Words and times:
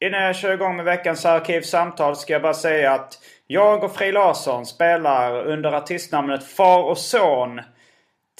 Innan 0.00 0.22
jag 0.22 0.36
kör 0.36 0.54
igång 0.54 0.76
med 0.76 0.84
veckans 0.84 1.24
arkivsamtal 1.24 2.16
ska 2.16 2.32
jag 2.32 2.42
bara 2.42 2.54
säga 2.54 2.92
att 2.92 3.18
jag 3.46 3.84
och 3.84 3.96
Frej 3.96 4.12
Larsson 4.12 4.66
spelar 4.66 5.46
under 5.46 5.72
artistnamnet 5.72 6.44
Far 6.44 6.82
och 6.82 6.98
Son 6.98 7.60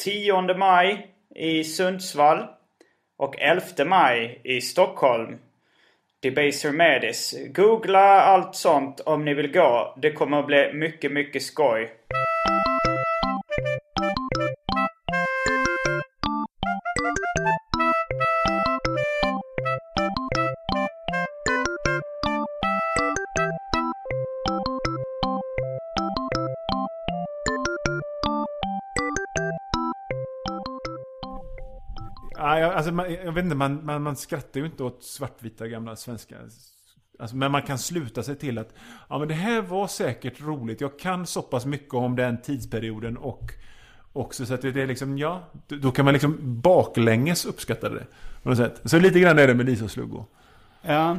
10 0.05 0.55
maj 0.55 1.07
i 1.35 1.65
Sundsvall 1.65 2.45
och 3.19 3.39
11 3.39 3.85
maj 3.87 4.41
i 4.45 4.61
Stockholm. 4.61 5.39
Debaser 6.23 6.73
Medis. 6.73 7.35
Googla 7.49 8.21
allt 8.21 8.55
sånt 8.55 9.01
om 9.01 9.25
ni 9.25 9.35
vill 9.35 9.53
gå. 9.53 9.95
Det 9.97 10.13
kommer 10.13 10.41
att 10.41 10.47
bli 10.47 10.73
mycket, 10.73 11.13
mycket 11.13 11.43
skoj. 11.43 11.91
Alltså, 32.77 32.93
man, 32.93 33.13
jag 33.13 33.33
vet 33.33 33.45
inte, 33.45 33.57
man, 33.57 33.85
man, 33.85 34.03
man 34.03 34.17
skrattar 34.17 34.61
ju 34.61 34.67
inte 34.67 34.85
åt 34.85 35.05
svartvita 35.05 35.69
gamla 35.69 35.97
svenska 35.97 36.37
Alltså, 37.19 37.37
men 37.37 37.53
man 37.53 37.63
kan 37.63 37.79
sluta 37.79 38.23
sig 38.23 38.37
till 38.37 38.59
att 38.59 38.75
ja, 39.09 39.19
men 39.19 39.29
det 39.29 39.35
här 39.35 39.63
var 39.63 39.87
säkert 39.87 40.41
roligt. 40.41 40.81
Jag 40.81 40.99
kan 40.99 41.27
så 41.27 41.43
pass 41.43 41.67
mycket 41.67 41.95
om 41.95 42.17
den 42.17 42.43
tidsperioden 42.43 43.17
och 43.17 43.53
också 44.13 44.47
så 44.47 44.55
att 44.55 44.63
det 44.63 44.77
är 44.77 44.87
liksom, 44.87 45.19
ja, 45.19 45.43
då 45.69 45.91
kan 45.91 46.05
man 46.05 46.15
liksom 46.15 46.39
baklänges 46.41 47.45
uppskatta 47.45 47.89
det. 47.89 48.07
På 48.43 48.49
något 48.49 48.59
sätt. 48.59 48.81
Så 48.85 48.99
lite 48.99 49.21
grann 49.21 49.39
är 49.39 49.47
det 49.47 49.55
med 49.55 49.67
Lisa 49.67 49.85
och 49.85 49.91
Sluggo. 49.91 50.25
Ja. 50.83 51.19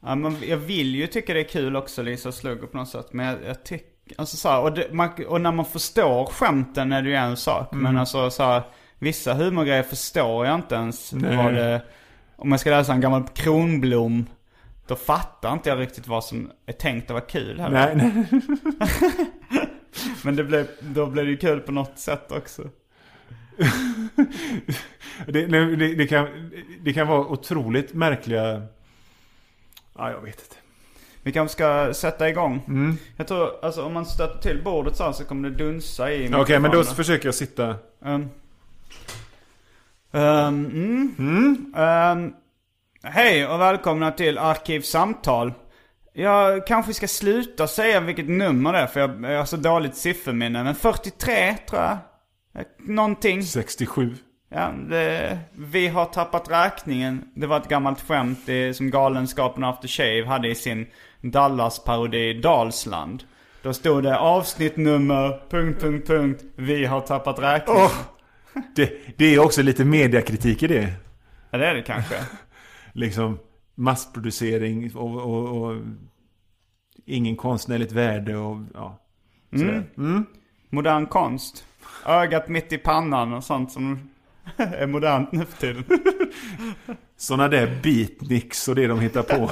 ja 0.00 0.14
men 0.14 0.36
jag 0.48 0.56
vill 0.56 0.94
ju 0.94 1.06
tycka 1.06 1.34
det 1.34 1.40
är 1.40 1.48
kul 1.48 1.76
också, 1.76 2.02
Lisa 2.02 2.28
och 2.28 2.34
Sluggo 2.34 2.66
på 2.66 2.76
något 2.76 2.88
sätt. 2.88 3.12
Men 3.12 3.26
jag, 3.26 3.36
jag 3.44 3.64
tycker, 3.64 4.14
alltså 4.16 4.36
så 4.36 4.48
här, 4.48 4.60
och, 4.60 4.72
det, 4.72 4.92
man, 4.92 5.10
och 5.28 5.40
när 5.40 5.52
man 5.52 5.64
förstår 5.64 6.26
skämten 6.26 6.92
är 6.92 7.02
det 7.02 7.08
ju 7.08 7.14
en 7.14 7.36
sak. 7.36 7.72
Mm. 7.72 7.82
Men 7.82 7.98
alltså 7.98 8.30
så 8.30 8.42
här, 8.42 8.62
vissa 8.98 9.34
humorgrejer 9.34 9.82
förstår 9.82 10.46
jag 10.46 10.54
inte 10.54 10.74
ens 10.74 11.12
Nej. 11.12 11.36
vad 11.36 11.54
det... 11.54 11.82
Om 12.36 12.50
jag 12.50 12.60
ska 12.60 12.70
läsa 12.70 12.92
en 12.92 13.00
gammal 13.00 13.24
Kronblom, 13.34 14.26
då 14.86 14.96
fattar 14.96 15.52
inte 15.52 15.68
jag 15.68 15.80
riktigt 15.80 16.06
vad 16.06 16.24
som 16.24 16.50
är 16.66 16.72
tänkt 16.72 17.04
att 17.04 17.10
vara 17.10 17.24
kul 17.24 17.60
heller. 17.60 17.94
Nej, 17.94 18.26
nej. 18.28 18.88
Men 20.24 20.36
det 20.36 20.44
blev, 20.44 20.68
då 20.80 21.06
blev 21.06 21.24
det 21.24 21.30
ju 21.30 21.36
kul 21.36 21.60
på 21.60 21.72
något 21.72 21.98
sätt 21.98 22.32
också. 22.32 22.62
Det, 25.26 25.46
det, 25.46 25.94
det, 25.94 26.06
kan, 26.06 26.50
det 26.80 26.92
kan 26.92 27.06
vara 27.06 27.26
otroligt 27.26 27.94
märkliga... 27.94 28.62
Ja, 29.98 30.10
jag 30.10 30.20
vet 30.20 30.40
inte. 30.40 30.56
Vi 31.22 31.32
kanske 31.32 31.52
ska 31.52 31.94
sätta 31.94 32.28
igång. 32.28 32.62
Jag 33.16 33.26
tror, 33.26 33.64
alltså 33.64 33.82
om 33.82 33.92
man 33.92 34.06
stöter 34.06 34.38
till 34.38 34.62
bordet 34.64 34.96
så 34.96 35.04
här 35.04 35.12
så 35.12 35.24
kommer 35.24 35.50
det 35.50 35.56
dunsa 35.56 36.12
i 36.12 36.34
Okej, 36.34 36.60
men 36.60 36.70
då 36.70 36.84
försöker 36.84 37.26
jag 37.26 37.34
sitta... 37.34 37.74
Um. 38.00 38.30
Um, 40.10 40.66
mm. 41.18 41.74
Um, 41.76 42.34
hej 43.02 43.46
och 43.46 43.60
välkomna 43.60 44.10
till 44.10 44.38
Arkivsamtal. 44.38 45.52
Jag 46.12 46.66
kanske 46.66 46.94
ska 46.94 47.08
sluta 47.08 47.66
säga 47.66 48.00
vilket 48.00 48.28
nummer 48.28 48.72
det 48.72 48.78
är 48.78 48.86
för 48.86 49.00
jag, 49.00 49.24
jag 49.32 49.38
har 49.38 49.44
så 49.44 49.56
dåligt 49.56 49.96
sifferminne. 49.96 50.64
Men 50.64 50.74
43 50.74 51.56
tror 51.68 51.82
jag. 51.82 51.98
Någonting. 52.78 53.42
67. 53.42 54.14
Ja, 54.48 54.72
det, 54.88 55.38
vi 55.52 55.88
har 55.88 56.04
tappat 56.04 56.50
räkningen. 56.50 57.28
Det 57.34 57.46
var 57.46 57.56
ett 57.56 57.68
gammalt 57.68 58.00
skämt 58.00 58.38
det, 58.46 58.74
som 58.74 58.90
Galenskapen 58.90 59.64
After 59.64 59.88
Shave 59.88 60.26
hade 60.26 60.48
i 60.48 60.54
sin 60.54 60.86
Dallas-parodi 61.20 62.40
Dalsland. 62.40 63.24
Då 63.62 63.72
stod 63.72 64.02
det 64.02 64.18
avsnitt 64.18 64.76
nummer, 64.76 65.40
punkt, 65.50 65.80
punkt, 65.80 66.06
punkt, 66.06 66.44
vi 66.56 66.84
har 66.84 67.00
tappat 67.00 67.38
räkningen. 67.38 67.82
Åh! 67.82 68.15
Det, 68.74 69.18
det 69.18 69.34
är 69.34 69.38
också 69.38 69.62
lite 69.62 69.84
mediakritik 69.84 70.62
i 70.62 70.66
det. 70.66 70.92
Ja, 71.50 71.58
det 71.58 71.66
är 71.66 71.74
det 71.74 71.82
kanske. 71.82 72.14
Liksom 72.92 73.38
massproducering 73.74 74.94
och, 74.94 75.20
och, 75.20 75.62
och 75.62 75.76
ingen 77.06 77.36
konstnärligt 77.36 77.92
värde 77.92 78.36
och 78.36 78.56
ja. 78.74 79.00
sådär. 79.50 79.84
Mm. 79.96 80.26
Modern 80.70 81.06
konst. 81.06 81.66
Ögat 82.06 82.48
mitt 82.48 82.72
i 82.72 82.78
pannan 82.78 83.32
och 83.32 83.44
sånt 83.44 83.72
som 83.72 84.10
är 84.56 84.86
modernt 84.86 85.32
nu 85.32 85.44
för 85.44 85.60
tiden. 85.60 85.84
Sådana 87.16 87.48
där 87.48 87.80
beatniks 87.82 88.68
och 88.68 88.74
det 88.74 88.86
de 88.86 89.00
hittar 89.00 89.22
på. 89.22 89.50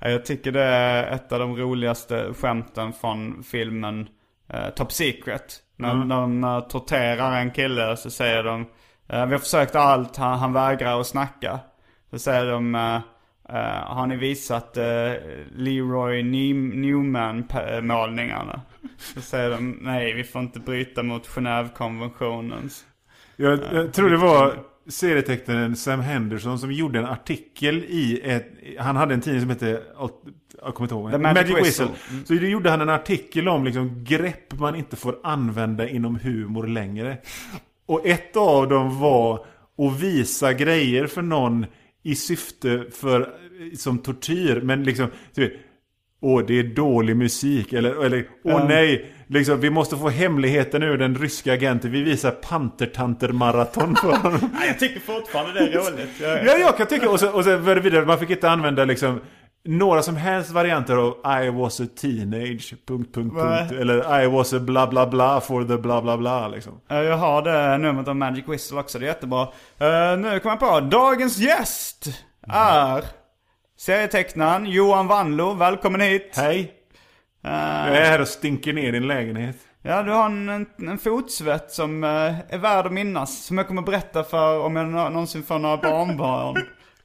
Ja, 0.00 0.08
Jag 0.10 0.24
tycker 0.24 0.52
det 0.52 0.62
är 0.62 1.14
ett 1.14 1.32
av 1.32 1.38
de 1.38 1.56
roligaste 1.56 2.34
skämten 2.34 2.92
från 2.92 3.42
filmen 3.42 4.08
eh, 4.48 4.68
Top 4.68 4.92
Secret. 4.92 5.62
När 5.78 6.04
de 6.04 6.62
torterar 6.68 7.40
en 7.40 7.50
kille 7.50 7.96
så 7.96 8.10
säger 8.10 8.44
de 8.44 8.66
eh, 9.08 9.26
Vi 9.26 9.32
har 9.32 9.38
försökt 9.38 9.74
allt, 9.74 10.16
han, 10.16 10.38
han 10.38 10.52
vägrar 10.52 11.00
att 11.00 11.06
snacka. 11.06 11.60
Så 12.10 12.18
säger 12.18 12.52
de 12.52 12.74
eh, 12.74 12.94
eh, 13.48 13.86
Har 13.86 14.06
ni 14.06 14.16
visat 14.16 14.76
Leroy 15.56 16.22
Neum- 16.22 16.74
Newman-målningarna? 16.74 18.60
Så 19.14 19.20
säger 19.20 19.50
de 19.50 19.78
nej, 19.80 20.14
vi 20.14 20.24
får 20.24 20.40
inte 20.40 20.60
bryta 20.60 21.02
mot 21.02 21.26
Genèvekonventionen. 21.26 22.70
Jag, 23.36 23.60
jag 23.72 23.92
tror 23.92 24.10
det 24.10 24.16
var 24.16 24.54
serietecknaren 24.88 25.76
Sam 25.76 26.00
Henderson 26.00 26.58
som 26.58 26.72
gjorde 26.72 26.98
en 26.98 27.06
artikel 27.06 27.84
i 27.88 28.20
ett... 28.24 28.46
Han 28.78 28.96
hade 28.96 29.14
en 29.14 29.20
tidning 29.20 29.40
som 29.40 29.50
hette... 29.50 29.82
Jag 30.62 30.74
kommer 30.74 30.84
inte 30.84 30.94
ihåg. 30.94 31.10
The 31.10 31.18
Magic 31.18 31.56
Whistle. 31.56 31.88
Så 32.24 32.34
då 32.34 32.46
gjorde 32.46 32.70
han 32.70 32.80
en 32.80 32.88
artikel 32.88 33.48
om 33.48 33.64
liksom 33.64 34.04
grepp 34.04 34.58
man 34.58 34.74
inte 34.74 34.96
får 34.96 35.18
använda 35.22 35.88
inom 35.88 36.16
humor 36.16 36.66
längre. 36.66 37.18
Och 37.86 38.06
ett 38.06 38.36
av 38.36 38.68
dem 38.68 39.00
var 39.00 39.46
att 39.78 40.00
visa 40.00 40.52
grejer 40.52 41.06
för 41.06 41.22
någon 41.22 41.66
i 42.02 42.14
syfte 42.14 42.84
för... 42.92 43.34
Som 43.76 43.98
tortyr. 43.98 44.60
Men 44.60 44.84
liksom... 44.84 45.08
Typ, 45.34 45.52
Åh, 46.20 46.42
det 46.46 46.58
är 46.58 46.62
dålig 46.62 47.16
musik. 47.16 47.72
Eller, 47.72 48.04
eller 48.04 48.24
åh 48.44 48.68
nej, 48.68 49.12
liksom, 49.26 49.60
vi 49.60 49.70
måste 49.70 49.96
få 49.96 50.08
hemligheten 50.08 50.82
ur 50.82 50.98
den 50.98 51.14
ryska 51.14 51.52
agenten. 51.52 51.90
Vi 51.90 52.02
visar 52.02 52.30
pantertanter-maraton 52.30 53.96
för 53.96 54.12
honom. 54.12 54.50
Nej, 54.58 54.68
jag 54.68 54.78
tycker 54.78 55.00
fortfarande 55.00 55.52
det 55.52 55.72
är 55.72 55.78
roligt. 55.78 56.08
Ja, 56.20 56.58
jag 56.58 56.76
kan 56.76 56.86
tycka. 56.86 57.10
Och, 57.10 57.20
så, 57.20 57.30
och 57.30 57.44
sen 57.44 57.64
var 57.64 57.74
det 57.74 57.80
vidare, 57.80 58.06
man 58.06 58.18
fick 58.18 58.30
inte 58.30 58.50
använda 58.50 58.84
liksom 58.84 59.20
några 59.68 60.02
som 60.02 60.16
helst 60.16 60.50
varianter 60.50 60.96
av 60.96 61.42
I 61.44 61.50
was 61.50 61.80
a 61.80 61.84
teenage... 62.00 62.74
Punkt, 62.86 63.14
punkt, 63.14 63.34
punkt. 63.38 63.72
Eller 63.72 64.22
I 64.22 64.26
was 64.26 64.52
a 64.52 64.58
bla 64.60 64.86
bla 64.86 65.06
bla 65.06 65.40
for 65.40 65.64
the 65.64 65.76
bla 65.78 66.02
bla 66.02 66.16
bla 66.16 66.48
liksom. 66.48 66.80
Ja, 66.88 67.02
Jag 67.02 67.16
har 67.16 67.42
det 67.42 67.78
numret 67.78 68.08
av 68.08 68.16
Magic 68.16 68.44
Whistle 68.48 68.78
också, 68.80 68.98
det 68.98 69.04
är 69.04 69.08
jättebra. 69.08 69.42
Uh, 69.42 70.18
nu 70.18 70.40
kommer 70.40 70.56
jag 70.56 70.60
på, 70.60 70.80
dagens 70.80 71.38
gäst 71.38 72.06
är 72.48 73.04
serietecknaren 73.78 74.66
Johan 74.66 75.06
Wanlo. 75.06 75.54
Välkommen 75.54 76.00
hit. 76.00 76.32
Hej! 76.36 76.72
Eh, 77.44 77.50
Jag 77.52 77.96
är 77.96 78.04
här 78.10 78.20
och 78.20 78.28
stinker 78.28 78.72
ner 78.72 78.92
din 78.92 79.06
lägenhet. 79.06 79.56
ja, 79.82 80.02
du 80.02 80.10
har 80.12 80.26
en, 80.26 80.48
en, 80.48 80.66
en 80.88 80.98
fotsvett 80.98 81.70
som 81.70 82.04
eh, 82.04 82.10
är 82.54 82.58
värd 82.58 82.86
att 82.86 82.92
minnas. 82.92 83.44
Som 83.44 83.58
jag 83.58 83.66
kommer 83.68 83.82
berätta 83.82 84.24
för 84.24 84.60
om 84.60 84.76
jag 84.76 84.86
nå- 84.88 85.08
någonsin 85.08 85.42
får 85.42 85.58
några 85.58 85.76
barnbarn. 85.76 86.56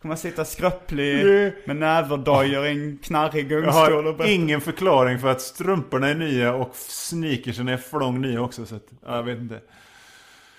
Kommer 0.03 0.13
jag 0.13 0.19
sitta 0.19 0.45
skröplig 0.45 1.25
med 1.65 1.75
näverdojor 1.75 2.65
i 2.65 2.69
en 2.69 2.97
knarrig 2.97 3.51
Jag 3.51 3.63
gungstol 3.63 4.07
och 4.07 4.17
har 4.17 4.25
ingen 4.25 4.61
förklaring 4.61 5.19
för 5.19 5.31
att 5.31 5.41
strumporna 5.41 6.09
är 6.09 6.15
nya 6.15 6.53
och 6.53 6.75
sneakersen 6.75 7.67
är 7.67 7.77
flång 7.77 8.21
nya 8.21 8.41
också. 8.41 8.65
Så 8.65 8.75
att, 8.75 8.85
ja, 9.05 9.15
jag 9.15 9.23
vet 9.23 9.39
inte. 9.39 9.59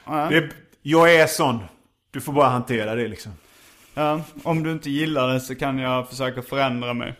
Det, 0.06 0.48
jag 0.82 1.14
är 1.14 1.26
sån. 1.26 1.58
Du 2.10 2.20
får 2.20 2.32
bara 2.32 2.48
hantera 2.48 2.94
det 2.94 3.08
liksom. 3.08 3.32
Ja, 3.94 4.20
om 4.42 4.62
du 4.62 4.72
inte 4.72 4.90
gillar 4.90 5.28
det 5.28 5.40
så 5.40 5.54
kan 5.54 5.78
jag 5.78 6.08
försöka 6.08 6.42
förändra 6.42 6.94
mig. 6.94 7.14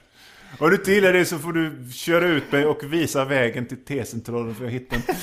Om 0.58 0.70
du 0.70 0.76
inte 0.76 0.92
gillar 0.92 1.12
det 1.12 1.24
så 1.24 1.38
får 1.38 1.52
du 1.52 1.92
köra 1.92 2.26
ut 2.26 2.52
mig 2.52 2.66
och 2.66 2.92
visa 2.92 3.24
vägen 3.24 3.66
till 3.66 3.84
T-centralen 3.84 4.54
för 4.54 4.64
jag 4.64 4.72
hittar 4.72 4.96
inte. 4.96 5.14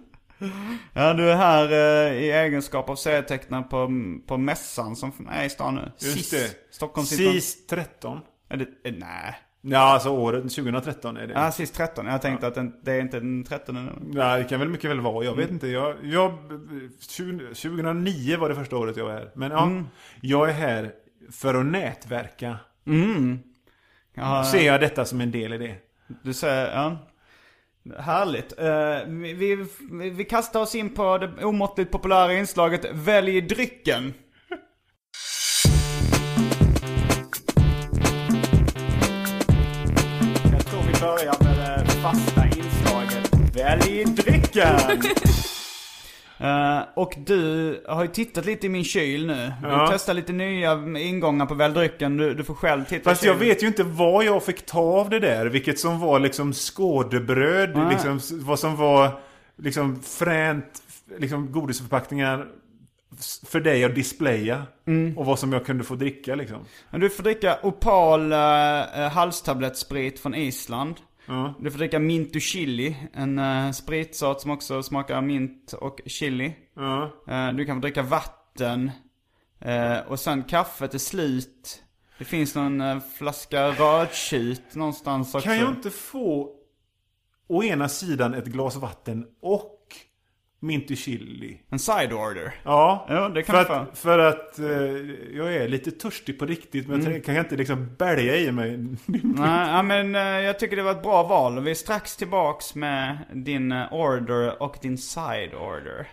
Ja, 0.94 1.14
du 1.14 1.30
är 1.30 1.36
här 1.36 1.64
eh, 1.72 2.12
i 2.22 2.30
egenskap 2.30 2.90
av 2.90 2.96
serietecknare 2.96 3.62
på, 3.62 3.90
på 4.26 4.36
mässan 4.38 4.96
som 4.96 5.12
är 5.30 5.44
i 5.44 5.50
stan 5.50 5.74
nu. 5.74 5.92
Just 5.98 6.14
SIS. 6.18 6.30
det. 6.30 6.74
Stockholm 6.74 7.06
SIS 7.06 7.66
13. 7.66 8.20
Är 8.48 8.56
det, 8.56 8.64
eh, 8.84 8.94
nej. 8.98 9.34
Ja, 9.64 9.78
alltså 9.78 10.10
året 10.10 10.42
2013 10.42 11.16
är 11.16 11.26
det. 11.26 11.32
Ja, 11.32 11.52
SIS 11.52 11.70
13. 11.70 12.06
Jag 12.06 12.22
tänkte 12.22 12.46
att 12.46 12.54
den, 12.54 12.74
det 12.82 12.92
är 12.92 13.00
inte 13.00 13.20
den 13.20 13.44
13 13.44 13.74
nu. 13.84 13.92
Nej, 14.00 14.42
det 14.42 14.48
kan 14.48 14.58
väl 14.60 14.68
mycket 14.68 14.90
väl 14.90 15.00
vara. 15.00 15.24
Jag 15.24 15.34
vet 15.34 15.44
Mm. 15.44 15.54
inte. 15.54 15.66
Jag, 15.68 15.96
jag, 16.02 16.38
20, 17.08 17.46
2009 17.54 18.36
var 18.36 18.48
det 18.48 18.54
första 18.54 18.76
året 18.76 18.96
jag 18.96 19.04
var 19.04 19.12
här. 19.12 19.30
Men 19.34 19.50
ja, 19.50 19.62
Mm. 19.64 19.86
jag 20.20 20.48
är 20.48 20.52
här 20.52 20.92
för 21.32 21.54
att 21.54 21.66
nätverka. 21.66 22.56
Ja, 24.14 24.44
Ser 24.44 24.66
jag 24.66 24.80
detta 24.80 25.04
som 25.04 25.20
en 25.20 25.30
del 25.30 25.52
i 25.52 25.58
det. 25.58 25.74
Du 26.22 26.32
säger, 26.34 26.74
ja. 26.76 26.96
Härligt. 27.98 28.58
Eh, 28.58 29.08
vi, 29.08 29.34
vi, 29.34 30.10
vi 30.10 30.24
kastar 30.24 30.60
oss 30.60 30.74
in 30.74 30.94
på 30.94 31.18
det 31.18 31.44
omåttligt 31.44 31.90
populära 31.90 32.34
inslaget 32.34 32.86
Välj 32.92 33.40
drycken. 33.40 34.14
Jag 40.52 40.66
tror 40.66 40.82
vi 40.82 41.00
börjar 41.00 41.44
med 41.44 41.84
det 41.86 41.90
fasta 41.90 42.46
inslaget 42.46 43.56
Välj 43.56 44.04
drycken! 44.04 45.02
Eh, 46.42 46.80
och 46.94 47.14
du 47.26 47.84
har 47.88 48.02
ju 48.02 48.08
tittat 48.08 48.44
lite 48.44 48.66
i 48.66 48.70
min 48.70 48.84
kyl 48.84 49.26
nu. 49.26 49.52
Du 49.62 49.68
Ja. 49.68 49.88
testar 49.92 50.14
lite 50.14 50.32
nya 50.32 50.72
ingångar 50.98 51.46
på 51.46 51.54
Välj 51.54 51.74
drycken. 51.74 52.16
Du, 52.16 52.34
du 52.34 52.44
får 52.44 52.54
själv 52.54 52.84
titta 52.84 53.10
Fast 53.10 53.24
jag 53.24 53.34
vet 53.34 53.62
ju 53.62 53.66
inte 53.66 53.82
vad 53.82 54.24
jag 54.24 54.42
fick 54.42 54.66
ta 54.66 54.80
av 54.80 55.10
det 55.10 55.18
där. 55.20 55.46
Vilket 55.46 55.78
som 55.78 56.00
var 56.00 56.18
liksom 56.20 56.52
skådebröd. 56.52 57.76
Nej. 57.76 57.88
Liksom, 57.90 58.20
vad 58.32 58.58
som 58.58 58.76
var 58.76 59.20
liksom 59.56 60.02
fränt, 60.02 60.82
liksom 61.18 61.52
godisförpackningar. 61.52 62.46
För 63.46 63.60
dig 63.60 63.84
att 63.84 63.94
displaya. 63.94 64.62
Mm. 64.86 65.18
Och 65.18 65.26
vad 65.26 65.38
som 65.38 65.52
jag 65.52 65.66
kunde 65.66 65.84
få 65.84 65.94
dricka 65.94 66.34
liksom. 66.34 66.58
Men 66.90 67.00
Du 67.00 67.10
får 67.10 67.22
dricka 67.22 67.58
Opal 67.62 68.32
uh, 68.32 69.08
halstablettsprit 69.12 70.20
från 70.20 70.34
Island. 70.34 70.96
Ja. 71.32 71.54
Du 71.60 71.70
får 71.70 71.78
dricka 71.78 71.98
Mint 71.98 72.36
och 72.36 72.40
Chili, 72.40 72.96
en 73.12 73.38
uh, 73.38 73.72
spritsort 73.72 74.40
som 74.40 74.50
också 74.50 74.82
smakar 74.82 75.20
mint 75.22 75.72
och 75.72 76.00
chili. 76.06 76.54
Ja. 76.74 77.10
Eh, 77.28 77.52
du 77.52 77.64
kan 77.64 77.76
få 77.76 77.80
dricka 77.80 78.02
vatten. 78.02 78.90
Eh, 79.60 79.98
och 79.98 80.20
sen 80.20 80.42
kaffet 80.42 80.94
är 80.94 80.98
slut. 80.98 81.82
Det 82.18 82.24
finns 82.24 82.54
någon 82.54 82.80
eh, 82.80 83.00
flaska 83.16 83.70
rödtjut 83.70 84.74
någonstans 84.74 85.34
också. 85.34 85.48
Kan 85.48 85.58
jag 85.58 85.70
inte 85.70 85.90
få 85.90 86.50
å 87.46 87.62
ena 87.62 87.88
sidan 87.88 88.34
ett 88.34 88.46
glas 88.46 88.76
vatten 88.76 89.26
och 89.40 89.71
minty 90.62 90.96
chili? 90.96 91.58
En 91.70 91.78
side 91.78 92.12
order. 92.12 92.54
Ja, 92.62 93.06
Ja, 93.08 93.28
det 93.28 93.42
kan 93.42 93.64
för, 93.64 93.74
att, 93.74 93.98
för 93.98 94.18
att 94.18 94.58
eh, 94.58 94.66
jag 95.36 95.54
är 95.54 95.68
lite 95.68 95.90
törstig 95.90 96.38
på 96.38 96.46
riktigt. 96.46 96.88
Men 96.88 97.00
Mm. 97.00 97.12
jag 97.12 97.24
kan 97.24 97.36
inte 97.36 97.56
liksom 97.56 97.94
bälga 97.98 98.36
i 98.36 98.52
mig. 98.52 98.76
Nej, 99.06 99.68
ja, 99.70 99.82
men 99.82 100.14
eh, 100.14 100.20
jag 100.22 100.58
tycker 100.58 100.76
det 100.76 100.82
var 100.82 100.90
ett 100.90 101.02
bra 101.02 101.22
val. 101.22 101.60
Vi 101.60 101.70
är 101.70 101.74
strax 101.74 102.16
tillbaks 102.16 102.74
med 102.74 103.18
din 103.32 103.72
eh, 103.72 103.92
order 103.92 104.62
och 104.62 104.76
din 104.82 104.98
side 104.98 105.54
order. 105.54 106.06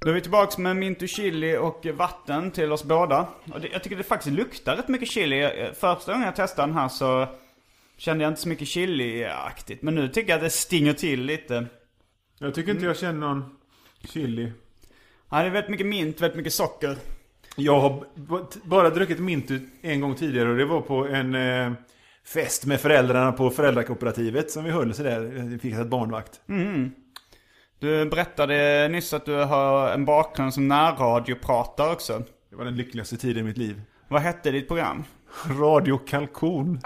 Då 0.00 0.10
är 0.10 0.14
vi 0.14 0.20
tillbaks 0.20 0.58
med 0.58 0.76
mint 0.76 1.02
och 1.02 1.08
chili 1.08 1.56
och 1.56 1.86
vatten 1.94 2.50
till 2.50 2.72
oss 2.72 2.84
båda. 2.84 3.28
Och 3.52 3.60
det, 3.60 3.68
jag 3.72 3.82
tycker 3.82 3.96
det 3.96 4.02
faktiskt 4.02 4.36
luktar 4.36 4.76
rätt 4.76 4.88
mycket 4.88 5.08
chili. 5.08 5.42
Eh, 5.42 5.72
Första 5.72 6.12
gången 6.12 6.26
jag 6.26 6.36
testade 6.36 6.68
den 6.68 6.76
här 6.76 6.88
så 6.88 7.26
kände 7.96 8.24
jag 8.24 8.30
inte 8.30 8.40
så 8.40 8.48
mycket 8.48 8.68
chili-aktigt. 8.68 9.82
Men 9.82 9.94
nu 9.94 10.08
tycker 10.08 10.30
jag 10.30 10.36
att 10.36 10.42
det 10.44 10.50
stinger 10.50 10.92
till 10.92 11.22
lite. 11.22 11.66
Jag 12.38 12.54
tycker 12.54 12.70
inte 12.72 12.84
jag 12.84 12.96
känner 12.98 13.20
någon 13.28 13.44
chili. 14.12 14.52
Ja, 15.30 15.40
det 15.40 15.46
är 15.46 15.50
väldigt 15.50 15.70
mycket 15.70 15.86
mint, 15.86 16.20
väldigt 16.20 16.36
mycket 16.36 16.52
socker. 16.52 16.96
Jag 17.56 17.80
har 17.80 18.04
bara 18.64 18.90
druckit 18.90 19.18
mintu 19.18 19.60
en 19.82 20.00
gång 20.00 20.14
tidigare 20.14 20.48
och 20.48 20.56
det 20.56 20.64
var 20.64 20.80
på 20.80 21.06
en 21.06 21.34
eh, 21.34 21.72
fest 22.26 22.66
med 22.66 22.80
föräldrarna 22.80 23.32
på 23.32 23.50
föräldrakooperativet 23.50 24.50
som 24.50 24.64
vi 24.64 24.70
höll 24.70 24.94
så 24.94 25.02
där. 25.02 25.20
Vi 25.20 25.58
fick 25.58 25.74
ett 25.74 25.86
barnvakt. 25.86 26.40
Du 27.80 28.04
berättade 28.10 28.88
nyss 28.88 29.12
att 29.12 29.24
du 29.24 29.34
har 29.34 29.90
en 29.90 30.04
bakgrund 30.04 30.54
som 30.54 30.68
närradiopratare 30.68 31.92
också. 31.92 32.22
Det 32.50 32.56
var 32.56 32.64
den 32.64 32.76
lyckligaste 32.76 33.16
tiden 33.16 33.44
i 33.44 33.46
mitt 33.48 33.56
liv. 33.56 33.82
Vad 34.08 34.20
hette 34.22 34.50
ditt 34.50 34.68
program? 34.68 35.04
Radio 35.60 35.98
Kalkon. 35.98 36.80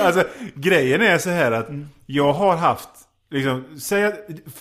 alltså, 0.00 0.24
grejen 0.54 1.02
är 1.02 1.18
så 1.18 1.30
här 1.30 1.52
att 1.52 1.68
jag 2.06 2.32
har 2.32 2.56
haft, 2.56 2.88
liksom, 3.30 3.80
säga, 3.80 4.12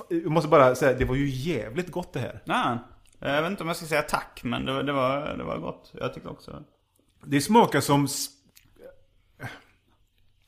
jag 0.09 0.25
måste 0.31 0.49
bara 0.49 0.75
säga, 0.75 0.97
det 0.97 1.05
var 1.05 1.15
ju 1.15 1.27
jävligt 1.29 1.91
gott 1.91 2.13
det 2.13 2.19
här. 2.19 2.41
Nej, 2.45 2.77
jag 3.19 3.41
vet 3.41 3.51
inte 3.51 3.63
om 3.63 3.67
jag 3.67 3.77
ska 3.77 3.85
säga 3.85 4.01
tack, 4.01 4.41
men 4.43 4.65
det, 4.65 4.73
var- 4.73 4.83
det, 4.83 4.93
var, 4.93 5.37
det 5.37 5.43
var 5.43 5.57
gott. 5.57 5.91
Jag 5.93 6.13
tycker 6.13 6.31
också 6.31 6.63
Det 7.25 7.41
smakar 7.41 7.81
som... 7.81 8.07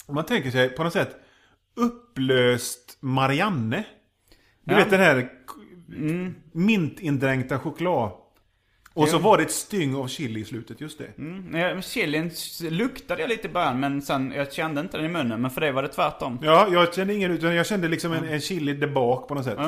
Om 0.06 0.16
man 0.16 0.26
tänker 0.26 0.52
sig 0.52 0.70
på 0.70 0.84
något 0.84 0.94
sätt 0.94 1.16
upplöst 1.76 2.98
Marianne. 3.00 3.84
Du 4.64 4.74
Ja. 4.74 4.78
vet 4.80 4.90
den 4.90 5.00
här 5.00 5.30
k- 5.48 5.56
mintindränkta 6.52 7.60
choklad. 7.60 8.12
Och 8.94 9.10
så 9.10 9.18
var 9.18 9.38
det 9.38 9.44
ett 9.44 9.52
styng 9.52 9.96
av 9.96 10.08
chili 10.08 10.40
i 10.40 10.46
slutet, 10.46 10.82
just 10.82 10.98
det. 10.98 11.18
Mm, 11.18 11.82
chilin 11.82 12.32
luktade 12.62 13.22
jag 13.22 13.30
lite 13.30 13.48
i 13.48 13.52
början, 13.52 13.80
men 13.80 14.02
sen, 14.02 14.32
jag 14.36 14.54
kände 14.54 14.82
inte 14.82 14.98
den 14.98 15.06
i 15.06 15.10
munnen. 15.10 15.42
Men 15.42 15.52
för 15.52 15.62
det 15.62 15.72
var 15.72 15.84
det 15.84 15.90
tvärtom. 15.90 16.40
Ja, 16.42 16.68
jag 16.72 16.94
kände 16.94 17.14
ingen 17.14 17.32
utan 17.32 17.56
jag 17.56 17.66
kände 17.68 17.88
liksom 17.88 18.14
en, 18.14 18.24
en 18.30 18.42
chili 18.42 18.74
där 18.74 18.88
bak 18.88 19.28
på 19.28 19.36
något 19.36 19.46
sätt. 19.46 19.60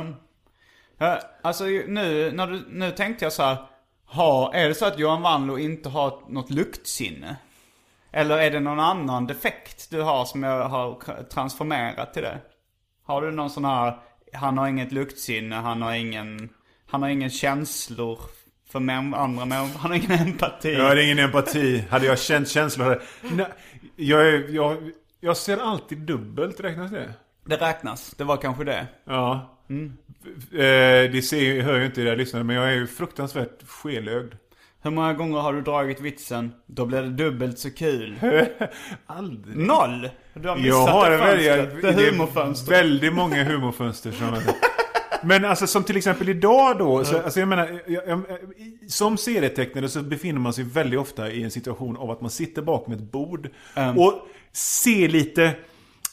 Ja, 0.97 1.19
alltså 1.43 1.63
nu, 1.63 2.31
när 2.31 2.47
du, 2.47 2.63
nu 2.69 2.91
tänkte 2.91 3.25
jag 3.25 3.33
så 3.33 3.43
här. 3.43 3.57
Ha, 4.05 4.53
är 4.53 4.67
det 4.67 4.75
så 4.75 4.85
att 4.85 4.99
Johan 4.99 5.21
Wanlo 5.21 5.57
inte 5.57 5.89
har 5.89 6.19
något 6.29 6.49
luktsinne? 6.51 7.35
Eller 8.13 8.37
är 8.37 8.51
det 8.51 8.59
någon 8.59 8.79
annan 8.79 9.27
defekt 9.27 9.87
du 9.89 10.01
har 10.01 10.25
som 10.25 10.43
jag 10.43 10.69
har 10.69 11.23
transformerat 11.23 12.13
till 12.13 12.23
det? 12.23 12.39
Har 13.03 13.21
du 13.21 13.31
någon 13.31 13.49
sån 13.49 13.65
här, 13.65 13.97
han 14.33 14.57
har 14.57 14.67
inget 14.67 14.91
luktsinne, 14.91 15.55
han 15.55 15.81
har 15.81 15.93
ingen, 15.93 16.49
han 16.87 17.01
har 17.01 17.09
ingen 17.09 17.29
känslor 17.29 18.19
för 18.69 18.79
män, 18.79 19.13
andra 19.13 19.45
människor, 19.45 19.79
han 19.79 19.91
har 19.91 19.97
ingen 19.97 20.27
empati. 20.27 20.73
Jag 20.73 20.87
hade 20.87 21.03
ingen 21.03 21.19
empati. 21.19 21.83
Hade 21.89 22.05
jag 22.05 22.19
känt 22.19 22.49
känslor 22.49 22.85
hade... 22.85 23.01
Nej, 23.21 23.47
jag, 23.95 24.49
jag, 24.49 24.91
jag 25.19 25.37
ser 25.37 25.57
alltid 25.57 25.97
dubbelt, 25.97 26.59
räknas 26.59 26.91
det? 26.91 27.13
Det 27.45 27.55
räknas, 27.55 28.11
det 28.11 28.23
var 28.23 28.37
kanske 28.37 28.63
det. 28.63 28.87
Ja. 29.05 29.59
Eh, 30.51 31.11
det 31.11 31.25
ser, 31.25 31.61
hör 31.61 31.79
ju 31.79 31.85
inte 31.85 32.01
det 32.01 32.09
där 32.09 32.17
lyssnare, 32.17 32.43
men 32.43 32.55
jag 32.55 32.69
är 32.69 32.75
ju 32.75 32.87
fruktansvärt 32.87 33.67
skelögd. 33.67 34.33
Hur 34.83 34.91
många 34.91 35.13
gånger 35.13 35.39
har 35.39 35.53
du 35.53 35.61
dragit 35.61 36.01
vitsen, 36.01 36.51
då 36.65 36.85
blir 36.85 37.01
det 37.01 37.09
dubbelt 37.09 37.59
så 37.59 37.69
kul? 37.71 38.15
Aldrig. 39.05 39.57
Noll! 39.57 40.09
Du 40.33 40.49
har 40.49 40.55
missat 40.55 40.67
Jag 40.67 40.87
har 40.87 41.09
det 41.09 41.17
fönstret, 41.17 41.81
det 41.81 41.91
det 41.91 42.11
humorfönstret. 42.11 42.79
väldigt 42.79 43.13
många 43.13 43.43
humorfönster 43.43 44.11
som... 44.11 44.37
Men 45.23 45.45
alltså 45.45 45.67
som 45.67 45.83
till 45.83 45.97
exempel 45.97 46.29
idag 46.29 46.77
då, 46.77 47.05
så, 47.05 47.21
alltså 47.21 47.39
jag 47.39 47.49
menar, 47.49 47.81
jag, 47.87 48.07
jag, 48.09 48.21
som 48.87 49.17
serietecknare 49.17 49.89
så 49.89 50.01
befinner 50.01 50.39
man 50.39 50.53
sig 50.53 50.63
väldigt 50.63 50.99
ofta 50.99 51.31
i 51.31 51.43
en 51.43 51.51
situation 51.51 51.97
av 51.97 52.11
att 52.11 52.21
man 52.21 52.29
sitter 52.29 52.61
bakom 52.61 52.93
ett 52.93 53.11
bord 53.11 53.49
Mm. 53.75 53.97
och 53.97 54.13
ser 54.51 55.07
lite 55.09 55.55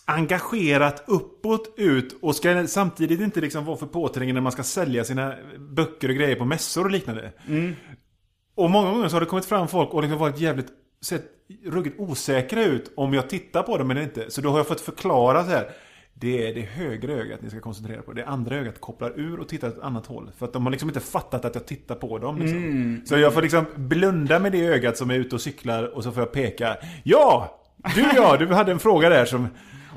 engagerat 0.05 1.05
uppåt 1.07 1.75
ut 1.77 2.19
och 2.23 2.37
ska 2.37 2.67
samtidigt 2.67 3.21
inte 3.21 3.41
liksom 3.41 3.65
vara 3.65 3.77
för 3.77 3.87
påträngande 3.87 4.35
när 4.35 4.41
man 4.41 4.53
ska 4.53 4.63
sälja 4.63 5.05
sina 5.05 5.35
böcker 5.59 6.09
och 6.09 6.15
grejer 6.15 6.37
på 6.37 6.45
mässor 6.45 6.85
och 6.85 6.91
liknande. 6.91 7.33
Och 8.61 8.71
många 8.71 8.91
gånger 8.91 9.09
så 9.09 9.17
har 9.17 9.21
det 9.21 9.27
kommit 9.27 9.45
fram 9.45 9.69
folk 9.69 9.95
och 9.95 10.03
liksom 10.03 10.19
varit 10.19 10.39
jävligt 10.39 10.69
sett 11.01 11.25
ruggigt 11.65 12.01
osäkra 12.01 12.65
ut 12.65 12.93
om 12.97 13.15
jag 13.15 13.31
tittar 13.31 13.63
på 13.63 13.79
dem 13.79 13.91
eller 13.91 14.03
inte. 14.03 14.31
Så 14.31 14.41
då 14.41 14.51
har 14.51 14.57
jag 14.57 14.67
fått 14.67 14.81
förklara 14.81 15.45
så 15.45 15.51
här. 15.51 15.71
Det 16.15 16.49
är 16.49 16.55
det 16.55 16.61
högra 16.61 17.13
ögat 17.13 17.43
ni 17.43 17.51
ska 17.51 17.61
koncentrera 17.61 18.03
på. 18.03 18.13
Det 18.13 18.25
andra 18.25 18.57
ögat 18.57 18.81
kopplar 18.81 19.21
ur 19.21 19.41
och 19.41 19.49
tittar 19.49 19.69
åt 19.69 19.77
ett 19.77 19.83
annat 19.83 20.07
håll. 20.07 20.31
För 20.39 20.47
att 20.47 20.53
de 20.53 20.67
har 20.67 20.71
liksom 20.71 20.89
inte 20.89 21.01
fattat 21.01 21.45
att 21.45 21.55
jag 21.55 21.67
tittar 21.67 21.95
på 21.95 22.19
dem. 22.19 22.39
Liksom. 22.39 23.03
Så 23.07 23.19
jag 23.19 23.35
får 23.35 23.43
liksom 23.43 23.67
blunda 23.75 24.39
med 24.39 24.53
det 24.53 24.67
ögat 24.67 24.97
som 24.97 25.11
är 25.11 25.15
ute 25.15 25.35
och 25.35 25.41
cyklar 25.41 25.85
och 25.97 26.05
så 26.05 26.13
får 26.13 26.23
jag 26.23 26.33
peka. 26.33 26.77
Ja! 27.03 27.61
Du 27.95 28.07
ja, 28.15 28.37
du 28.37 28.47
hade 28.47 28.73
en 28.73 28.79
fråga 28.79 29.09
där 29.09 29.25
som... 29.25 29.49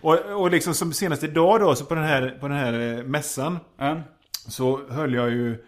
Och, 0.02 0.42
och 0.42 0.52
liksom 0.52 0.74
som 0.74 0.94
senast 0.94 1.24
idag 1.24 1.60
då, 1.60 1.76
så 1.76 1.86
på 1.86 1.96
den 1.96 2.04
här, 2.04 2.38
på 2.40 2.48
den 2.48 2.58
här 2.58 2.98
eh, 2.98 3.04
mässan. 3.04 3.60
Ja. 3.78 4.02
Så 4.48 4.82
höll 4.90 5.14
jag 5.14 5.30
ju 5.30 5.64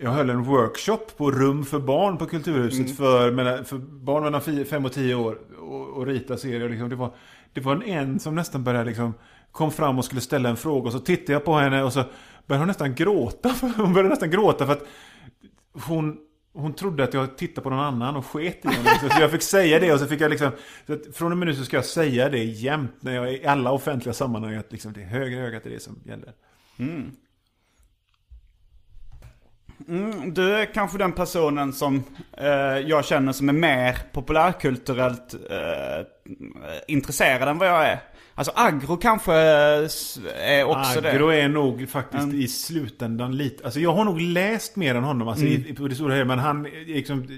jag 0.00 0.10
höll 0.10 0.30
en 0.30 0.42
workshop 0.42 0.98
på 1.16 1.30
rum 1.30 1.64
för 1.64 1.78
barn 1.78 2.18
på 2.18 2.26
Kulturhuset 2.26 2.96
för, 2.96 3.30
mellan- 3.30 3.64
för 3.64 3.78
barn 3.78 4.22
mellan 4.22 4.64
5 4.64 4.84
och 4.84 4.92
10 4.92 5.14
år 5.14 5.38
och, 5.58 5.88
och 5.88 6.06
rita 6.06 6.36
serier. 6.36 6.68
Liksom. 6.68 6.88
Det, 6.88 6.96
var, 6.96 7.14
det 7.52 7.60
var 7.60 7.72
en, 7.72 7.82
en 7.82 8.18
som 8.20 8.34
nästan 8.34 8.64
började 8.64 8.84
liksom, 8.84 9.14
kom 9.52 9.70
fram 9.70 9.98
och 9.98 10.04
skulle 10.04 10.20
ställa 10.20 10.48
en 10.48 10.56
fråga 10.56 10.86
och 10.86 10.92
så 10.92 10.98
tittade 10.98 11.32
jag 11.32 11.44
på 11.44 11.54
henne 11.54 11.82
och 11.82 11.92
så 11.92 12.04
började 12.46 12.60
hon 12.62 12.68
nästan 12.68 12.94
gråta. 12.94 13.48
Hon 13.76 13.92
började 13.92 14.08
nästan 14.08 14.30
gråta 14.30 14.66
för 14.66 14.72
att 14.72 14.86
hon, 15.72 16.16
hon 16.52 16.72
trodde 16.74 17.04
att 17.04 17.14
jag 17.14 17.36
tittade 17.36 17.62
på 17.62 17.70
någon 17.70 17.78
annan 17.84 18.16
och 18.16 18.26
sket 18.26 18.64
i 18.64 18.68
henne. 18.68 18.90
Liksom. 18.90 19.08
Så 19.08 19.20
jag 19.20 19.30
fick 19.30 19.42
säga 19.42 19.80
det 19.80 19.92
och 19.92 20.00
så 20.00 20.06
fick 20.06 20.20
jag 20.20 20.30
liksom... 20.30 20.50
Från 21.14 21.32
och 21.32 21.38
med 21.38 21.48
nu 21.48 21.54
så 21.54 21.64
ska 21.64 21.76
jag 21.76 21.84
säga 21.84 22.28
det 22.28 22.44
jämt 22.44 22.92
när 23.00 23.14
jag 23.14 23.32
i 23.32 23.46
alla 23.46 23.72
offentliga 23.72 24.12
sammanhang 24.12 24.54
att 24.54 24.72
liksom, 24.72 24.92
det 24.92 25.00
är 25.02 25.06
högre 25.06 25.40
ögat 25.40 25.66
är 25.66 25.70
det 25.70 25.80
som 25.82 25.98
gäller. 26.04 26.32
Mm, 26.78 27.10
Mm, 29.88 30.34
du 30.34 30.54
är 30.54 30.74
kanske 30.74 30.98
den 30.98 31.12
personen 31.12 31.72
som 31.72 32.04
eh, 32.38 32.78
jag 32.78 33.04
känner 33.04 33.32
som 33.32 33.48
är 33.48 33.52
mer 33.52 33.98
populärkulturellt 34.12 35.34
eh, 35.34 36.06
intresserad 36.88 37.48
än 37.48 37.58
vad 37.58 37.68
jag 37.68 37.88
är. 37.88 38.00
Alltså 38.36 38.52
agro 38.56 38.96
kanske 38.96 39.34
eh, 39.34 39.88
är 40.34 40.64
också 40.64 40.98
Agro 40.98 41.28
det. 41.28 41.40
är 41.40 41.48
nog 41.48 41.88
faktiskt 41.88 42.32
i 42.32 42.48
slutändan 42.48 43.36
lite... 43.36 43.64
Alltså 43.64 43.80
jag 43.80 43.92
har 43.92 44.04
nog 44.04 44.20
läst 44.20 44.76
mer 44.76 44.94
än 44.94 45.04
honom 45.04 45.28
alltså, 45.28 45.44
i, 45.44 45.74
på 45.74 45.88
det 45.88 45.94
stora 45.94 46.14
hela. 46.14 46.24
Men 46.24 46.38
han, 46.38 46.62
liksom, 46.86 47.28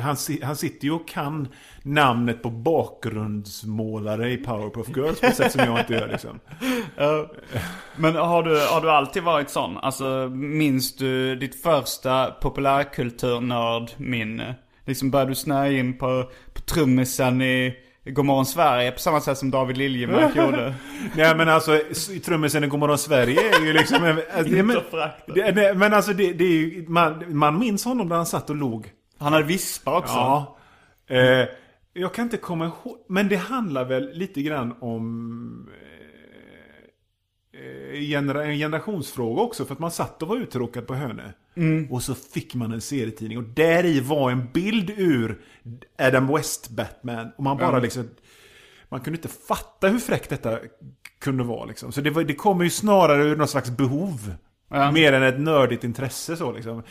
han, 0.00 0.16
han 0.42 0.56
sitter 0.56 0.84
ju 0.84 0.92
och 0.92 1.08
kan 1.08 1.48
namnet 1.82 2.42
på 2.42 2.50
bakgrundsmålare 2.50 4.32
i 4.32 4.36
Powerpuff 4.36 4.88
Girls 4.96 5.20
på 5.20 5.26
ett 5.26 5.36
sätt 5.36 5.52
som 5.52 5.64
jag 5.64 5.80
inte 5.80 5.94
gör 5.94 6.08
liksom. 6.08 6.40
Men 7.96 8.14
har 8.14 8.42
du, 8.42 8.66
har 8.66 8.80
du 8.80 8.90
alltid 8.90 9.22
varit 9.22 9.50
sån? 9.50 9.78
Alltså 9.78 10.28
minns 10.32 10.96
du 10.96 11.36
ditt 11.36 11.62
första 11.62 12.30
populärkulturnördminne? 12.30 14.54
Liksom 14.84 15.10
började 15.10 15.30
du 15.30 15.34
snöa 15.34 15.70
in 15.70 15.98
på, 15.98 16.30
på 16.54 16.60
trummisen 16.60 17.42
i 17.42 17.74
Godmorgon 18.06 18.46
Sverige 18.46 18.92
på 18.92 18.98
samma 18.98 19.20
sätt 19.20 19.38
som 19.38 19.50
David 19.50 19.76
Liljemark 19.76 20.36
gjorde? 20.36 20.74
Nej 21.14 21.36
men 21.36 21.48
alltså, 21.48 21.80
trummisen 22.24 22.64
i 22.64 22.66
Godmorgon 22.66 22.98
Sverige 22.98 23.56
är 23.56 23.66
ju 23.66 23.72
liksom... 23.72 23.96
Alltså, 24.36 24.54
det, 24.54 24.62
men, 24.62 24.76
det, 25.26 25.52
nej, 25.52 25.74
men 25.74 25.94
alltså 25.94 26.12
det, 26.12 26.32
det 26.32 26.44
är 26.44 26.48
ju, 26.48 26.84
man, 26.88 27.38
man 27.38 27.58
minns 27.58 27.84
honom 27.84 28.08
när 28.08 28.16
han 28.16 28.26
satt 28.26 28.50
och 28.50 28.56
log. 28.56 28.92
Han 29.18 29.32
hade 29.32 29.44
vispar 29.44 29.96
också. 29.98 30.14
Ja. 30.14 30.56
Eh, 31.06 31.48
jag 31.92 32.14
kan 32.14 32.24
inte 32.24 32.36
komma 32.36 32.64
ihåg. 32.64 32.96
Men 33.08 33.28
det 33.28 33.36
handlar 33.36 33.84
väl 33.84 34.10
lite 34.12 34.42
grann 34.42 34.74
om 34.80 35.68
eh, 37.52 37.60
eh, 37.60 38.00
genera, 38.00 38.44
en 38.44 38.58
generationsfråga 38.58 39.42
också. 39.42 39.64
För 39.64 39.72
att 39.72 39.78
man 39.78 39.90
satt 39.90 40.22
och 40.22 40.28
var 40.28 40.36
uttråkad 40.36 40.86
på 40.86 40.94
Hönö. 40.94 41.32
Och 41.90 42.02
så 42.02 42.14
fick 42.14 42.54
man 42.54 42.72
en 42.72 42.80
serietidning. 42.80 43.38
Och 43.38 43.44
där 43.44 43.84
i 43.84 44.00
var 44.00 44.30
en 44.30 44.52
bild 44.52 44.90
ur 44.90 45.40
Adam 45.98 46.26
West 46.26 46.70
Batman. 46.70 47.32
Och 47.36 47.44
man 47.44 47.56
bara 47.56 47.78
liksom... 47.78 48.10
Man 48.88 49.00
kunde 49.00 49.18
inte 49.18 49.28
fatta 49.28 49.88
hur 49.88 49.98
fräckt 49.98 50.30
detta 50.30 50.58
kunde 51.18 51.44
vara 51.44 51.64
liksom. 51.64 51.92
Så 51.92 52.00
det, 52.00 52.10
var, 52.10 52.24
det 52.24 52.34
kommer 52.34 52.64
ju 52.64 52.70
snarare 52.70 53.24
ur 53.24 53.36
någon 53.36 53.48
slags 53.48 53.70
behov. 53.70 54.34
Ja. 54.68 54.92
Mer 54.92 55.12
än 55.12 55.22
ett 55.22 55.40
nördigt 55.40 55.84
intresse 55.84 56.36
så 56.36 56.52
liksom. 56.52 56.82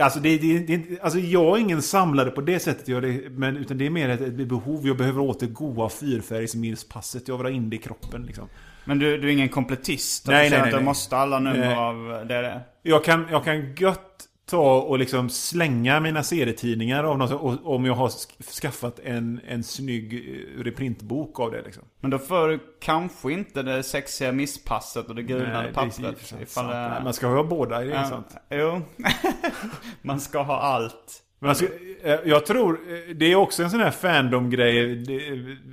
Alltså, 0.00 0.20
det, 0.20 0.38
det, 0.38 0.58
det, 0.58 1.00
alltså 1.02 1.18
jag 1.18 1.56
är 1.56 1.60
ingen 1.60 1.82
samlare 1.82 2.30
på 2.30 2.40
det 2.40 2.58
sättet. 2.58 2.88
Jag, 2.88 3.02
det, 3.02 3.30
men, 3.30 3.56
utan 3.56 3.78
det 3.78 3.86
är 3.86 3.90
mer 3.90 4.08
ett, 4.08 4.20
ett 4.20 4.48
behov. 4.48 4.86
Jag 4.86 4.96
behöver 4.96 5.20
åt 5.20 5.40
det 5.40 5.46
goa 5.46 5.88
fyrfärgsminspasset. 5.88 7.28
Jag 7.28 7.36
vill 7.36 7.46
ha 7.46 7.50
in 7.50 7.70
det 7.70 7.76
i 7.76 7.78
kroppen 7.78 8.22
liksom. 8.22 8.48
Men 8.84 8.98
du, 8.98 9.18
du 9.18 9.28
är 9.28 9.32
ingen 9.32 9.48
komplettist? 9.48 10.26
Nej, 10.26 10.50
Nej, 10.50 10.60
nej, 10.60 10.72
att 10.72 10.78
du 10.78 10.84
måste 10.84 11.16
alla 11.16 11.38
nummer 11.38 11.58
Nej. 11.58 11.76
av 11.76 12.26
det, 12.28 12.42
det? 12.42 12.60
Jag 12.82 13.04
kan, 13.04 13.26
jag 13.30 13.44
kan 13.44 13.74
gött 13.74 14.25
ta 14.50 14.80
och 14.80 14.98
liksom 14.98 15.28
slänga 15.30 16.00
mina 16.00 16.22
serietidningar 16.22 17.04
av 17.04 17.18
något, 17.18 17.32
och, 17.32 17.74
om 17.74 17.84
jag 17.84 17.94
har 17.94 18.08
sk- 18.08 18.60
skaffat 18.60 18.98
en, 19.04 19.40
en 19.48 19.62
snygg 19.62 20.14
eh, 20.14 20.62
reprintbok 20.62 21.40
av 21.40 21.50
det 21.50 21.62
liksom. 21.62 21.82
Men 22.00 22.10
då 22.10 22.18
får 22.18 22.48
du 22.48 22.58
kanske 22.80 23.32
inte 23.32 23.62
det 23.62 23.82
sexiga 23.82 24.32
misspasset 24.32 25.08
och 25.08 25.14
det 25.14 25.22
gulnade 25.22 25.68
är 25.68 25.72
pappret. 25.72 26.34
ifall 26.42 26.66
det- 26.66 26.88
Nej, 26.88 27.02
Man 27.04 27.12
ska 27.14 27.26
ha 27.26 27.42
båda, 27.44 27.78
det 27.80 27.84
är 27.92 27.96
Ja, 27.96 28.04
sant. 28.04 28.36
Jo. 28.50 28.82
Man 30.02 30.20
ska 30.20 30.42
ha 30.42 30.58
allt. 30.60 31.22
Men 31.38 31.48
alltså, 31.50 31.64
eh, 32.02 32.18
jag 32.24 32.46
tror, 32.46 32.72
eh, 32.88 33.14
det 33.14 33.32
är 33.32 33.36
också 33.36 33.62
en 33.62 33.70
sån 33.70 33.80
här 33.80 33.90
fandom-grej, 33.90 35.04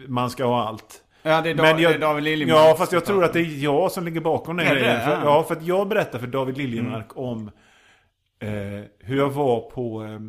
man 0.07 0.29
ska 0.29 0.45
ha 0.45 0.67
allt. 0.67 0.99
Ja, 1.23 1.41
det 1.41 1.49
är, 1.49 1.55
da- 1.55 1.63
Men 1.63 1.79
jag- 1.81 1.91
det 1.91 1.95
är 1.95 1.99
David 1.99 2.23
Liljemark. 2.23 2.57
Ja, 2.57 2.75
fast 2.77 2.91
jag 2.91 3.05
tror 3.05 3.23
att 3.23 3.33
det 3.33 3.39
är 3.39 3.63
jag 3.63 3.91
som 3.91 4.05
ligger 4.05 4.21
bakom 4.21 4.57
den 4.57 4.67
Är 4.67 4.73
det 4.75 4.79
grejen. 4.81 4.99
För, 5.01 5.07
Ja. 5.11 5.15
Mm. 5.15 5.27
ja, 5.27 5.43
för 5.43 5.55
att 5.55 5.63
jag 5.65 5.87
berättar 5.87 6.19
för 6.19 6.27
David 6.27 6.57
Liljemark 6.57 7.07
om 7.17 7.51
eh, 8.47 8.83
hur 8.99 9.17
jag 9.17 9.29
var 9.29 9.59
på 9.59 10.03
eh, 10.03 10.19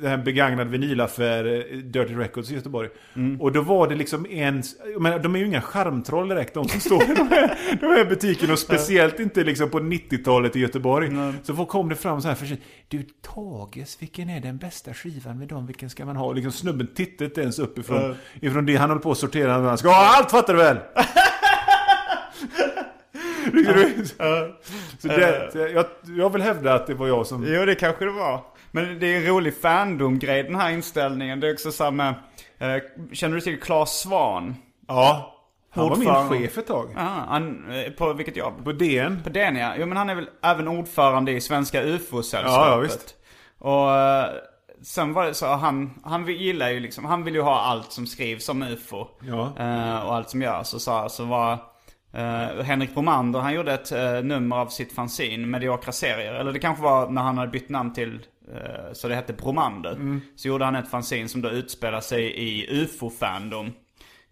den 0.00 0.10
här 0.10 0.18
begagnad 0.18 0.68
vinylaffär, 0.68 1.44
eh, 1.44 1.78
Dirty 1.78 2.14
Records 2.14 2.50
i 2.50 2.54
Göteborg. 2.54 2.88
Mm. 3.14 3.40
Och 3.40 3.52
då 3.52 3.60
var 3.60 3.88
det 3.88 3.94
liksom 3.94 4.26
en, 4.30 4.62
menar, 4.98 5.18
de 5.18 5.34
är 5.34 5.38
ju 5.38 5.46
inga 5.46 5.60
charmtroll 5.60 6.28
direkt 6.28 6.54
de 6.54 6.68
som 6.68 6.80
står 6.80 7.02
i 7.02 7.14
de 7.14 7.28
här, 7.28 7.58
de 7.80 7.86
här 7.86 8.04
butikerna. 8.04 8.52
Och 8.52 8.58
speciellt 8.58 9.20
inte 9.20 9.44
liksom 9.44 9.70
på 9.70 9.80
90-talet 9.80 10.56
i 10.56 10.60
Göteborg. 10.60 11.10
Så 11.42 11.54
folk 11.54 11.68
kom 11.68 11.88
det 11.88 11.96
fram 11.96 12.22
så 12.22 12.28
här 12.28 12.34
för 12.34 12.56
Du 12.88 13.06
Tages, 13.22 14.02
vilken 14.02 14.30
är 14.30 14.40
den 14.40 14.58
bästa 14.58 14.94
skivan 14.94 15.38
med 15.38 15.48
dem? 15.48 15.66
Vilken 15.66 15.90
ska 15.90 16.04
man 16.04 16.16
ha? 16.16 16.32
Liksom 16.32 16.52
snubben 16.52 16.86
tittade 16.94 17.24
inte 17.24 17.40
ens 17.40 17.58
uppifrån 17.58 18.14
ifrån 18.40 18.66
det 18.66 18.76
han 18.76 18.90
håller 18.90 19.02
på 19.02 19.10
att 19.10 19.18
sortera. 19.18 19.52
Han 19.52 19.78
ska 19.78 19.88
ha 19.88 20.16
allt 20.16 20.30
fattar 20.30 20.54
du 20.54 20.58
väl? 20.58 20.78
så 24.98 25.08
det, 25.08 25.48
så 25.52 25.58
jag, 25.58 25.86
jag 26.16 26.32
vill 26.32 26.42
hävda 26.42 26.74
att 26.74 26.86
det 26.86 26.94
var 26.94 27.08
jag 27.08 27.26
som... 27.26 27.44
Jo, 27.46 27.64
det 27.64 27.74
kanske 27.74 28.04
det 28.04 28.10
var. 28.10 28.40
Men 28.70 28.98
det 28.98 29.06
är 29.06 29.16
en 29.16 29.26
rolig 29.26 29.60
fandom-grej 29.60 30.42
den 30.42 30.54
här 30.54 30.70
inställningen. 30.70 31.40
Det 31.40 31.48
är 31.48 31.52
också 31.52 31.72
samma... 31.72 32.08
Eh, 32.58 32.76
känner 33.12 33.34
du 33.34 33.40
till 33.40 33.60
Claes 33.60 34.00
Svan? 34.00 34.56
Ja. 34.88 35.34
Han 35.70 35.88
var 35.88 35.96
min 35.96 36.40
chef 36.40 36.58
ett 36.58 36.66
tag. 36.66 36.94
Ah, 36.96 37.24
han, 37.28 37.70
eh, 37.70 37.92
på 37.92 38.12
vilket 38.12 38.36
jobb? 38.36 38.64
På 38.64 38.72
DN. 38.72 39.20
På 39.24 39.30
den 39.30 39.56
ja. 39.56 39.72
Jo 39.78 39.86
men 39.86 39.96
han 39.96 40.10
är 40.10 40.14
väl 40.14 40.28
även 40.42 40.68
ordförande 40.68 41.32
i 41.32 41.40
Svenska 41.40 41.82
UFO-sällskapet. 41.82 42.68
Ja, 42.68 42.70
ja, 42.70 42.76
visst. 42.76 43.14
Och 43.58 43.96
eh, 43.96 44.30
sen 44.82 45.12
var 45.12 45.24
det 45.24 45.34
så, 45.34 45.46
han, 45.46 46.00
han 46.04 46.26
gillar 46.26 46.70
ju 46.70 46.80
liksom, 46.80 47.04
han 47.04 47.24
vill 47.24 47.34
ju 47.34 47.40
ha 47.40 47.60
allt 47.60 47.92
som 47.92 48.06
skrivs 48.06 48.48
om 48.48 48.62
UFO. 48.62 49.06
Ja. 49.20 49.52
Eh, 49.58 50.06
och 50.06 50.14
allt 50.14 50.30
som 50.30 50.42
görs. 50.42 50.74
Och 50.74 50.80
så, 50.80 51.08
så 51.08 51.24
var 51.24 51.58
eh, 52.12 52.64
Henrik 52.64 52.94
Bromander, 52.94 53.40
han 53.40 53.54
gjorde 53.54 53.72
ett 53.72 53.92
eh, 53.92 54.22
nummer 54.22 54.56
av 54.56 54.66
sitt 54.66 54.92
fanzine, 54.92 55.46
Mediokra 55.46 55.92
serier. 55.92 56.34
Eller 56.34 56.52
det 56.52 56.58
kanske 56.58 56.82
var 56.82 57.10
när 57.10 57.22
han 57.22 57.38
hade 57.38 57.50
bytt 57.50 57.68
namn 57.68 57.92
till, 57.92 58.20
eh, 58.54 58.92
så 58.92 59.08
det 59.08 59.14
hette 59.14 59.32
Bromander. 59.32 59.92
Mm. 59.92 60.20
Så 60.36 60.48
gjorde 60.48 60.64
han 60.64 60.76
ett 60.76 60.90
fanzine 60.90 61.28
som 61.28 61.42
då 61.42 61.50
utspelar 61.50 62.00
sig 62.00 62.24
i 62.24 62.66
UFO-fandom. 62.82 63.72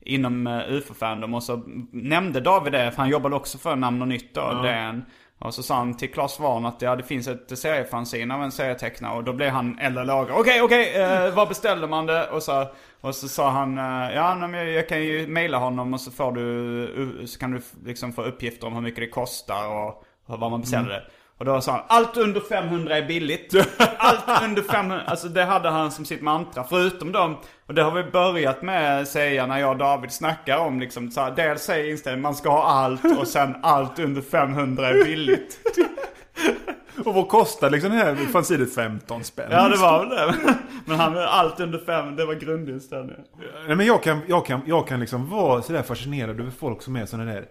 Inom 0.00 0.46
uh, 0.46 0.72
UFO-fandom. 0.72 1.34
Och 1.34 1.42
så 1.42 1.62
nämnde 1.92 2.40
David 2.40 2.72
det, 2.72 2.90
för 2.90 2.98
han 2.98 3.08
jobbade 3.08 3.36
också 3.36 3.58
för 3.58 3.76
Namn 3.76 4.02
och 4.02 4.08
Nytt 4.08 4.34
då, 4.34 4.62
DN. 4.62 5.04
Och 5.38 5.54
så 5.54 5.62
sa 5.62 5.74
han 5.74 5.96
till 5.96 6.12
Claes 6.12 6.32
Svahn 6.32 6.66
att 6.66 6.82
ja, 6.82 6.96
det 6.96 7.02
finns 7.02 7.28
ett 7.28 7.58
seriefanzine 7.58 8.34
av 8.34 8.42
en 8.42 8.52
serietecknare. 8.52 9.16
Och 9.16 9.24
då 9.24 9.32
blev 9.32 9.50
han 9.50 9.78
eller 9.78 10.04
lager. 10.04 10.38
Okej, 10.38 10.62
okej, 10.62 10.94
eh, 10.94 11.34
var 11.34 11.46
beställde 11.46 11.86
man 11.86 12.06
det? 12.06 12.28
Och 12.28 12.42
så, 12.42 12.66
och 13.00 13.14
så 13.14 13.28
sa 13.28 13.50
han, 13.50 13.78
eh, 13.78 14.14
ja 14.14 14.34
men 14.34 14.54
jag, 14.54 14.68
jag 14.70 14.88
kan 14.88 15.02
ju 15.02 15.26
mejla 15.26 15.58
honom 15.58 15.94
och 15.94 16.00
så 16.00 16.10
får 16.10 16.32
du, 16.32 16.84
eh, 17.20 17.26
så 17.26 17.38
kan 17.38 17.50
du 17.50 17.62
liksom 17.84 18.12
få 18.12 18.22
uppgifter 18.22 18.66
om 18.66 18.74
hur 18.74 18.80
mycket 18.80 19.00
det 19.00 19.08
kostar 19.08 19.68
och, 19.68 20.04
och 20.26 20.40
vad 20.40 20.50
man 20.50 20.60
beställer 20.60 20.96
mm. 20.96 21.10
Och 21.38 21.44
då 21.44 21.60
sa 21.60 21.72
han, 21.72 21.82
allt 21.88 22.16
under 22.16 22.40
500 22.40 22.96
är 22.96 23.06
billigt. 23.06 23.54
Allt 23.98 24.42
under 24.42 24.62
500, 24.62 25.02
alltså 25.06 25.28
det 25.28 25.44
hade 25.44 25.68
han 25.68 25.90
som 25.90 26.04
sitt 26.04 26.22
mantra. 26.22 26.64
Förutom 26.64 27.12
dem, 27.12 27.36
och 27.66 27.74
det 27.74 27.82
har 27.82 27.90
vi 27.90 28.02
börjat 28.10 28.62
med 28.62 29.08
säga 29.08 29.46
när 29.46 29.58
jag 29.58 29.70
och 29.70 29.76
David 29.76 30.12
snackar 30.12 30.58
om 30.58 30.80
liksom 30.80 31.10
så 31.10 31.20
här, 31.20 31.30
dels 31.30 31.62
säger 31.62 31.90
inställningen 31.90 32.22
man 32.22 32.34
ska 32.34 32.50
ha 32.50 32.64
allt 32.64 33.18
och 33.18 33.28
sen 33.28 33.56
allt 33.62 33.98
under 33.98 34.22
500 34.22 34.88
är 34.88 35.04
billigt. 35.04 35.58
Och 37.04 37.14
vad 37.14 37.28
kostar 37.28 37.70
liksom 37.70 37.90
det 37.90 37.96
här 37.96 38.14
fanzinet 38.14 38.74
15 38.74 39.24
spänn? 39.24 39.48
Ja 39.50 39.68
det 39.68 39.76
var 39.76 40.06
väl 40.06 40.08
det. 40.08 40.34
Men 40.84 40.98
han, 41.00 41.18
allt 41.18 41.60
under 41.60 41.78
500, 41.78 42.16
det 42.16 42.26
var 42.26 42.34
grundinställningen. 42.34 43.24
Nej, 43.66 43.76
men 43.76 43.86
jag 43.86 44.02
kan, 44.02 44.20
jag, 44.26 44.46
kan, 44.46 44.60
jag 44.66 44.88
kan 44.88 45.00
liksom 45.00 45.30
vara 45.30 45.62
sådär 45.62 45.82
fascinerad 45.82 46.40
över 46.40 46.50
folk 46.50 46.82
som 46.82 46.96
är 46.96 47.06
sådana 47.06 47.32
där 47.32 47.46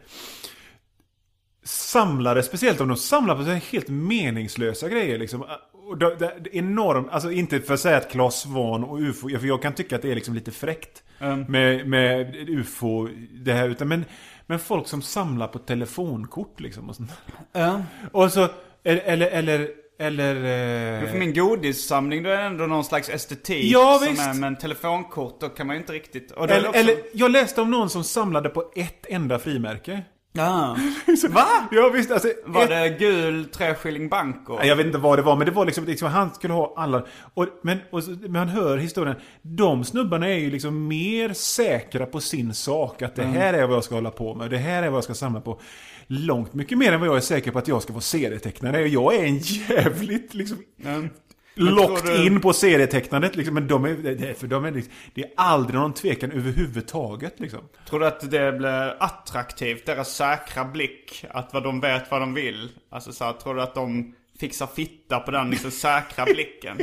samlare, 1.65 2.43
speciellt 2.43 2.81
om 2.81 2.87
de 2.87 2.97
samlar 2.97 3.35
på 3.35 3.43
så 3.43 3.49
här 3.49 3.61
helt 3.71 3.87
meningslösa 3.87 4.89
grejer 4.89 5.17
liksom. 5.17 5.45
Och 5.87 5.97
det, 5.97 6.15
det, 6.15 6.33
det 6.39 6.49
är 6.49 6.59
enorm, 6.59 7.09
alltså 7.11 7.31
inte 7.31 7.59
för 7.59 7.73
att 7.73 7.79
säga 7.79 7.97
att 7.97 8.11
Claes 8.11 8.35
Svahn 8.41 8.83
och 8.83 8.99
UFO, 8.99 9.29
för 9.29 9.47
jag 9.47 9.61
kan 9.61 9.73
tycka 9.73 9.95
att 9.95 10.01
det 10.01 10.11
är 10.11 10.15
liksom 10.15 10.33
lite 10.33 10.51
fräckt 10.51 11.03
med, 11.47 11.87
med 11.87 12.35
UFO, 12.49 13.07
det 13.31 13.53
här, 13.53 13.69
utan 13.69 13.87
men, 13.87 14.05
men 14.45 14.59
folk 14.59 14.87
som 14.87 15.01
samlar 15.01 15.47
på 15.47 15.59
telefonkort 15.59 16.59
liksom 16.59 16.89
och 16.89 16.95
sånt. 16.95 17.11
Ja. 17.51 17.81
Och 18.11 18.31
så, 18.31 18.47
eller, 18.83 19.27
eller, 19.27 19.69
eller, 19.99 20.35
eh, 20.35 21.09
För 21.09 21.17
min 21.17 21.33
godissamling 21.33 22.23
då 22.23 22.29
är 22.29 22.37
det 22.37 22.43
ändå 22.43 22.65
någon 22.65 22.83
slags 22.83 23.09
estetik 23.09 23.71
Ja, 23.71 23.99
som 24.01 24.09
visst. 24.09 24.27
är, 24.27 24.33
men 24.33 24.55
telefonkort 24.55 25.41
då 25.41 25.49
kan 25.49 25.67
man 25.67 25.75
ju 25.75 25.79
inte 25.79 25.93
riktigt. 25.93 26.31
Eller, 26.31 26.67
också, 26.67 26.79
eller 26.79 26.95
jag 27.13 27.31
läste 27.31 27.61
om 27.61 27.71
någon 27.71 27.89
som 27.89 28.03
samlade 28.03 28.49
på 28.49 28.71
ett 28.75 29.05
enda 29.09 29.39
frimärke. 29.39 30.01
Ja. 30.35 30.77
Va? 31.29 31.47
Ja 31.71 31.89
visst, 31.93 32.11
alltså... 32.11 32.27
Var 32.45 32.63
ett- 32.63 32.69
det 32.69 32.89
gul 33.05 33.45
treskilling 33.45 34.09
banco? 34.09 34.55
Nej, 34.59 34.67
Jag 34.67 34.75
vet 34.75 34.85
inte 34.85 34.97
vad 34.97 35.17
det 35.19 35.21
var, 35.21 35.35
men 35.35 35.45
det 35.45 35.51
var 35.51 35.65
liksom, 35.65 35.85
liksom 35.85 36.07
han 36.11 36.33
skulle 36.33 36.53
ha 36.53 36.73
alla. 36.77 37.05
Och, 37.33 37.47
men, 37.63 37.77
och, 37.91 38.01
men 38.21 38.31
man 38.31 38.47
hör 38.49 38.77
historien. 38.77 39.15
De 39.41 39.83
snubbarna 39.83 40.27
är 40.29 40.37
ju 40.37 40.51
liksom 40.51 40.87
mer 40.87 41.33
säkra 41.33 42.05
på 42.05 42.19
sin 42.19 42.53
sak. 42.53 43.01
Att 43.01 43.15
det 43.15 43.23
här 43.25 43.53
är 43.53 43.67
vad 43.67 43.75
jag 43.75 43.83
ska 43.83 43.95
hålla 43.95 44.11
på 44.11 44.35
med. 44.35 44.49
Det 44.49 44.57
här 44.57 44.83
är 44.83 44.89
vad 44.89 44.97
jag 44.97 45.03
ska 45.03 45.13
samla 45.13 45.41
på. 45.41 45.59
Långt 46.07 46.53
mycket 46.53 46.77
mer 46.77 46.91
än 46.91 46.99
vad 46.99 47.09
jag 47.09 47.15
är 47.17 47.21
säker 47.21 47.51
på 47.51 47.59
att 47.59 47.67
jag 47.67 47.81
ska 47.81 47.93
vara 47.93 48.01
serietecknare. 48.01 48.87
Jag 48.87 49.15
är 49.15 49.25
en 49.25 49.37
jävligt 49.69 50.33
liksom... 50.33 50.57
Mm. 50.85 51.09
Du- 51.55 52.25
in 52.25 52.41
på 52.41 52.53
serietecknandet 52.53 53.35
liksom. 53.35 53.53
Men 53.53 53.67
de 53.67 53.85
är, 53.85 53.93
det 53.93 54.29
är- 54.29 54.33
för 54.33 54.47
de 54.47 54.65
är 54.65 54.71
liksom, 54.71 54.93
det 55.13 55.21
är 55.23 55.29
aldrig 55.37 55.79
någon 55.79 55.93
tvekan 55.93 56.31
överhuvudtaget 56.31 57.39
liksom. 57.39 57.59
Tror 57.89 57.99
du 57.99 58.05
att 58.07 58.31
det 58.31 58.51
blir 58.57 58.95
attraktivt, 58.99 59.85
deras 59.85 60.09
säkra 60.15 60.65
blick? 60.65 61.25
Att 61.29 61.53
vad 61.53 61.63
de 61.63 61.79
vet 61.79 62.11
vad 62.11 62.21
de 62.21 62.33
vill? 62.33 62.69
Alltså 62.91 63.11
så 63.11 63.23
här, 63.25 63.33
tror 63.33 63.55
du 63.55 63.61
att 63.61 63.75
de 63.75 64.15
fixar 64.39 64.67
fitta 64.67 65.19
på 65.19 65.31
den 65.31 65.49
liksom 65.49 65.71
säkra 65.71 66.25
blicken? 66.33 66.77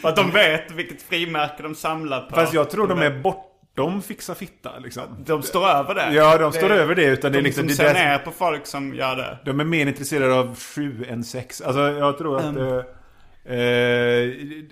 För 0.00 0.08
att 0.08 0.16
de 0.16 0.30
vet 0.30 0.70
vilket 0.72 1.02
frimärke 1.02 1.62
de 1.62 1.74
samlar 1.74 2.20
på. 2.20 2.34
Fast 2.34 2.54
jag 2.54 2.70
tror 2.70 2.88
de 2.88 2.98
är 3.02 3.20
bortom 3.20 4.02
fixa 4.02 4.34
fitta 4.34 4.78
liksom. 4.78 5.02
De 5.26 5.42
står 5.42 5.68
över 5.68 5.94
det. 5.94 6.12
Ja, 6.12 6.38
de 6.38 6.52
står 6.52 6.70
över 6.70 6.94
det, 6.94 7.04
utan 7.04 7.32
det 7.32 7.38
är 7.38 7.42
de 7.42 7.46
liksom- 7.46 7.66
det 7.66 7.72
ser 7.74 7.94
ner 7.94 8.18
på 8.18 8.30
folk 8.30 8.66
som 8.66 8.94
gör 8.94 9.16
det. 9.16 9.38
De 9.44 9.60
är 9.60 9.64
mer 9.64 9.86
intresserade 9.86 10.34
av 10.34 10.56
7 10.58 11.04
än 11.08 11.24
6. 11.24 11.60
Alltså 11.60 11.80
jag 11.80 12.18
tror 12.18 12.36
att... 12.38 12.44
Mm. 12.44 12.68
eh, 12.68 12.74
eh, 12.74 12.82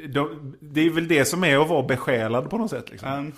de, 0.08 0.56
det 0.60 0.80
är 0.80 0.90
väl 0.90 1.08
det 1.08 1.24
som 1.24 1.44
är 1.44 1.58
att 1.62 1.68
vara 1.68 1.82
besjälad 1.82 2.50
på 2.50 2.58
något 2.58 2.70
sätt 2.70 2.90
liksom. 2.90 3.12
Um, 3.12 3.32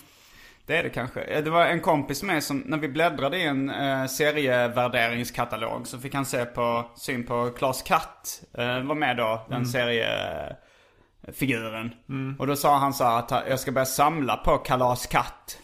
det 0.67 0.77
är 0.77 0.83
det 0.83 0.91
kanske. 0.91 1.21
Eh, 1.21 1.45
Det 1.45 1.51
var 1.51 1.67
en 1.67 1.81
kompis 1.81 2.23
med 2.23 2.43
som, 2.43 2.59
när 2.59 2.79
vi 2.79 2.89
bläddrade 2.89 3.39
i 3.39 3.43
en 3.43 3.71
uh, 3.71 4.07
serievärderingskatalog 4.07 5.87
så 5.87 5.99
fick 5.99 6.15
han 6.15 6.25
se 6.25 6.45
på, 6.45 6.91
syn 6.97 7.27
på 7.27 7.51
Klas 7.51 7.83
Katt. 7.83 8.43
Uh, 8.59 8.81
var 8.83 8.95
med 8.95 9.17
då, 9.17 9.47
den 9.49 9.67
seriefiguren. 9.67 11.91
Och 12.39 12.47
då 12.47 12.57
sa 12.57 12.77
han 12.79 12.95
så 12.95 13.05
här 13.05 13.19
att 13.19 13.31
jag 13.49 13.61
ska 13.61 13.73
börja 13.73 13.85
samla 13.87 14.37
på 14.37 14.59
Kalas 14.59 15.07
Katt. 15.07 15.59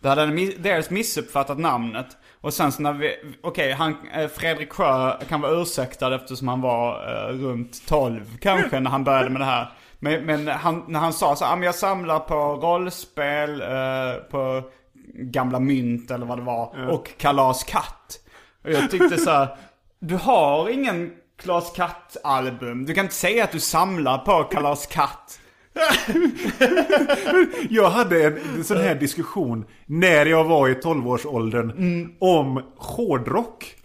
Då 0.00 0.08
hade 0.08 0.20
han 0.20 0.38
mi- 0.38 0.58
dels 0.58 0.90
missuppfattat 0.90 1.58
namnet. 1.58 2.16
Och 2.46 2.54
sen 2.54 2.72
så 2.72 2.82
när 2.82 2.92
vi, 2.92 3.16
okej, 3.42 3.72
han, 3.72 3.96
eh, 4.14 4.28
Fredrik 4.28 4.72
Sjö 4.72 5.16
kan 5.28 5.40
vara 5.40 5.52
ursäktad 5.62 6.14
eftersom 6.14 6.48
han 6.48 6.60
var 6.60 6.94
eh, 7.08 7.32
runt 7.34 7.86
12 7.86 8.38
kanske 8.40 8.80
när 8.80 8.90
han 8.90 9.04
började 9.04 9.30
med 9.30 9.40
det 9.40 9.44
här. 9.44 9.72
Men, 9.98 10.24
men 10.26 10.48
han, 10.48 10.84
när 10.88 11.00
han 11.00 11.12
sa 11.12 11.36
så 11.36 11.44
här, 11.44 11.56
"Ah, 11.56 11.64
jag 11.64 11.74
samlar 11.74 12.18
på 12.18 12.34
rollspel, 12.34 13.60
eh, 13.60 14.14
på 14.30 14.62
gamla 15.14 15.60
mynt 15.60 16.10
eller 16.10 16.26
vad 16.26 16.38
det 16.38 16.42
var. 16.44 16.88
Och 16.90 17.10
Kalas 17.18 17.64
Katt. 17.64 18.18
Och 18.64 18.70
jag 18.70 18.90
tyckte 18.90 19.18
så 19.18 19.30
här, 19.30 19.48
du 20.00 20.16
har 20.16 20.68
ingen 20.68 21.12
Klas 21.42 21.72
Katt-album. 21.76 22.84
Du 22.86 22.94
kan 22.94 23.04
inte 23.04 23.14
säga 23.14 23.44
att 23.44 23.52
du 23.52 23.60
samlar 23.60 24.18
på 24.18 24.44
Kalas 24.44 24.86
Katt. 24.86 25.38
Jag 27.70 27.90
hade 27.90 28.26
en, 28.26 28.64
sån 28.64 28.76
här 28.76 28.94
diskussion 28.94 29.64
när 29.86 30.26
jag 30.26 30.44
var 30.44 30.68
i 30.68 30.74
12-årsåldern 30.74 32.08
om 32.18 32.62
hårdrock. 32.76 33.76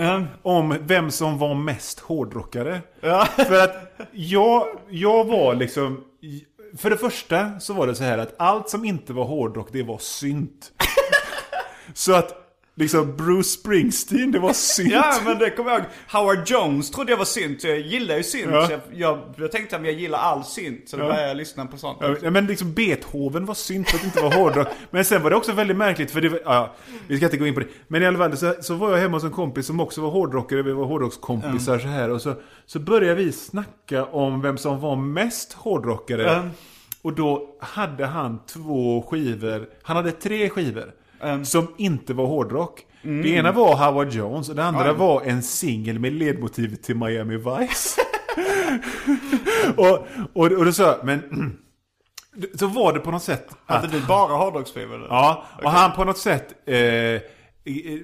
Om 0.42 0.78
vem 0.82 1.12
som 1.12 1.38
var 1.38 1.56
mest 1.56 2.00
hårdrockare. 2.00 2.82
För 3.36 3.64
att 3.64 3.98
jag, 4.12 4.68
jag 4.90 5.26
var 5.26 5.56
liksom... 5.56 6.04
För 6.78 6.90
det 6.90 6.98
första 6.98 7.60
så 7.60 7.74
var 7.74 7.88
det 7.88 7.96
så 7.96 8.04
här 8.04 8.18
att 8.18 8.36
allt 8.40 8.70
som 8.70 8.86
inte 8.86 9.14
var 9.14 9.26
hårdrock 9.26 9.70
det 9.72 9.84
var 9.84 9.98
synt. 9.98 10.72
så 11.94 12.14
att 12.14 12.41
liksom 12.76 13.18
Bruce 13.18 13.50
Springsteen 13.50 14.32
det 14.32 14.40
var 14.40 14.54
synt. 14.54 14.92
Ja 14.94 15.14
men 15.26 15.40
det 15.40 15.50
kommer 15.50 15.72
jag 15.72 15.80
ihåg. 15.80 15.88
Howard 16.12 16.50
Jones 16.50 16.92
trodde 16.92 17.12
jag 17.12 17.18
var 17.18 17.26
synt. 17.26 17.64
Jag 17.64 17.80
gillar 17.80 18.18
ju 18.18 18.24
synt. 18.24 18.52
Ja. 18.52 18.66
Så 18.66 18.72
jag, 18.72 18.82
jag, 18.94 19.20
jag 19.38 19.52
tänkte 19.52 19.76
att 19.76 19.86
jag 19.86 19.94
gillar 19.94 20.20
all 20.20 20.44
synt. 20.44 20.90
Så 20.90 20.98
då 20.98 21.04
började 21.04 21.28
jag 21.28 21.38
lyssna 21.38 21.66
på 21.66 21.78
sånt. 21.78 21.98
Ja, 22.22 22.32
men 22.32 22.46
liksom 22.46 22.74
Beethoven 22.74 23.46
var 23.46 23.54
synt 23.54 23.90
för 23.90 23.96
att 23.96 24.02
det 24.02 24.06
inte 24.06 24.22
var 24.22 24.32
hårdrock. 24.34 24.68
Men 24.90 25.06
sen 25.06 25.24
var 25.24 25.30
det 25.30 25.36
också 25.36 25.52
väldigt 25.52 25.78
märkligt 25.78 26.12
för 26.12 26.22
det 26.22 26.30
var, 26.30 26.42
ja, 26.46 26.74
vi 27.08 27.18
ska 27.18 27.26
inte 27.26 27.38
gå 27.38 27.48
in 27.48 27.54
på 27.54 27.60
det. 27.60 27.68
Men 27.88 28.04
i 28.04 28.06
alla 28.06 28.18
fall 28.18 28.38
så, 28.38 28.54
så 28.62 28.76
var 28.76 28.92
jag 28.92 28.98
hemma 28.98 29.18
hos 29.18 29.24
en 29.24 29.32
kompis 29.32 29.66
som 29.66 29.80
också 29.80 30.02
var 30.02 30.10
hårdrockare. 30.10 30.62
Vi 30.62 30.72
var 30.72 30.86
hårdrockskompisar 30.86 31.80
så 31.80 31.88
här. 31.88 32.10
Och 32.10 32.22
så, 32.22 32.34
så 32.66 32.80
började 32.80 33.16
vi 33.16 33.32
snacka 33.32 34.06
om 34.06 34.42
vem 34.42 34.58
som 34.58 34.80
var 34.80 34.96
mest 34.96 35.54
hårdrockare. 35.54 36.30
Mm. 36.30 36.50
Och 37.02 37.14
då 37.14 37.58
hade 37.62 38.06
han 38.06 38.40
två 38.46 39.02
skivor. 39.10 39.70
Han 39.82 39.96
hade 39.96 40.12
tre 40.12 40.50
skivor. 40.50 40.94
Mm. 41.22 41.46
Som 41.46 41.68
inte 41.78 42.14
var 42.14 42.26
hårdrock. 42.26 42.86
Det 43.02 43.30
ena 43.30 43.52
var 43.52 43.76
Howard 43.76 44.10
Jones 44.10 44.50
och 44.50 44.56
det 44.56 44.64
andra 44.64 44.94
var 44.94 45.22
en 45.22 45.44
singel 45.44 46.00
med 46.00 46.14
ledmotivet 46.14 46.84
till 46.84 46.96
Miami 46.96 47.38
Vice. 47.38 48.02
och, 49.76 50.08
och, 50.34 50.52
och 50.52 50.66
då 50.66 50.72
sa 50.72 50.84
jag, 50.84 51.06
men 51.06 51.22
så 52.60 52.68
var 52.68 52.94
det 52.94 53.00
på 53.00 53.12
något 53.12 53.24
sätt 53.24 53.48
Hade 53.66 53.88
du 53.88 54.02
bara 54.02 54.34
hårdrocksskivor? 54.34 55.08
Ja, 55.10 55.46
och 55.64 55.72
han 55.72 55.92
på 55.92 56.04
något 56.04 56.18
sätt 56.18 56.54
eh, 56.66 57.22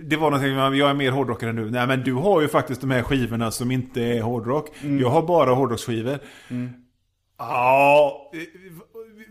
det 0.04 0.18
var 0.20 0.32
någonting, 0.32 0.80
jag 0.80 0.90
är 0.90 0.94
mer 0.94 1.12
hårdrockare 1.12 1.50
än 1.50 1.56
du. 1.56 1.72
Nej 1.72 1.88
men 1.88 2.04
du 2.04 2.14
har 2.14 2.42
ju 2.42 2.48
faktiskt 2.48 2.82
de 2.82 2.92
här 2.92 3.04
skivorna 3.04 3.52
som 3.52 3.72
inte 3.72 4.02
är 4.02 4.22
hårdrock. 4.22 4.70
Jag 5.00 5.10
har 5.10 5.22
bara 5.22 5.52
hårdrocksskivor. 5.52 6.20
Ja, 7.38 8.32
eh, 8.34 8.40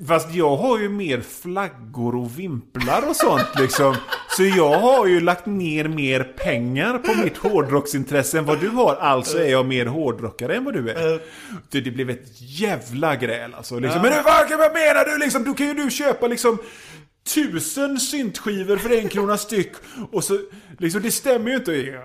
fast 0.08 0.34
jag 0.34 0.56
har 0.56 0.78
ju 0.78 0.88
mer 0.88 1.20
flaggor 1.20 2.16
och 2.16 2.38
vimplar 2.38 3.08
och 3.08 3.16
sånt 3.16 3.48
liksom. 3.58 3.96
Så 4.36 4.44
jag 4.44 4.78
har 4.78 5.06
ju 5.06 5.20
lagt 5.20 5.46
ner 5.46 5.88
mer 5.88 6.24
pengar 6.24 6.98
på 6.98 7.14
mitt 7.14 7.36
hårdrocksintresse 7.36 8.38
än 8.38 8.44
vad 8.44 8.60
du 8.60 8.68
har. 8.68 8.96
Alltså 8.96 9.38
är 9.38 9.50
jag 9.50 9.66
mer 9.66 9.86
hårdrockare 9.86 10.56
än 10.56 10.64
vad 10.64 10.74
du 10.74 10.90
är. 10.90 11.20
Så 11.72 11.80
det 11.80 11.90
blev 11.90 12.10
ett 12.10 12.40
jävla 12.40 13.16
gräl 13.16 13.54
alltså. 13.54 13.78
Liksom. 13.78 14.02
Men 14.02 14.12
vad, 14.24 14.50
vad 14.50 14.72
menar 14.72 15.04
du 15.04 15.18
liksom? 15.18 15.44
Du 15.44 15.54
kan 15.54 15.66
ju 15.66 15.74
du 15.74 15.90
köpa 15.90 16.26
liksom 16.26 16.58
tusen 17.34 18.00
syntskivor 18.00 18.76
för 18.76 18.98
en 18.98 19.08
krona 19.08 19.36
styck. 19.36 19.72
Och 20.12 20.24
så, 20.24 20.38
liksom 20.78 21.02
det 21.02 21.10
stämmer 21.10 21.50
ju 21.50 21.56
inte. 21.56 22.00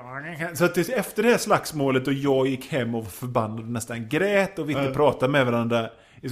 Så 0.54 0.66
att 0.66 0.76
det, 0.76 0.90
efter 0.90 1.24
det 1.24 1.30
här 1.30 1.38
slagsmålet 1.38 2.08
och 2.08 2.14
jag 2.14 2.48
gick 2.48 2.68
hem 2.68 2.96
och 2.96 3.04
var 3.04 3.12
förbannad 3.12 3.60
och 3.60 3.66
nästan 3.66 4.10
grät 4.10 4.60
och 4.60 4.70
vi 4.70 4.74
inte 4.74 4.94
pratade 4.94 5.32
med 5.32 5.46
varandra. 5.46 5.90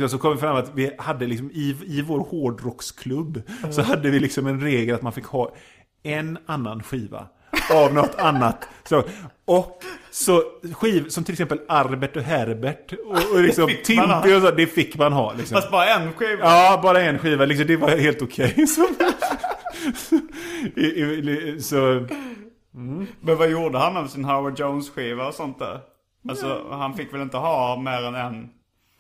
Så 0.10 0.18
kom 0.18 0.34
vi 0.34 0.40
fram 0.40 0.56
att 0.56 0.72
vi 0.76 0.92
hade 0.98 1.28
liksom 1.28 1.52
i, 1.52 1.76
i 1.86 2.02
vår 2.02 2.20
hårdrocksklubb 2.20 3.42
så 3.72 3.82
hade 3.82 4.10
vi 4.10 4.20
liksom 4.20 4.48
en 4.48 4.62
regel 4.62 4.96
att 4.96 5.02
man 5.02 5.14
fick 5.14 5.26
ha 5.26 5.56
en 6.04 6.38
annan 6.46 6.84
skiva 6.84 7.28
av 7.74 7.94
något 7.94 8.16
annat. 8.16 8.68
Så, 8.84 9.04
och 9.46 9.84
så 10.12 10.44
skiv 10.74 11.10
som 11.10 11.24
till 11.24 11.34
exempel 11.34 11.60
Arbert 11.68 12.16
och 12.16 12.24
Herbert 12.24 12.94
och, 12.94 13.36
och 13.36 13.44
liksom. 13.44 13.68
Timpi 13.86 14.36
och 14.38 14.42
så, 14.42 14.52
det 14.52 14.68
fick 14.68 14.98
man 14.98 15.14
ha. 15.14 15.34
Liksom. 15.34 15.56
Fast 15.56 15.72
bara 15.72 15.86
en 15.86 16.14
skiva? 16.14 16.46
Ja, 16.46 16.80
bara 16.84 17.02
en 17.02 17.20
skiva. 17.20 17.46
Liksom, 17.46 17.68
det 17.68 17.78
var 17.78 17.90
helt 17.90 18.22
okej. 18.22 18.68
Så, 18.68 18.86
i, 20.76 20.82
i, 20.82 21.62
så, 21.62 22.08
Men 23.22 23.38
vad 23.38 23.50
gjorde 23.50 23.78
han 23.78 23.98
av 23.98 24.08
sin 24.08 24.26
Howard 24.26 24.60
Jones-skiva 24.60 25.28
och 25.28 25.34
sånt 25.34 25.60
där? 25.60 25.80
Alltså, 26.30 26.68
han 26.72 26.94
fick 26.94 27.14
väl 27.14 27.22
inte 27.22 27.38
ha 27.38 27.78
mer 27.78 28.04
än 28.04 28.16
en? 28.16 28.50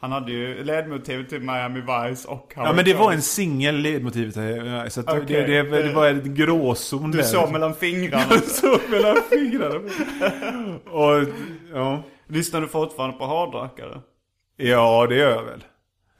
Han 0.01 0.11
hade 0.11 0.31
ju 0.31 0.63
ledmotivet 0.63 1.29
till 1.29 1.39
Miami 1.39 1.79
Vice 1.79 2.27
och 2.27 2.53
Howard 2.55 2.69
ja, 2.69 2.73
men 2.73 2.85
det 2.85 2.93
var 2.93 3.11
en 3.13 3.21
singel 3.21 3.75
ledmotivet. 3.75 4.35
här, 4.35 4.89
Så 4.89 4.99
att 4.99 5.09
Okej. 5.09 5.23
det, 5.27 5.63
det, 5.63 5.83
det 5.83 5.93
var 5.93 6.07
en 6.07 6.35
gråzon 6.35 7.11
Du 7.11 7.17
där. 7.17 7.25
såg 7.25 7.51
mellan 7.51 7.75
fingrarna. 7.75 8.23
Jag 8.29 8.43
såg 8.43 8.79
mellan 8.89 9.17
fingrarna. 9.29 9.79
Och, 10.91 11.27
ja. 11.73 12.03
Lyssnar 12.27 12.61
du 12.61 12.67
fortfarande 12.67 13.17
på 13.17 13.25
hårdrockare? 13.25 14.01
ja, 14.57 15.05
det 15.09 15.15
gör 15.15 15.29
jag 15.29 15.43
väl. 15.43 15.63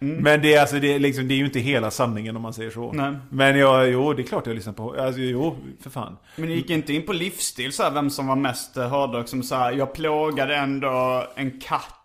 Men 0.01 0.41
det 0.41 0.53
är, 0.53 0.61
alltså, 0.61 0.79
det, 0.79 0.93
är 0.95 0.99
liksom, 0.99 1.27
det 1.27 1.33
är 1.33 1.37
ju 1.37 1.45
inte 1.45 1.59
hela 1.59 1.91
sanningen 1.91 2.35
om 2.35 2.41
man 2.41 2.53
säger 2.53 2.71
så. 2.71 2.91
Nej. 2.91 3.13
Men 3.29 3.57
jag, 3.59 3.89
jo, 3.89 4.13
det 4.13 4.21
är 4.21 4.23
klart 4.27 4.47
jag 4.47 4.55
lyssnar 4.55 4.73
på. 4.73 4.95
Alltså, 4.99 5.21
jo, 5.21 5.57
för 5.83 5.89
fan. 5.89 6.17
Men 6.35 6.49
ni 6.49 6.55
gick 6.55 6.69
inte 6.69 6.93
in 6.93 7.05
på 7.05 7.13
livsstil 7.13 7.71
så 7.73 7.83
här, 7.83 7.91
vem 7.91 8.09
som 8.09 8.27
var 8.27 8.35
mest 8.35 8.77
eh, 8.77 8.87
hårdrock 8.89 9.27
som 9.27 9.43
så 9.43 9.55
här, 9.55 9.71
jag 9.71 9.93
plågade 9.93 10.55
ändå 10.55 11.23
en 11.35 11.59
katt 11.59 11.83
eh, 11.83 11.98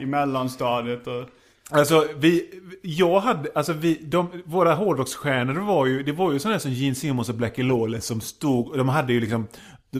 i 0.00 0.06
mellanstadiet 0.06 1.06
och... 1.06 1.28
Alltså 1.70 2.08
vi, 2.16 2.60
jag 2.82 3.20
hade, 3.20 3.50
alltså 3.54 3.72
vi, 3.72 3.94
de, 4.02 4.42
våra 4.44 4.74
hårdrocksstjärnor 4.74 5.54
var 5.54 5.86
ju, 5.86 6.02
det 6.02 6.12
var 6.12 6.32
ju 6.32 6.38
sådana 6.38 6.58
som 6.58 6.72
Gene 6.72 6.94
Simmons 6.94 7.28
och 7.28 7.34
Blackie 7.34 7.64
Lawless 7.64 8.06
som 8.06 8.20
stod, 8.20 8.78
de 8.78 8.88
hade 8.88 9.12
ju 9.12 9.20
liksom 9.20 9.46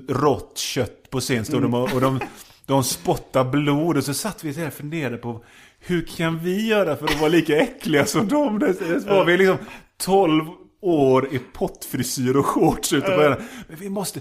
rått 0.08 0.58
kött 0.58 1.10
på 1.10 1.20
scen 1.20 1.44
stod 1.44 1.62
de 1.62 1.74
och, 1.74 1.94
och 1.94 2.00
de, 2.00 2.20
de 2.66 2.84
spottade 2.84 3.50
blod 3.50 3.96
och 3.96 4.04
så 4.04 4.14
satt 4.14 4.44
vi 4.44 4.52
där 4.52 4.66
och 4.66 4.72
funderade 4.72 5.16
på 5.16 5.44
hur 5.78 6.02
kan 6.02 6.38
vi 6.38 6.66
göra 6.66 6.96
för 6.96 7.04
att 7.04 7.20
vara 7.20 7.28
lika 7.28 7.56
äckliga 7.56 8.06
som 8.06 8.28
dem? 8.28 8.58
Det, 8.58 9.06
var 9.06 9.24
vi 9.24 9.36
liksom 9.36 9.56
12 9.96 10.44
år 10.80 11.34
i 11.34 11.38
pottfrisyr 11.38 12.36
och 12.36 12.46
shorts 12.46 12.92
ute 12.92 13.10
på. 13.10 13.36
Men 13.68 13.78
vi 13.78 13.88
måste, 13.88 14.20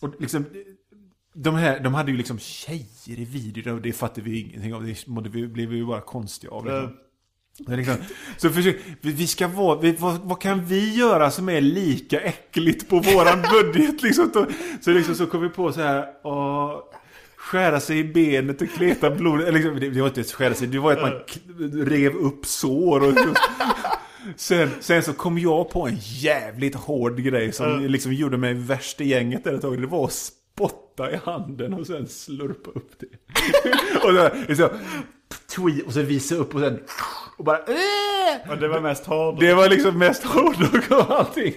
och 0.00 0.14
liksom 0.20 0.46
de, 1.34 1.54
här, 1.54 1.80
de 1.80 1.94
hade 1.94 2.10
ju 2.10 2.16
liksom 2.16 2.38
tjejer 2.38 3.20
i 3.20 3.24
videor 3.24 3.74
och 3.74 3.80
det 3.80 3.92
fattade 3.92 4.20
vi 4.20 4.40
ingenting 4.40 4.74
av. 4.74 5.22
Det 5.22 5.30
blev 5.30 5.68
vi 5.68 5.76
ju 5.76 5.86
bara 5.86 6.00
konstiga 6.00 6.52
av. 6.52 6.64
Liksom. 6.64 6.82
Är 7.68 7.76
Liksom, 7.76 7.96
så 8.36 8.50
försök, 8.50 8.76
vi, 9.00 9.12
vi 9.12 9.26
ska 9.26 9.48
vara, 9.48 9.80
vi, 9.80 9.92
vad, 9.92 10.20
vad 10.20 10.40
kan 10.40 10.64
vi 10.64 10.94
göra 10.94 11.30
som 11.30 11.48
är 11.48 11.60
lika 11.60 12.20
äckligt 12.20 12.88
på 12.88 12.98
våran 13.00 13.42
budget? 13.50 14.02
Liksom, 14.02 14.46
så, 14.80 14.90
liksom, 14.90 15.14
så 15.14 15.26
kom 15.26 15.42
vi 15.42 15.48
på 15.48 15.72
så 15.72 15.80
här, 15.80 16.06
åh, 16.24 16.78
skära 17.36 17.80
sig 17.80 17.98
i 17.98 18.04
benet 18.04 18.62
och 18.62 18.68
kleta 18.68 19.10
blod. 19.10 19.40
Eller 19.40 19.52
Liksom, 19.52 19.80
det, 19.80 19.90
det 19.90 20.00
var 20.00 20.08
inte 20.08 20.20
att 20.20 20.32
skära 20.32 20.54
sig, 20.54 20.66
det 20.68 20.78
var 20.78 20.92
att 20.92 21.02
man 21.02 21.12
rev 21.86 22.14
upp 22.16 22.46
sår. 22.46 23.08
Och, 23.08 23.14
sen, 24.36 24.70
sen 24.80 25.02
så 25.02 25.12
kom 25.12 25.38
jag 25.38 25.70
på 25.70 25.88
en 25.88 25.96
jävligt 26.00 26.74
hård 26.74 27.22
grej 27.22 27.52
som 27.52 27.86
liksom 27.86 28.12
gjorde 28.12 28.36
mig 28.36 28.54
värst 28.54 29.00
i 29.00 29.08
gänget 29.08 29.44
där 29.44 29.54
ett 29.54 29.62
tag. 29.62 29.80
Det 29.80 29.86
var 29.86 30.04
att 30.04 30.32
spotta 30.94 31.12
i 31.12 31.16
handen 31.24 31.74
och 31.74 31.86
sen 31.86 32.08
slurpa 32.08 32.70
upp 32.70 32.92
det. 32.98 33.06
och, 33.96 34.14
så, 34.14 34.30
liksom, 34.48 34.68
och 35.86 35.92
så 35.92 36.02
visa 36.02 36.34
upp 36.34 36.54
och 36.54 36.60
sen 36.60 36.80
och 37.36 37.44
bara 37.44 37.58
äh! 37.58 38.50
Och 38.50 38.58
det 38.58 38.68
var 38.68 38.80
mest 38.80 39.06
hårdrock. 39.06 39.40
Det 39.40 39.54
var 39.54 39.68
liksom 39.68 39.98
mest 39.98 40.24
hårdrock 40.24 40.90
av 40.90 41.12
allting. 41.12 41.54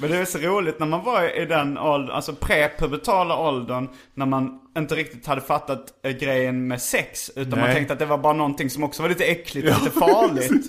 Men 0.00 0.10
det 0.10 0.16
är 0.16 0.24
så 0.24 0.38
roligt 0.38 0.78
när 0.78 0.86
man 0.86 1.04
var 1.04 1.38
i 1.40 1.46
den 1.46 1.78
åldern, 1.78 2.10
alltså 2.10 2.34
prepubertala 2.34 3.38
åldern, 3.38 3.88
när 4.14 4.26
man 4.26 4.60
inte 4.78 4.94
riktigt 4.94 5.26
hade 5.26 5.40
fattat 5.40 5.84
eh, 6.02 6.12
grejen 6.12 6.68
med 6.68 6.82
sex. 6.82 7.30
Utan 7.36 7.50
man 7.50 7.68
Nej. 7.68 7.74
tänkte 7.74 7.92
att 7.92 7.98
det 7.98 8.06
var 8.06 8.18
bara 8.18 8.32
någonting 8.32 8.70
som 8.70 8.84
också 8.84 9.02
var 9.02 9.08
lite 9.08 9.24
äckligt 9.24 9.68
och 9.68 9.84
lite 9.84 9.90
farligt. 9.98 10.66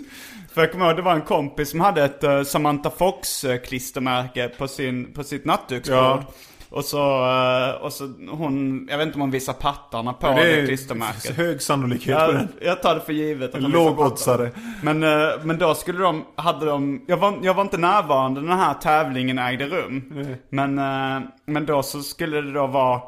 För 0.54 0.62
jag 0.62 0.71
kommer 0.71 0.88
ihåg, 0.88 0.95
det 0.95 1.02
var 1.02 1.15
en 1.15 1.21
kompis 1.21 1.69
som 1.69 1.80
hade 1.80 2.04
ett 2.04 2.24
uh, 2.24 2.43
Samantha 2.43 2.89
Fox-klistermärke 2.89 4.50
på, 4.58 4.67
sin, 4.67 5.13
på 5.13 5.24
sitt 5.24 5.45
nattduksbord. 5.45 5.97
Ja. 5.97 6.24
Och 6.71 6.86
så, 6.86 6.97
eh, 7.29 7.81
och 7.81 7.93
så 7.93 8.03
hon, 8.31 8.88
jag 8.91 8.97
vet 8.97 9.05
inte 9.07 9.15
om 9.15 9.21
hon 9.21 9.31
visar 9.31 9.53
pattarna 9.53 10.13
på 10.13 10.27
det, 10.27 10.65
klistermärket. 10.67 11.36
hög 11.38 11.62
sannolikhet 11.62 12.17
på 12.17 12.21
Jag, 12.23 12.34
den. 12.34 12.47
jag 12.62 12.81
tar 12.81 12.95
det 12.95 13.01
för 13.01 13.13
givet. 13.13 13.55
att 13.55 13.62
Låg 13.62 13.99
oddsare. 13.99 14.51
Men, 14.84 15.03
eh, 15.03 15.29
men 15.43 15.57
då 15.57 15.73
skulle 15.75 15.99
de, 15.99 16.25
hade 16.36 16.65
de, 16.65 17.01
jag 17.07 17.17
var, 17.17 17.39
jag 17.41 17.53
var 17.53 17.62
inte 17.62 17.77
närvarande 17.77 18.41
när 18.41 18.49
den 18.49 18.60
här 18.60 18.73
tävlingen 18.73 19.39
ägde 19.39 19.65
rum. 19.65 20.13
Men, 20.49 20.79
eh, 20.79 21.21
men 21.45 21.65
då 21.65 21.84
så 21.84 21.99
skulle 22.01 22.41
det 22.41 22.51
då 22.53 22.67
vara 22.67 23.01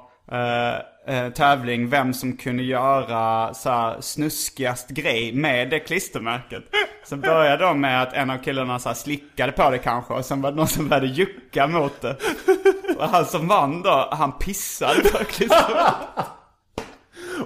eh, 1.08 1.30
tävling 1.30 1.90
vem 1.90 2.14
som 2.14 2.38
kunde 2.38 2.64
göra 2.64 3.54
så 3.54 3.70
här, 3.70 4.02
snuskigast 4.02 4.90
grej 4.90 5.34
med 5.34 5.70
det 5.70 5.80
klistermärket. 5.80 6.64
Så 7.06 7.16
började 7.16 7.64
de 7.66 7.82
med 7.82 8.02
att 8.02 8.14
en 8.14 8.30
av 8.30 8.38
killarna 8.38 8.80
så 8.80 8.90
här, 8.90 8.96
slickade 8.96 9.52
på 9.52 9.70
det 9.70 9.78
kanske 9.78 10.14
och 10.14 10.26
sen 10.26 10.42
var 10.42 10.52
det 10.52 10.58
någon 10.58 10.68
som 10.68 10.88
började 10.88 11.08
jucka 11.08 11.68
mot 11.68 12.02
det. 12.02 12.16
Och 12.98 13.10
han 13.10 13.26
som 13.26 13.48
vann 13.48 13.82
då, 13.82 14.10
han 14.12 14.32
pissade 14.32 15.02
på 15.02 15.18
klistermärket. 15.24 16.26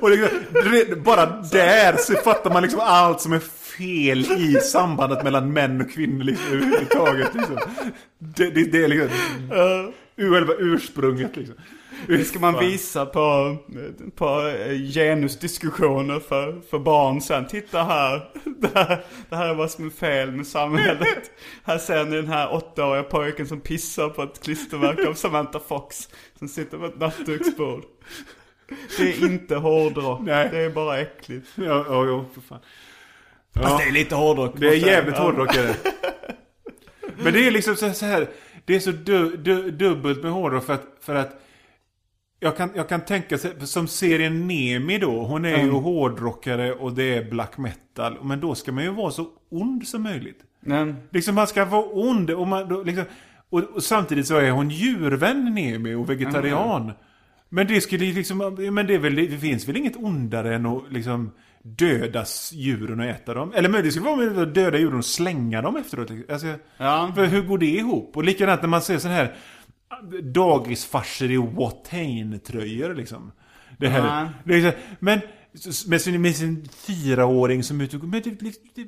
Och 0.02 0.10
liksom, 0.10 0.30
bara 1.04 1.26
där 1.26 1.98
så 1.98 2.16
fattar 2.16 2.50
man 2.54 2.64
liksom 2.64 2.80
allt 2.84 3.22
som 3.22 3.34
är 3.34 3.40
fel 3.78 4.20
i 4.20 4.54
sambandet 4.54 5.24
mellan 5.24 5.54
män 5.54 5.82
och 5.82 5.92
kvinnor 5.92 6.24
liksom, 6.24 6.54
överhuvudtaget. 6.54 7.36
Liksom. 7.36 7.58
Det, 8.20 8.50
det, 8.50 8.64
det 8.64 8.84
är 8.84 8.88
liksom 8.88 9.10
själva 10.18 10.54
ursprunget 10.54 11.36
liksom. 11.36 11.56
Det 12.08 12.26
ska 12.26 12.40
man 12.40 12.60
visa 12.60 13.06
på, 13.06 13.58
på 14.16 14.48
eh, 14.48 14.74
genusdiskussioner 14.94 16.20
för, 16.20 16.62
för 16.70 16.80
barn 16.80 17.22
sen. 17.22 17.48
Titta 17.48 17.84
här. 17.84 18.32
Det, 18.60 18.72
här. 18.76 19.04
det 19.30 19.36
här 19.36 19.50
är 19.50 19.54
vad 19.54 19.72
som 19.72 19.86
är 19.86 19.90
fel 19.90 20.32
med 20.32 20.48
samhället. 20.48 21.32
Här 21.64 21.78
ser 21.78 22.06
ni 22.06 22.16
den 22.16 22.28
här 22.28 22.54
åttaåriga 22.54 23.04
pojken 23.04 23.48
som 23.48 23.62
pissar 23.62 24.10
på 24.10 24.24
ett 24.24 24.44
klistermärke 24.44 25.10
av 25.10 25.14
Samantha 25.14 25.60
Fox. 25.60 26.10
Som 26.40 26.48
sitter 26.48 26.78
på 26.78 26.86
ett 26.86 27.00
nattduksbord. 27.00 27.84
Det 28.98 29.04
är 29.04 29.26
inte 29.26 29.56
hårdrock. 29.56 30.20
Nej. 30.22 30.50
Det 30.52 30.58
är 30.58 30.70
bara 30.70 31.00
äckligt. 31.00 31.48
Ja, 31.56 31.86
ja, 31.90 32.06
ja 32.06 32.26
för 32.34 32.42
fan. 32.42 32.60
Fast 33.56 33.78
det 33.78 33.84
är 33.84 33.92
lite 33.92 34.16
hårdrock. 34.16 34.54
Det 34.58 34.68
är 34.68 34.74
jävligt 34.74 35.16
ja. 35.16 35.22
hårdrock 35.22 35.56
är 35.56 35.64
det. 35.64 35.78
Men 37.16 37.34
det 37.34 37.48
är 37.48 37.52
liksom 37.52 37.76
så 37.76 37.94
så 37.94 38.06
här. 38.06 38.28
Det 38.66 38.76
är 38.76 38.80
så 38.80 38.92
du, 38.92 39.38
du, 39.38 39.72
dubbelt 39.72 40.24
med 40.24 40.32
hårdrock 40.32 40.66
för 40.66 40.74
att, 40.74 40.86
för 41.02 41.16
att 41.16 41.42
jag 42.40 42.58
kan, 42.58 42.70
jag 42.76 42.90
kan 42.90 43.02
tänka 43.02 43.38
sig, 43.38 43.52
som 43.68 43.88
serien 43.88 44.48
Nemi 44.48 44.98
då, 44.98 45.24
hon 45.24 45.46
är 45.46 45.64
ju 45.64 45.72
hårdrockare 45.72 46.74
och 46.74 46.94
det 46.94 47.18
är 47.18 47.30
black 47.30 47.58
metal. 47.58 48.18
Men 48.24 48.40
då 48.40 48.56
ska 48.56 48.72
man 48.72 48.84
ju 48.84 48.90
vara 48.92 49.12
så 49.12 49.28
ond 49.50 49.88
som 49.88 50.04
möjligt. 50.04 50.40
Men, 50.60 50.96
Liksom 51.12 51.36
man 51.36 51.48
ska 51.48 51.66
vara 51.66 51.86
ond 51.86 52.30
och, 52.32 52.48
man, 52.48 52.70
då, 52.70 52.84
liksom, 52.84 53.06
och, 53.50 53.60
och 53.64 53.84
samtidigt 53.84 54.28
så 54.28 54.36
är 54.38 54.52
hon 54.52 54.70
djurvän 54.70 55.56
Nemi 55.56 55.94
och 55.94 56.10
vegetarian. 56.10 56.92
Men 57.50 57.68
det 57.68 57.82
skulle 57.82 58.06
liksom, 58.06 58.58
men 58.72 58.88
det, 58.88 58.98
väl, 58.98 59.16
det 59.16 59.38
finns 59.38 59.68
väl 59.68 59.78
inget 59.78 59.96
ondare 59.96 60.56
än 60.56 60.66
att 60.66 60.84
liksom 60.92 61.32
döda 61.62 62.26
djuren 62.54 63.00
och 63.00 63.06
äta 63.06 63.34
dem? 63.34 63.54
Eller 63.56 63.70
möjligen 63.70 63.92
skulle 63.92 64.10
det 64.26 64.30
vara 64.30 64.48
att 64.48 64.54
döda 64.54 64.78
djuren 64.78 64.98
och 64.98 65.06
slänga 65.06 65.62
dem 65.62 65.76
efteråt. 65.78 66.12
Alltså, 66.30 66.48
Ja. 66.78 67.12
för 67.16 67.26
hur 67.26 67.42
går 67.42 67.58
det 67.58 67.66
ihop? 67.66 68.18
Och 68.18 68.24
likadant 68.24 68.62
när 68.62 68.70
man 68.70 68.82
ser 68.82 68.98
sån 68.98 69.12
här 69.12 69.36
dagisfarser 70.22 71.32
i 71.32 71.38
Watain-tröjor 71.38 72.96
liksom. 72.96 73.32
Det 73.78 73.88
här, 73.88 74.30
är 74.46 74.72
så, 74.72 74.78
men 75.00 75.20
med 75.88 76.02
sin, 76.02 76.22
med 76.22 76.36
sin 76.36 76.70
fyraåring 76.70 77.64
som 77.64 77.80
är 77.80 77.86
ute 77.86 77.98
och 77.98 78.04
Men 78.04 78.22
det, 78.22 78.42
det, 78.76 78.84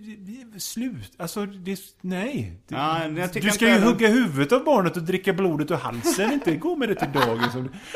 det, 0.54 0.60
slut. 0.60 1.12
Alltså, 1.18 1.46
det, 1.46 1.80
nej. 2.02 2.54
Ja, 2.68 3.02
du 3.34 3.52
ska 3.52 3.68
ju 3.68 3.74
det- 3.74 3.86
hugga 3.86 4.08
huvudet 4.08 4.52
av 4.52 4.64
barnet 4.64 4.98
och 4.98 5.04
dricka 5.04 5.34
blodet 5.34 5.72
ur 5.72 5.76
halsen. 5.76 6.32
inte 6.32 6.56
gå 6.56 6.76
med 6.76 6.90
det 6.90 6.96
till 6.96 7.12
dagis. 7.14 7.54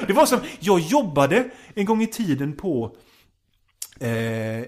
Det 0.08 0.14
var 0.14 0.26
som, 0.26 0.40
jag 0.60 0.80
jobbade 0.80 1.50
en 1.74 1.86
gång 1.86 2.02
i 2.02 2.08
tiden 2.08 2.54
på 2.54 2.96
eh, 4.00 4.66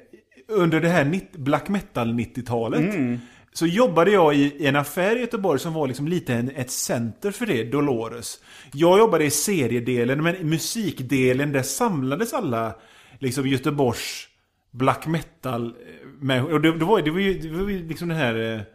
under 0.48 0.82
det 0.82 0.90
här 0.90 1.22
black 1.38 1.70
metal 1.70 2.14
90-talet. 2.14 2.96
Mm. 2.96 3.20
Så 3.56 3.66
jobbade 3.66 4.12
jag 4.12 4.36
i, 4.36 4.68
en 4.68 4.76
affär 4.76 5.16
i 5.16 5.20
Göteborg 5.20 5.60
som 5.60 5.74
var 5.74 5.88
liksom 5.88 6.08
lite 6.08 6.34
en, 6.34 6.50
ett 6.56 6.72
center 6.72 7.32
för 7.32 7.46
det, 7.46 7.64
Dolores. 7.64 8.40
Jag 8.74 9.00
jobbade 9.00 9.26
i 9.26 9.30
seriedelen, 9.32 10.24
men 10.24 10.36
i 10.36 10.44
musikdelen 10.44 11.52
där 11.52 11.62
samlades 11.62 12.34
alla 12.34 12.76
liksom 13.20 13.48
Göteborgs 13.48 14.28
black 14.72 15.08
metal 15.08 15.66
eh, 15.66 16.08
människor. 16.20 16.54
Och 16.54 16.62
det, 16.62 16.78
det, 16.78 16.86
var, 16.86 17.02
det 17.02 17.12
var 17.12 17.20
ju 17.20 17.40
det 17.40 17.58
var 17.64 17.70
ju 17.70 17.88
liksom 17.88 18.08
den 18.10 18.18
här 18.18 18.66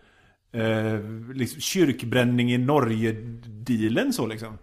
eh, 0.52 0.60
eh, 0.62 1.00
liksom 1.34 1.60
kyrkbränning 1.60 2.52
i 2.52 2.58
Norge-dealen 2.58 4.12
så 4.12 4.26
liksom. 4.26 4.58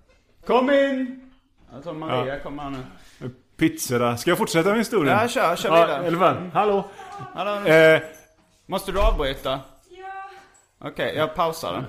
Kom 0.48 0.70
in! 0.70 1.22
Jag 1.74 1.84
tror 1.84 1.94
Maria 1.94 2.40
kommer 2.40 2.64
här 2.64 2.70
nu. 2.70 2.78
Pizzorna. 3.58 4.18
Ska 4.18 4.32
jag 4.32 4.38
fortsätta 4.38 4.70
med 4.70 4.78
historien? 4.78 5.18
Ja, 5.22 5.28
kör, 5.28 5.56
kör 5.56 5.70
Ja, 5.70 5.86
vidare. 5.86 6.06
eller 6.08 6.18
vad? 6.18 6.36
Hallå? 6.54 6.86
Hallå, 7.34 7.68
Eh, 7.70 8.02
Måste 8.66 8.92
du 8.92 9.00
avbryta? 9.00 9.60
Okej, 10.80 10.92
Okej, 10.92 11.14
jag 11.16 11.36
pausar 11.36 11.74
den. 11.74 11.84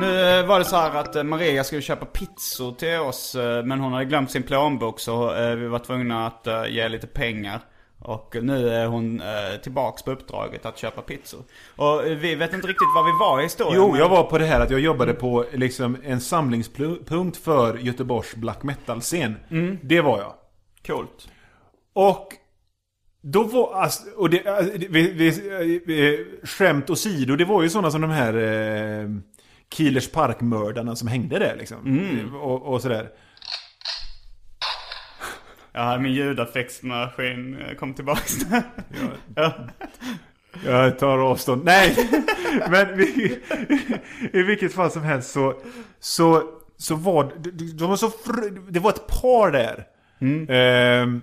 Nu 0.00 0.38
eh, 0.38 0.46
var 0.46 0.58
det 0.58 0.64
så 0.64 0.76
här 0.76 0.94
att 0.94 1.16
eh, 1.16 1.22
Maria 1.22 1.64
skulle 1.64 1.82
köpa 1.82 2.06
pizzor 2.06 2.72
till 2.72 2.98
oss 2.98 3.34
eh, 3.34 3.64
men 3.64 3.80
hon 3.80 3.92
hade 3.92 4.04
glömt 4.04 4.30
sin 4.30 4.42
plånbok 4.42 5.00
så 5.00 5.34
vi 5.34 5.66
var 5.66 5.78
tvungna 5.78 6.26
att 6.26 6.70
ge 6.70 6.88
lite 6.88 7.06
pengar. 7.06 7.60
Och 8.04 8.36
nu 8.42 8.68
är 8.68 8.86
hon 8.86 9.20
eh, 9.20 9.60
tillbaks 9.62 10.02
på 10.02 10.10
uppdraget 10.10 10.66
att 10.66 10.78
köpa 10.78 11.02
pizzor. 11.02 11.40
Och 11.76 12.06
eh, 12.06 12.16
vi 12.18 12.34
vet 12.34 12.52
inte 12.54 12.66
riktigt 12.66 12.88
var 12.94 13.04
vi 13.04 13.18
var 13.20 13.40
i 13.40 13.42
historien. 13.42 13.76
Jo, 13.76 13.88
men- 13.90 13.98
jag 13.98 14.08
var 14.08 14.24
på 14.24 14.38
det 14.38 14.44
här 14.44 14.60
att 14.60 14.70
jag 14.70 14.80
jobbade 14.80 15.12
på 15.14 15.44
liksom 15.52 15.96
en 16.04 16.20
samlingspunkt 16.20 17.36
för 17.36 17.76
Göteborgs 17.78 18.34
black 18.34 18.62
metal-scen. 18.62 19.36
Mm. 19.50 19.78
Det 19.82 20.00
var 20.00 20.18
jag. 20.18 20.34
Coolt. 20.86 21.28
Och 21.92 22.28
då 23.22 23.42
var, 23.42 23.74
alltså, 23.74 24.02
och 24.16 24.30
det, 24.30 24.42
det- 24.78 24.86
vi, 24.90 25.10
vi, 25.12 25.30
vi, 25.86 26.26
skämt 26.44 26.90
åsido, 26.90 27.36
det 27.36 27.44
var 27.44 27.62
ju 27.62 27.68
sådana 27.68 27.90
som 27.90 28.00
de 28.00 28.10
här 28.10 28.34
eh, 28.34 29.08
Kielers 29.74 30.10
Park-mördarna 30.12 30.96
som 30.96 31.08
hängde 31.08 31.38
där 31.38 31.56
liksom. 31.58 31.78
Mm. 31.86 32.34
Och, 32.34 32.62
och 32.62 32.82
sådär. 32.82 33.08
Hade 35.72 36.02
min 36.02 36.12
ljudeffektsmaskin 36.12 37.56
eh, 37.60 37.74
kom 37.74 37.94
tillbaks. 37.94 38.36
ja. 39.36 39.52
Jag 40.64 40.98
tar 40.98 41.18
avstånd. 41.18 41.64
Nej! 41.64 41.96
Men 42.70 42.96
vi, 42.96 43.38
i 44.32 44.42
vilket 44.42 44.74
fall 44.74 44.90
som 44.90 45.02
helst 45.02 45.30
så, 45.30 45.54
så, 46.00 46.42
så 46.76 46.94
var 46.94 47.32
de 47.78 47.84
var 47.88 47.96
så 47.96 48.08
fr- 48.08 48.66
det 48.70 48.80
var 48.80 48.90
ett 48.90 49.06
par 49.22 49.50
där. 49.50 49.84
ehm, 50.48 51.20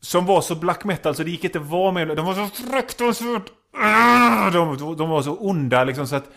som 0.00 0.26
var 0.26 0.40
så 0.40 0.54
black 0.54 0.84
metal 0.84 1.14
så 1.14 1.22
det 1.22 1.30
gick 1.30 1.44
inte 1.44 1.58
att 1.60 1.66
vara 1.66 1.92
med. 1.92 2.08
De 2.16 2.26
var 2.26 2.34
så 2.34 2.46
fruktansvärt... 2.70 3.42
Ah, 3.76 4.50
De, 4.50 4.76
de, 4.96 5.08
var 5.08 5.22
så 5.22 5.36
onda 5.36 5.84
liksom 5.84 6.06
så 6.06 6.16
att... 6.16 6.28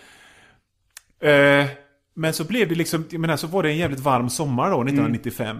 Eh, 1.22 1.66
men 2.14 2.34
så 2.34 2.44
blev 2.44 2.68
det 2.70 2.76
liksom, 2.76 3.06
jag 3.10 3.22
menar 3.22 3.38
så 3.38 3.48
var 3.48 3.64
det 3.64 3.70
en 3.70 3.78
jävligt 3.78 4.00
varm 4.00 4.30
sommar 4.30 4.72
då, 4.72 4.82
1995. 4.82 5.58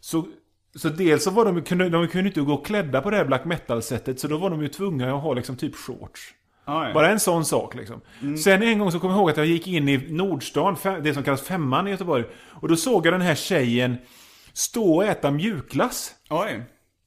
Så, 0.00 0.26
så 0.76 0.88
dels 0.88 1.24
så 1.24 1.30
var 1.30 1.44
de, 1.44 1.62
kunde, 1.62 1.88
de 1.88 2.08
kunde 2.08 2.28
inte 2.28 2.40
gå 2.40 2.56
klädda 2.56 3.00
på 3.00 3.10
det 3.10 3.16
här 3.16 3.24
black 3.24 3.44
metal-sättet, 3.44 4.20
så 4.20 4.28
då 4.28 4.36
var 4.36 4.50
de 4.50 4.62
ju 4.62 4.68
tvungna 4.68 5.14
att 5.16 5.22
ha 5.22 5.34
liksom 5.34 5.56
typ 5.56 5.74
shorts. 5.76 6.34
Oj. 6.66 6.92
Bara 6.94 7.10
en 7.10 7.20
sån 7.20 7.44
sak 7.44 7.74
liksom. 7.74 8.00
Sen 8.44 8.62
en 8.62 8.78
gång 8.78 8.92
så 8.92 9.00
kommer 9.00 9.14
jag 9.14 9.20
ihåg 9.20 9.30
att 9.30 9.36
jag 9.36 9.46
gick 9.46 9.66
in 9.66 9.88
i 9.88 9.96
Nordstan, 10.08 10.76
det 11.02 11.14
som 11.14 11.22
kallas 11.22 11.42
Femman 11.42 11.88
i 11.88 11.90
Göteborg. 11.90 12.24
Och 12.34 12.68
då 12.68 12.76
såg 12.76 13.06
jag 13.06 13.14
den 13.14 13.20
här 13.20 13.34
tjejen 13.34 13.96
stå 14.52 14.94
och 14.96 15.04
äta 15.04 15.30
mjukglass. 15.30 16.14
Oj. 16.30 16.62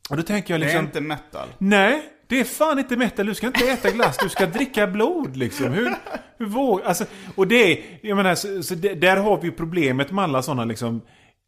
Och 0.10 0.18
då 0.18 0.24
tänker 0.24 0.54
jag 0.54 0.62
Det 0.62 0.66
liksom... 0.66 0.80
är 0.80 0.84
inte 0.84 1.02
metal. 1.02 1.48
Nej, 1.58 2.04
det 2.28 2.40
är 2.40 2.44
fan 2.44 2.80
inte 2.80 2.98
metal. 2.98 3.26
Du 3.26 3.36
ska 3.36 3.48
inte 3.48 3.70
äta 3.70 3.92
glass, 3.92 4.18
du 4.18 4.30
ska 4.30 4.46
dricka 4.46 4.88
blod 4.88 5.38
liksom. 5.38 5.74
Hur, 5.74 5.96
hur 6.38 6.46
våg... 6.46 6.82
Alltså, 6.82 7.06
och 7.36 7.48
det 7.48 7.56
är... 7.56 7.84
Jag 8.02 8.16
menar, 8.16 8.36
så, 8.36 8.64
så 8.64 8.76
det, 8.76 8.94
där 8.94 9.18
har 9.18 9.42
vi 9.42 9.52
problemet 9.52 10.12
med 10.12 10.24
alla 10.24 10.42
sådana 10.42 10.66
liksom 10.66 11.02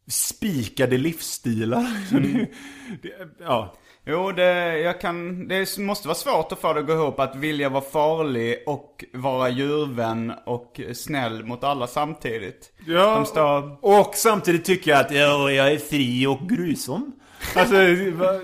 spikade 0.08 0.98
livsstilar. 0.98 1.86
Så 2.10 2.18
det, 3.02 3.28
ja. 3.40 3.74
Jo, 4.10 4.32
det, 4.32 4.78
jag 4.78 5.00
kan, 5.00 5.48
det 5.48 5.78
måste 5.78 6.08
vara 6.08 6.18
svårt 6.18 6.52
att 6.52 6.60
få 6.60 6.72
det 6.72 6.80
att 6.80 6.86
gå 6.86 6.92
ihop 6.92 7.20
att 7.20 7.36
vilja 7.36 7.68
vara 7.68 7.84
farlig 7.84 8.62
och 8.66 9.04
vara 9.12 9.48
djurvän 9.48 10.32
och 10.46 10.80
snäll 10.94 11.44
mot 11.44 11.64
alla 11.64 11.86
samtidigt. 11.86 12.72
Ja, 12.86 13.14
De 13.14 13.26
står... 13.26 13.84
och 13.84 14.14
samtidigt 14.14 14.64
tycker 14.64 14.90
jag 14.90 15.00
att 15.00 15.14
ja, 15.14 15.50
jag 15.50 15.72
är 15.72 15.78
fri 15.78 16.26
och 16.26 16.48
grusom. 16.48 17.12
Alltså, 17.56 17.74
va. 18.12 18.40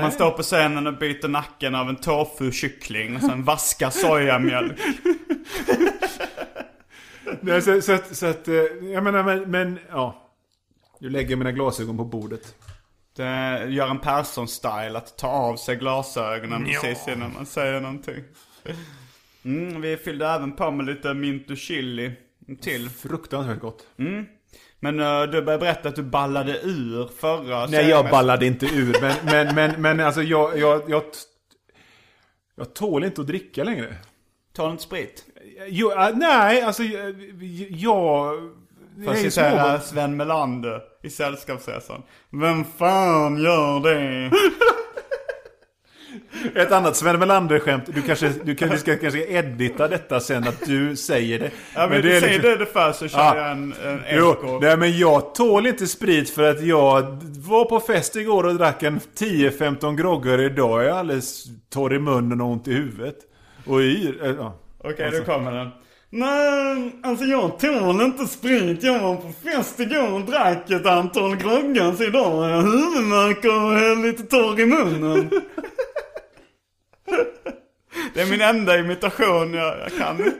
Man 0.00 0.12
står 0.12 0.30
på 0.30 0.42
scenen 0.42 0.86
och 0.86 0.98
byter 0.98 1.28
nacken 1.28 1.74
av 1.74 1.88
en 1.88 1.96
tofu-kyckling 1.96 3.16
och 3.16 3.22
sen 3.22 3.44
vaskar 3.44 3.90
sojamjölk. 3.90 4.80
Nej, 7.40 7.62
så, 7.62 7.80
så, 7.80 7.92
att, 7.92 8.16
så 8.16 8.26
att, 8.26 8.48
eh, 8.48 8.54
jag 8.92 9.04
menar, 9.04 9.22
men, 9.22 9.50
men 9.50 9.78
ja. 9.90 10.23
Nu 11.04 11.10
lägger 11.10 11.30
jag 11.30 11.38
mina 11.38 11.52
glasögon 11.52 11.96
på 11.96 12.04
bordet. 12.04 12.54
Det 13.16 13.24
är 13.24 13.66
Göran 13.66 14.00
Persson-style 14.00 14.96
att 14.96 15.18
ta 15.18 15.28
av 15.28 15.56
sig 15.56 15.76
glasögonen 15.76 16.64
precis 16.64 17.08
innan 17.08 17.32
man 17.32 17.46
säger 17.46 17.80
någonting. 17.80 18.24
Mm, 19.44 19.80
vi 19.80 19.96
fyllde 19.96 20.28
även 20.28 20.56
på 20.56 20.70
med 20.70 20.86
lite 20.86 21.14
mint 21.14 21.50
och 21.50 21.56
chili 21.56 22.12
till. 22.60 22.90
Fruktansvärt 22.90 23.60
gott. 23.60 23.86
Men 24.80 25.00
eh, 25.00 25.22
du 25.22 25.42
började 25.42 25.58
berätta 25.58 25.88
att 25.88 25.96
du 25.96 26.02
ballade 26.02 26.60
ur 26.62 27.08
förra 27.18 27.66
Nej, 27.66 27.88
jag 27.88 28.10
ballade 28.10 28.46
inte 28.46 28.66
ur. 28.66 28.96
Men, 29.00 29.14
men, 29.24 29.54
men, 29.54 29.82
men 29.82 30.00
alltså 30.00 30.22
jag, 30.22 30.58
jag, 30.58 30.90
jag, 30.90 31.02
jag 32.54 32.74
tål 32.74 33.04
inte 33.04 33.20
att 33.20 33.26
dricka 33.26 33.64
längre. 33.64 33.96
Du 34.56 34.70
inte 34.70 34.82
sprit? 34.82 35.26
Jo, 35.68 35.90
äh, 35.90 36.16
nej, 36.16 36.62
alltså 36.62 36.82
jag... 36.82 37.14
jag 37.70 38.34
För 39.04 39.10
att 39.12 39.18
citera. 39.18 39.80
Sven 39.80 40.16
Melander 40.16 40.80
i 41.02 41.10
Sällskapsresan. 41.10 42.02
Vem 42.30 42.64
fan 42.78 43.42
gör 43.42 43.80
det? 43.80 44.30
Ett 46.54 46.72
annat 46.72 46.96
Sven 46.96 47.18
Melander-skämt. 47.18 47.84
Du 47.94 48.02
kanske, 48.02 48.28
du 48.44 48.54
kan, 48.54 48.68
vi 48.70 48.78
ska 48.78 48.96
kanske 48.96 49.24
edita 49.26 49.88
detta 49.88 50.20
sen 50.20 50.48
att 50.48 50.66
du 50.66 50.96
säger 50.96 51.38
det. 51.38 51.50
Ja 51.74 51.86
men, 51.86 51.90
det 51.90 52.02
du 52.14 52.20
säger 52.20 52.38
liksom- 52.42 52.58
det, 52.58 52.66
först 52.66 52.98
så 52.98 53.08
kör 53.08 53.18
Ja. 53.18 53.36
jag 53.36 53.50
en, 53.50 53.74
en 53.84 54.00
Jo, 54.10 54.30
eko. 54.32 54.58
nej 54.60 54.76
men 54.76 54.98
jag 54.98 55.34
tål 55.34 55.66
inte 55.66 55.86
sprit 55.86 56.30
för 56.30 56.42
att 56.50 56.62
jag 56.62 57.02
var 57.38 57.64
på 57.64 57.80
fest 57.80 58.16
igår 58.16 58.44
och 58.46 58.54
drack 58.54 58.82
en 58.82 59.00
10-15 59.18 59.96
groggar 59.96 60.40
idag. 60.40 60.84
Jag 60.84 60.90
är 60.90 60.98
alldeles 60.98 61.44
torr 61.70 61.94
i 61.94 61.98
munnen 61.98 62.40
och 62.40 62.46
ont 62.48 62.68
i 62.68 62.72
huvudet. 62.72 63.16
Och 63.66 63.80
yr. 63.80 64.24
äh. 64.40 64.52
Okej, 64.78 65.06
Alltså. 65.06 65.20
då 65.20 65.26
kommer 65.32 65.52
den. 65.52 65.70
Nej, 66.16 66.92
alltså 67.02 67.24
jag 67.24 67.58
tål 67.58 68.00
inte 68.00 68.26
sprit. 68.26 68.82
Jag 68.82 69.00
var 69.00 69.16
på 69.16 69.32
fest 69.44 69.80
igår 69.80 70.12
och 70.12 70.20
drack 70.20 70.70
ett 70.70 70.86
antal 70.86 71.36
groggar 71.36 71.92
så 71.92 72.04
idag 72.04 72.30
har 72.30 72.48
jag 72.48 72.62
huvudvärk 72.62 73.44
och 73.44 73.78
är 73.78 74.02
lite 74.06 74.22
torr 74.22 74.60
i 74.60 74.66
munnen. 74.66 75.30
Det 78.14 78.20
är 78.20 78.30
min 78.30 78.40
enda 78.40 78.78
imitation 78.78 79.54
jag, 79.54 79.78
jag 79.78 79.92
kan. 79.98 80.32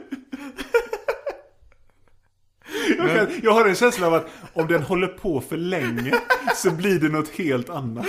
Jag, 2.97 3.15
kan, 3.15 3.27
jag 3.43 3.51
har 3.51 3.65
en 3.65 3.75
känsla 3.75 4.07
av 4.07 4.13
att 4.13 4.27
om 4.53 4.67
den 4.67 4.83
håller 4.83 5.07
på 5.07 5.41
för 5.41 5.57
länge 5.57 6.13
så 6.55 6.71
blir 6.71 6.99
det 6.99 7.09
något 7.09 7.29
helt 7.29 7.69
annat. 7.69 8.07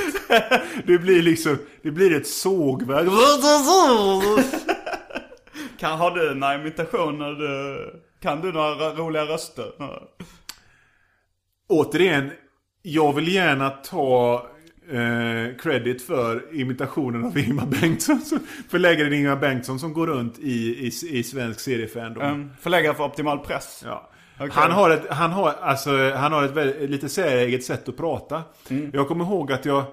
Det 0.86 0.98
blir 0.98 1.22
liksom, 1.22 1.58
det 1.82 1.90
blir 1.90 2.16
ett 2.16 2.26
sågverk. 2.26 3.08
Kan, 5.78 5.98
har 5.98 6.10
du 6.10 6.34
några 6.34 6.54
imitationer? 6.54 7.32
Du, 7.32 8.02
kan 8.20 8.40
du 8.40 8.52
några 8.52 8.94
roliga 8.94 9.22
röster? 9.22 9.72
Återigen, 11.68 12.30
jag 12.82 13.12
vill 13.12 13.34
gärna 13.34 13.70
ta 13.70 14.46
eh, 14.90 15.56
credit 15.56 16.02
för 16.02 16.60
imitationen 16.60 17.24
av 17.24 17.38
Ingmar 17.38 17.66
Bengtsson. 17.66 18.20
Förläggaren 18.68 19.12
Ingmar 19.12 19.36
Bengtsson 19.36 19.78
som 19.78 19.92
går 19.92 20.06
runt 20.06 20.38
i, 20.38 20.86
i, 20.86 21.18
i 21.18 21.22
svensk 21.22 21.60
seriefandom. 21.60 22.22
Um, 22.22 22.50
förläggare 22.60 22.94
för 22.94 23.04
Optimal 23.04 23.38
Press. 23.38 23.82
Ja. 23.86 24.10
Okej. 24.36 24.50
Han 24.52 24.70
har 24.72 24.90
ett, 24.90 25.10
han 25.10 25.30
har, 25.30 25.52
alltså, 25.60 26.10
han 26.14 26.32
har 26.32 26.44
ett 26.44 26.50
väldigt, 26.50 26.90
lite 26.90 27.08
säreget 27.08 27.64
sätt 27.64 27.88
att 27.88 27.96
prata. 27.96 28.42
Mm. 28.70 28.90
Jag 28.94 29.08
kommer 29.08 29.24
ihåg 29.24 29.52
att 29.52 29.64
jag 29.64 29.84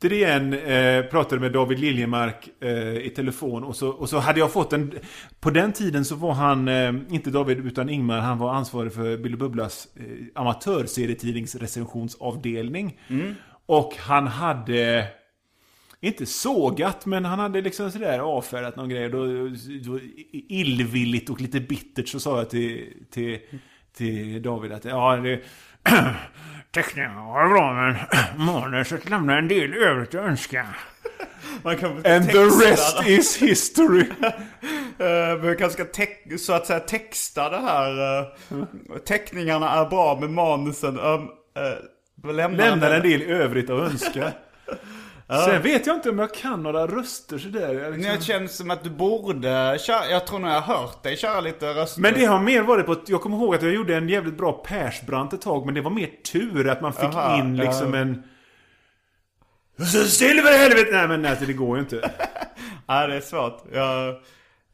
återigen 0.00 0.52
eh, 0.52 1.02
pratade 1.02 1.40
med 1.40 1.52
David 1.52 1.78
Liljemark 1.78 2.48
eh, 2.60 2.96
i 2.96 3.12
telefon. 3.16 3.64
Och 3.64 3.76
så, 3.76 3.88
och 3.88 4.08
så 4.08 4.18
hade 4.18 4.40
jag 4.40 4.52
fått 4.52 4.72
en... 4.72 4.92
På 5.40 5.50
den 5.50 5.72
tiden 5.72 6.04
så 6.04 6.14
var 6.14 6.32
han, 6.32 6.68
eh, 6.68 6.94
inte 7.10 7.30
David 7.30 7.66
utan 7.66 7.88
Ingmar, 7.88 8.18
han 8.18 8.38
var 8.38 8.54
ansvarig 8.54 8.92
för 8.92 9.16
Billy 9.16 9.36
Bubblas 9.36 9.88
eh, 9.96 10.04
amatörserietidningsrecensionsavdelning. 10.34 13.00
Mm. 13.08 13.34
Och 13.66 13.94
han 13.98 14.26
hade... 14.26 15.06
Inte 16.00 16.26
sågat, 16.26 17.06
men 17.06 17.24
han 17.24 17.38
hade 17.38 17.60
liksom 17.60 17.90
sådär 17.90 18.18
avfärdat 18.18 18.76
någon 18.76 18.88
grej. 18.88 19.08
Då, 19.08 19.26
då, 19.84 20.00
illvilligt 20.32 21.30
och 21.30 21.40
lite 21.40 21.60
bittert 21.60 22.08
så 22.08 22.20
sa 22.20 22.38
jag 22.38 22.50
till, 22.50 22.92
till, 23.10 23.38
till 23.96 24.42
David 24.42 24.72
att 24.72 24.84
ja, 24.84 25.16
det... 25.16 25.40
Teckningarna 26.72 27.24
var 27.24 27.48
bra, 27.48 27.72
men 27.72 27.96
manuset 28.46 29.10
lämnar 29.10 29.38
en 29.38 29.48
del 29.48 29.74
övrigt 29.74 30.08
att 30.08 30.24
önska. 30.24 30.66
Man 31.62 31.76
kan 31.76 31.90
And 31.90 32.30
the 32.30 32.44
rest 32.44 32.98
det. 33.04 33.10
is 33.10 33.42
history. 33.42 34.04
Eh, 35.00 35.34
Vi 35.34 35.56
kanske 35.58 35.84
ska 35.84 35.84
så 36.38 36.52
att 36.52 36.66
säga 36.66 36.80
texta 36.80 37.50
det 37.50 37.56
här. 37.58 38.20
Uh, 38.20 38.96
teckningarna 39.06 39.70
är 39.70 39.84
bra 39.88 40.18
med 40.20 40.30
manusen. 40.30 40.98
Um, 40.98 41.28
uh, 42.24 42.32
lämnar 42.34 42.70
Lämnar 42.70 42.90
en 42.90 43.02
del 43.02 43.22
övrigt 43.22 43.70
att 43.70 43.92
önska. 43.92 44.32
Sen 45.28 45.62
vet 45.62 45.86
jag 45.86 45.96
inte 45.96 46.10
om 46.10 46.18
jag 46.18 46.34
kan 46.34 46.62
några 46.62 46.86
röster 46.86 47.38
sådär. 47.38 47.74
Jag 47.74 47.92
liksom... 47.94 48.14
Det 48.14 48.24
känns 48.24 48.56
som 48.56 48.70
att 48.70 48.84
du 48.84 48.90
borde 48.90 49.78
köra, 49.80 50.10
jag 50.10 50.26
tror 50.26 50.38
nog 50.38 50.50
jag 50.50 50.60
har 50.60 50.76
hört 50.76 51.02
dig 51.02 51.16
köra 51.16 51.40
lite 51.40 51.74
röster. 51.74 52.00
Men 52.00 52.14
det 52.14 52.24
har 52.24 52.40
mer 52.40 52.62
varit 52.62 52.86
på 52.86 52.96
jag 53.06 53.20
kommer 53.20 53.36
ihåg 53.36 53.54
att 53.54 53.62
jag 53.62 53.72
gjorde 53.72 53.96
en 53.96 54.08
jävligt 54.08 54.36
bra 54.36 54.52
Persbrandt 54.52 55.32
ett 55.32 55.40
tag, 55.40 55.66
men 55.66 55.74
det 55.74 55.80
var 55.80 55.90
mer 55.90 56.10
tur 56.32 56.68
att 56.68 56.80
man 56.80 56.92
fick 56.92 57.04
Aha, 57.04 57.38
in 57.38 57.56
liksom 57.56 57.94
ja. 57.94 58.00
en... 58.00 58.22
Still 60.08 60.40
för 60.42 60.58
helvete! 60.58 60.88
Nej 60.92 61.08
men 61.08 61.22
nej, 61.22 61.36
det 61.46 61.52
går 61.52 61.76
ju 61.76 61.82
inte. 61.82 61.96
Nej, 62.86 63.08
det 63.08 63.14
är 63.14 63.20
svårt. 63.20 63.64
Jag, 63.72 64.14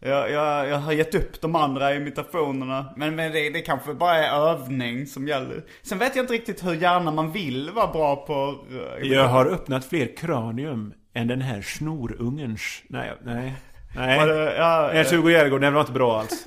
jag, 0.05 0.31
jag, 0.31 0.69
jag 0.69 0.79
har 0.79 0.93
gett 0.93 1.15
upp 1.15 1.41
de 1.41 1.57
andra 1.57 1.95
imitationerna. 1.95 2.95
Men, 2.97 3.15
men 3.17 3.33
det, 3.33 3.51
det 3.51 3.61
kanske 3.61 3.95
bara 3.95 4.15
är 4.17 4.51
övning 4.51 5.07
som 5.07 5.29
gäller. 5.29 5.65
Sen 5.83 5.99
vet 5.99 6.17
jag 6.17 6.23
inte 6.23 6.33
riktigt 6.35 6.65
hur 6.67 6.75
gärna 6.75 7.11
man 7.11 7.33
vill 7.33 7.71
vara 7.71 7.87
bra 7.93 8.17
på... 8.27 8.65
eh, 9.03 9.09
Jag 9.13 9.29
har 9.29 9.47
öppnat 9.47 9.85
fler 9.85 10.17
kranium 10.17 10.95
än 11.15 11.27
den 11.29 11.41
här 11.41 11.63
snorungens. 11.63 12.83
Nej, 12.89 13.13
nej. 13.25 13.53
Nej. 13.97 14.19
Var 14.19 14.27
det- 14.27 14.57
ja, 14.57 14.91
Nej, 14.95 15.05
20 15.11 15.31
Järegård, 15.31 15.61
den 15.61 15.75
var 15.75 15.81
inte 15.81 15.93
bra 15.93 16.21
alls. 16.21 16.47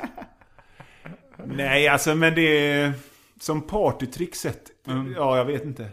nej, 1.46 1.88
alltså 1.88 2.16
men 2.16 2.36
det 2.36 2.42
är... 2.72 2.94
Som 3.40 3.62
partytrickset. 3.62 4.62
Ja, 5.16 5.38
jag 5.38 5.46
vet 5.46 5.66
inte. 5.66 5.90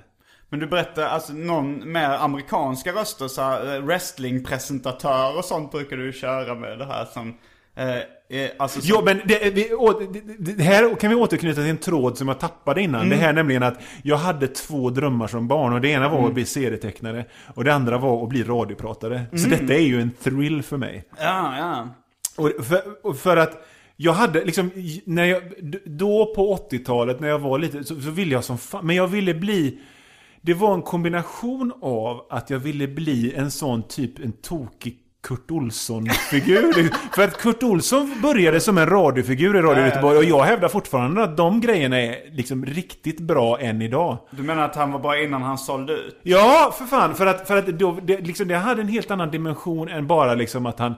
Men 0.48 0.60
du 0.60 0.66
berättar, 0.66 1.02
alltså 1.02 1.32
någon 1.32 1.92
mer 1.92 2.08
amerikanska 2.10 2.92
röster, 2.92 3.28
så 3.28 3.42
här, 3.42 3.74
eh, 3.76 3.82
wrestlingpresentatör 3.82 5.38
och 5.38 5.44
sånt 5.44 5.70
brukar 5.72 5.96
du 5.96 6.12
köra 6.12 6.54
med 6.54 6.78
det 6.78 6.84
här 6.86 7.04
som... 7.04 7.38
Eh, 7.76 8.38
eh, 8.40 8.50
alltså 8.58 8.80
Jo, 8.82 9.02
men 9.04 9.20
det, 9.24 9.54
vi, 9.54 9.74
å, 9.74 10.00
det, 10.38 10.52
det 10.52 10.62
här 10.62 10.94
kan 10.94 11.10
vi 11.10 11.16
återknyta 11.16 11.60
till 11.60 11.70
en 11.70 11.78
tråd 11.78 12.18
som 12.18 12.28
jag 12.28 12.40
tappade 12.40 12.82
innan. 12.82 13.08
Det 13.08 13.16
här 13.16 13.32
nämligen 13.32 13.62
att 13.62 13.78
jag 14.02 14.16
hade 14.16 14.48
två 14.48 14.90
drömmar 14.90 15.26
som 15.26 15.48
barn. 15.48 15.72
Och 15.72 15.80
det 15.80 15.88
ena 15.88 16.08
var 16.08 16.26
att 16.26 16.34
bli 16.34 16.44
serietecknare. 16.44 17.24
Och 17.54 17.64
det 17.64 17.74
andra 17.74 17.98
var 17.98 18.22
att 18.22 18.28
bli 18.28 18.42
radiopratare. 18.42 19.22
Så 19.36 19.48
detta 19.48 19.74
är 19.74 19.78
ju 19.86 20.00
en 20.00 20.10
thrill 20.22 20.62
för 20.62 20.76
mig. 20.76 21.04
Ja, 21.18 21.58
ja. 21.58 21.88
Och 22.36 22.64
för, 22.64 22.82
och 23.06 23.18
för 23.18 23.36
att 23.36 23.66
jag 23.96 24.12
hade 24.12 24.44
liksom, 24.44 24.70
när 25.04 25.24
jag, 25.24 25.42
då 25.84 26.34
på 26.34 26.56
80-talet 26.70 27.20
när 27.20 27.28
jag 27.28 27.38
var 27.38 27.58
lite, 27.58 27.84
så, 27.84 28.00
så 28.00 28.10
ville 28.10 28.32
jag 28.32 28.44
som 28.44 28.58
fan, 28.58 28.86
men 28.86 28.96
jag 28.96 29.06
ville 29.06 29.34
bli, 29.34 29.78
det 30.40 30.54
var 30.54 30.74
en 30.74 30.82
kombination 30.82 31.72
av 31.82 32.26
att 32.30 32.50
jag 32.50 32.58
ville 32.58 32.88
bli 32.88 33.34
en 33.34 33.50
sån 33.50 33.82
typ, 33.82 34.18
en 34.18 34.32
tokig 34.32 34.98
Kurt 35.24 35.50
Olsson-figur. 35.50 36.90
för 37.14 37.24
att 37.24 37.38
Kurt 37.38 37.62
Olsson 37.62 38.20
började 38.22 38.60
som 38.60 38.78
en 38.78 38.86
radiofigur 38.86 39.56
i 39.56 39.62
Radio 39.62 39.84
Göteborg 39.84 40.18
och 40.18 40.24
jag 40.24 40.42
hävdar 40.44 40.68
fortfarande 40.68 41.22
att 41.22 41.36
de 41.36 41.60
grejerna 41.60 42.00
är 42.00 42.30
liksom 42.32 42.66
riktigt 42.66 43.20
bra 43.20 43.60
än 43.60 43.82
idag. 43.82 44.18
Du 44.30 44.42
menar 44.42 44.62
att 44.62 44.76
han 44.76 44.92
var 44.92 44.98
bra 44.98 45.22
innan 45.22 45.42
han 45.42 45.58
sålde 45.58 45.92
ut? 45.92 46.20
Ja, 46.22 46.74
för 46.78 46.84
fan. 46.84 47.14
För 47.14 47.26
att, 47.26 47.48
för 47.48 47.56
att 47.56 47.66
då, 47.66 47.98
det, 48.02 48.20
liksom, 48.20 48.48
det 48.48 48.56
hade 48.56 48.82
en 48.82 48.88
helt 48.88 49.10
annan 49.10 49.30
dimension 49.30 49.88
än 49.88 50.06
bara 50.06 50.34
liksom 50.34 50.66
att 50.66 50.78
han... 50.78 50.94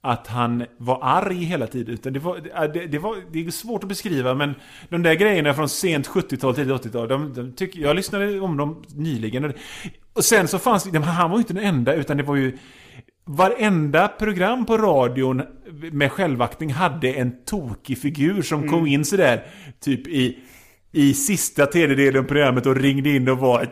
att 0.00 0.26
han 0.26 0.64
var 0.78 0.98
arg 1.02 1.44
hela 1.44 1.66
tiden. 1.66 1.94
Utan 1.94 2.12
det, 2.12 2.18
var, 2.18 2.68
det, 2.74 2.86
det, 2.86 2.98
var, 2.98 3.16
det 3.32 3.46
är 3.46 3.50
svårt 3.50 3.82
att 3.82 3.88
beskriva 3.88 4.34
men 4.34 4.54
de 4.88 5.02
där 5.02 5.14
grejerna 5.14 5.54
från 5.54 5.68
sent 5.68 6.08
70-tal 6.08 6.54
till 6.54 6.72
80-tal. 6.72 7.08
De, 7.08 7.52
de 7.56 7.68
jag 7.72 7.96
lyssnade 7.96 8.40
om 8.40 8.56
dem 8.56 8.84
nyligen. 8.94 9.52
Och 10.12 10.24
sen 10.24 10.48
så 10.48 10.58
fanns 10.58 10.84
det, 10.84 10.98
han 10.98 11.30
var 11.30 11.38
ju 11.38 11.40
inte 11.40 11.54
den 11.54 11.64
enda 11.64 11.94
utan 11.94 12.16
det 12.16 12.22
var 12.22 12.36
ju 12.36 12.58
Varenda 13.28 14.08
program 14.08 14.66
på 14.66 14.78
radion 14.78 15.42
med 15.92 16.12
självaktning 16.12 16.72
hade 16.72 17.12
en 17.12 17.44
tokig 17.44 17.98
figur 17.98 18.42
som 18.42 18.58
mm. 18.58 18.70
kom 18.70 18.86
in 18.86 19.04
sådär 19.04 19.42
typ 19.80 20.08
i 20.08 20.38
i 20.92 21.14
sista 21.14 21.66
tredjedelen 21.66 22.22
av 22.22 22.28
programmet 22.28 22.66
och 22.66 22.76
ringde 22.76 23.10
in 23.10 23.28
och 23.28 23.38
var 23.38 23.62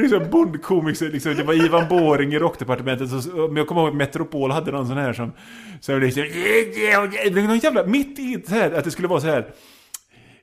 liksom 0.00 0.30
bondkomiker, 0.30 1.10
liksom, 1.10 1.34
det 1.34 1.42
var 1.42 1.64
Ivan 1.64 1.88
Båring 1.88 2.32
i 2.32 2.38
Rockdepartementet. 2.38 3.10
Men 3.34 3.56
jag 3.56 3.66
kommer 3.66 3.80
ihåg 3.80 3.90
att 3.90 3.96
Metropol 3.96 4.50
hade 4.50 4.72
någon 4.72 4.86
sån 4.86 4.96
här 4.96 5.12
som... 5.12 5.32
Så 5.80 5.98
liksom, 5.98 6.24
någon 7.34 7.58
jävla, 7.58 7.86
mitt 7.86 8.18
i 8.18 8.42
så 8.48 8.54
här, 8.54 8.72
att 8.72 8.84
det 8.84 8.90
skulle 8.90 9.08
vara 9.08 9.20
så 9.20 9.26
här 9.26 9.46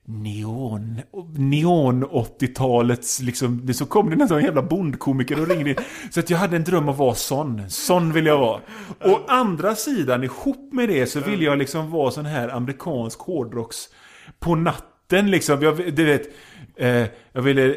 neon, 0.09 1.01
neon 1.35 2.05
80-talets 2.05 3.21
liksom, 3.21 3.61
det 3.63 3.73
så 3.73 3.85
kom 3.85 4.09
det 4.09 4.15
nästan 4.15 4.37
en 4.37 4.43
jävla 4.43 4.61
bondkomiker 4.61 5.41
och 5.41 5.47
ringde 5.47 5.69
in. 5.69 5.75
Så 6.11 6.19
att 6.19 6.29
jag 6.29 6.37
hade 6.37 6.55
en 6.55 6.63
dröm 6.63 6.89
att 6.89 6.97
vara 6.97 7.15
sån. 7.15 7.69
Sån 7.69 8.13
vill 8.13 8.25
jag 8.25 8.37
vara. 8.37 8.61
Å 9.05 9.19
andra 9.27 9.75
sidan, 9.75 10.23
ihop 10.23 10.73
med 10.73 10.89
det 10.89 11.05
så 11.05 11.19
vill 11.19 11.41
jag 11.41 11.57
liksom 11.57 11.91
vara 11.91 12.11
sån 12.11 12.25
här 12.25 12.49
amerikansk 12.49 13.19
hårdrocks 13.19 13.89
på 14.39 14.55
natten 14.55 15.31
liksom. 15.31 15.61
Jag, 15.61 15.95
du 15.95 16.05
vet, 16.05 16.27
eh, 16.75 17.05
jag 17.31 17.41
ville 17.41 17.75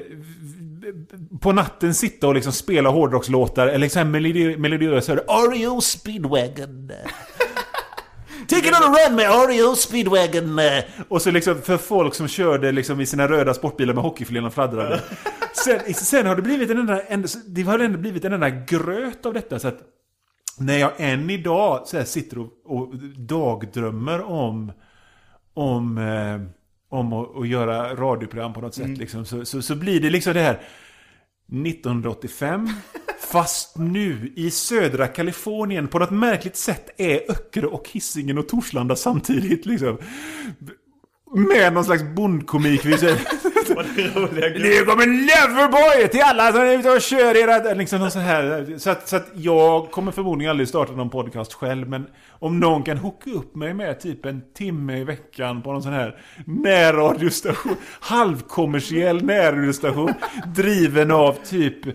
på 1.41 1.53
natten 1.53 1.95
sitta 1.95 2.29
och 2.29 2.35
liksom 2.35 2.53
spela 2.53 2.91
hårdrockslåtar 2.91 3.67
eller 3.67 3.79
liksom 3.79 4.11
melodiösa 4.11 5.13
Oreo 5.13 5.81
Speedwagon. 5.81 6.93
Take 8.51 8.69
it 8.69 8.75
on 8.75 8.95
a 8.95 8.97
run 8.97 9.17
med 9.17 9.31
Oreo 9.31 9.77
Speedwagon. 9.77 10.61
Och 11.09 11.23
så 11.23 11.31
liksom 11.31 11.63
för 11.63 11.77
folk 11.77 12.15
som 12.15 12.29
körde 12.29 12.73
liksom 12.73 13.01
i 13.01 13.07
sina 13.07 13.29
röda 13.29 13.55
sportbilar 13.55 13.95
med 13.95 14.03
hockeyfiléerna 14.03 14.51
fladdrade. 14.51 15.01
Sen, 15.65 15.95
sen 15.95 16.27
har 16.27 16.37
det 16.37 16.43
blivit 16.43 16.71
en 16.71 16.79
enda, 16.79 17.03
en, 17.03 17.27
det 17.47 17.63
har 17.63 17.79
ändå 17.79 17.99
blivit 17.99 18.25
en 18.25 18.33
enda 18.33 18.51
gröt 18.51 19.27
av 19.27 19.35
detta 19.35 19.59
så 19.59 19.69
att 19.69 19.81
när 20.59 20.79
jag 20.79 20.93
än 20.97 21.31
idag 21.31 21.83
så 21.87 22.05
sitter 22.05 22.39
och, 22.39 22.51
och 22.65 22.97
dagdrömmer 23.17 24.21
om 24.21 24.73
om, 25.55 25.99
eh, 25.99 26.41
om 26.89 27.13
att, 27.13 27.37
att, 27.37 27.49
göra 27.49 27.95
radioprogram 27.95 28.53
på 28.53 28.61
något 28.61 28.75
sätt 28.75 28.85
mm. 28.85 28.99
liksom, 28.99 29.25
så, 29.25 29.45
så, 29.45 29.63
så 29.63 29.75
blir 29.75 30.01
det 30.01 30.11
liksom 30.11 30.35
det 30.35 30.41
här 30.41 30.61
1985 31.67 32.69
Fast 33.33 33.79
nu 33.79 34.33
i 34.37 34.51
södra 34.51 35.07
Kalifornien 35.07 35.89
på 35.89 35.99
något 35.99 36.11
märkligt 36.11 36.57
sätt 36.57 36.91
är 36.97 37.31
Öckerö 37.31 37.67
och 37.67 37.89
Hisingen 37.89 38.39
och 38.39 38.49
Torslanda 38.49 38.97
samtidigt 38.97 39.67
liksom. 39.67 39.99
Med 41.35 41.73
någon 41.73 41.85
slags 41.85 42.03
bondkomik. 42.03 42.85
Nu 43.75 44.85
kommer 44.85 45.07
Neverboy 45.07 46.09
till 46.09 46.23
alla 46.23 46.53
som 46.53 46.61
är 46.61 46.79
ute 46.79 46.91
och 46.91 47.01
kör 47.01 47.37
era... 47.37 47.75
Liksom 47.75 48.11
sån 48.11 48.23
här. 48.23 48.79
Så, 48.79 48.91
att, 48.91 49.09
så 49.09 49.17
att 49.17 49.29
jag 49.35 49.91
kommer 49.91 50.13
förmodligen 50.13 50.51
aldrig 50.51 50.69
starta 50.69 50.93
någon 50.93 51.11
podcast 51.11 51.53
själv. 51.53 51.89
Men 51.89 52.07
om 52.29 52.61
någon 52.61 52.83
kan 52.83 52.97
hooka 52.97 53.31
upp 53.31 53.55
mig 53.55 53.75
med 53.75 54.01
typ 54.01 54.27
en 54.27 54.43
timme 54.55 54.99
i 54.99 55.05
veckan 55.05 55.63
på 55.63 55.73
någon 55.73 55.83
sån 55.83 55.93
här 55.93 56.21
närradiostation. 56.47 57.77
Halvkommersiell 58.01 59.25
närradiostation. 59.25 60.15
driven 60.47 61.11
av 61.11 61.37
typ 61.45 61.87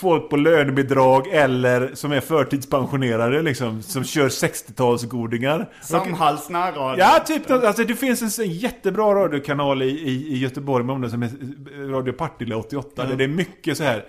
folk 0.00 0.30
på 0.30 0.36
lönebidrag 0.36 1.26
eller 1.26 1.90
som 1.94 2.12
är 2.12 2.20
förtidspensionerade 2.20 3.42
liksom. 3.42 3.82
Som 3.82 4.04
kör 4.04 4.28
60-talsgodingar. 4.28 5.66
Samhalls 5.82 6.48
närradio. 6.50 7.04
Ja, 7.04 7.24
typ. 7.26 7.50
Alltså 7.50 7.84
det 7.84 7.94
finns 7.94 8.38
en, 8.38 8.50
jättebra 8.50 9.14
radiokanal 9.14 9.82
i, 9.82 9.86
i, 9.86 10.34
i 10.34 10.38
Göteborg 10.38 10.84
med 10.84 10.94
om 10.94 11.10
som 11.10 11.22
heter 11.22 11.90
Radio 11.90 12.12
Partille 12.12 12.54
88. 12.54 13.02
Mm. 13.02 13.10
Där 13.10 13.18
det 13.18 13.32
är 13.32 13.36
mycket 13.36 13.76
så 13.76 13.84
här 13.84 14.04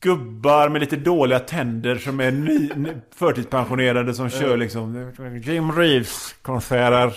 gubbar 0.00 0.68
med 0.68 0.80
lite 0.80 0.96
dåliga 0.96 1.38
tänder 1.38 1.96
som 1.96 2.20
är 2.20 2.30
ny, 2.30 2.70
förtidspensionerade 3.14 4.14
som 4.14 4.30
kör 4.30 4.56
liksom 4.56 5.12
Jim 5.44 5.72
Reeves 5.72 6.34
konserter. 6.42 7.12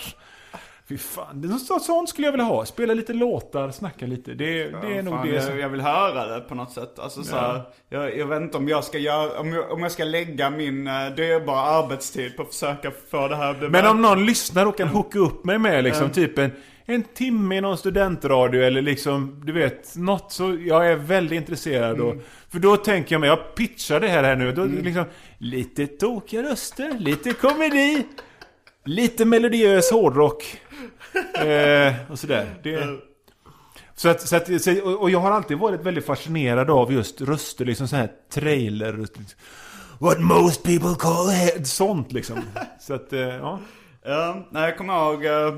Fy 0.88 0.98
fan, 0.98 1.40
det 1.40 1.48
är 1.48 1.78
sånt 1.78 2.08
skulle 2.08 2.26
jag 2.26 2.32
vilja 2.32 2.44
ha. 2.44 2.66
Spela 2.66 2.94
lite 2.94 3.12
låtar, 3.12 3.70
snacka 3.70 4.06
lite. 4.06 4.34
Det, 4.34 4.58
ja, 4.58 4.78
det 4.82 4.98
är 4.98 5.02
nog 5.02 5.14
fan, 5.14 5.28
det 5.28 5.42
som... 5.42 5.58
Jag 5.58 5.68
vill 5.68 5.80
höra 5.80 6.26
det 6.26 6.40
på 6.40 6.54
något 6.54 6.72
sätt. 6.72 6.98
Alltså 6.98 7.22
så 7.22 7.36
här, 7.36 7.62
jag, 7.88 8.18
jag, 8.18 8.26
vet 8.26 8.42
inte 8.42 8.56
om 8.56 8.68
jag 8.68 8.84
ska 8.84 8.98
göra, 8.98 9.40
om 9.40 9.52
jag, 9.52 9.72
om 9.72 9.82
jag 9.82 9.92
ska 9.92 10.04
lägga 10.04 10.50
min 10.50 10.86
uh, 10.86 11.14
dyrbara 11.16 11.60
arbetstid 11.60 12.36
på 12.36 12.42
att 12.42 12.48
försöka 12.48 12.90
få 13.10 13.28
det 13.28 13.36
här 13.36 13.50
att 13.50 13.70
Men 13.70 13.86
om 13.86 14.02
någon 14.02 14.26
lyssnar 14.26 14.66
och 14.66 14.76
kan 14.76 14.88
hooka 14.88 15.18
upp 15.18 15.44
mig 15.44 15.58
med 15.58 15.84
liksom 15.84 16.02
mm. 16.02 16.14
typ 16.14 16.38
en, 16.38 16.50
en 16.84 17.02
timme 17.02 17.56
i 17.56 17.60
någon 17.60 17.78
studentradio 17.78 18.62
eller 18.62 18.82
liksom, 18.82 19.42
du 19.44 19.52
vet, 19.52 19.96
något 19.96 20.32
så 20.32 20.56
jag 20.66 20.90
är 20.90 20.96
väldigt 20.96 21.36
intresserad. 21.36 21.94
Mm. 21.94 22.06
Och, 22.06 22.14
för 22.48 22.58
då 22.58 22.76
tänker 22.76 23.14
jag 23.14 23.20
mig, 23.20 23.28
jag 23.28 23.54
pitchar 23.54 24.00
det 24.00 24.08
här, 24.08 24.22
här 24.22 24.36
nu. 24.36 24.52
Då 24.52 24.62
mm. 24.62 24.84
liksom, 24.84 25.04
lite 25.38 25.86
tokiga 25.86 26.42
röster, 26.42 26.98
lite 26.98 27.32
komedi. 27.32 28.04
Lite 28.86 29.24
melodiös 29.24 29.90
hårdrock. 29.90 30.60
Eh, 31.34 31.94
och 32.10 32.18
sådär. 32.18 32.54
Det, 32.62 32.98
så 33.94 34.08
att, 34.08 34.20
så 34.20 34.36
att, 34.36 34.48
och 34.98 35.10
jag 35.10 35.18
har 35.18 35.30
alltid 35.30 35.58
varit 35.58 35.80
väldigt 35.80 36.06
fascinerad 36.06 36.70
av 36.70 36.92
just 36.92 37.20
röster, 37.20 37.64
liksom 37.64 37.88
så 37.88 37.96
här 37.96 38.10
trailer. 38.32 39.06
What 39.98 40.20
most 40.20 40.62
people 40.62 40.94
call 40.98 41.28
head. 41.28 41.64
Sånt 41.64 42.12
liksom. 42.12 42.42
Så 42.80 42.94
att, 42.94 43.12
eh, 43.12 43.20
ja. 43.20 43.60
Ja, 44.04 44.46
jag 44.52 44.76
kommer 44.76 44.94
ihåg 44.94 45.24
eh, 45.24 45.54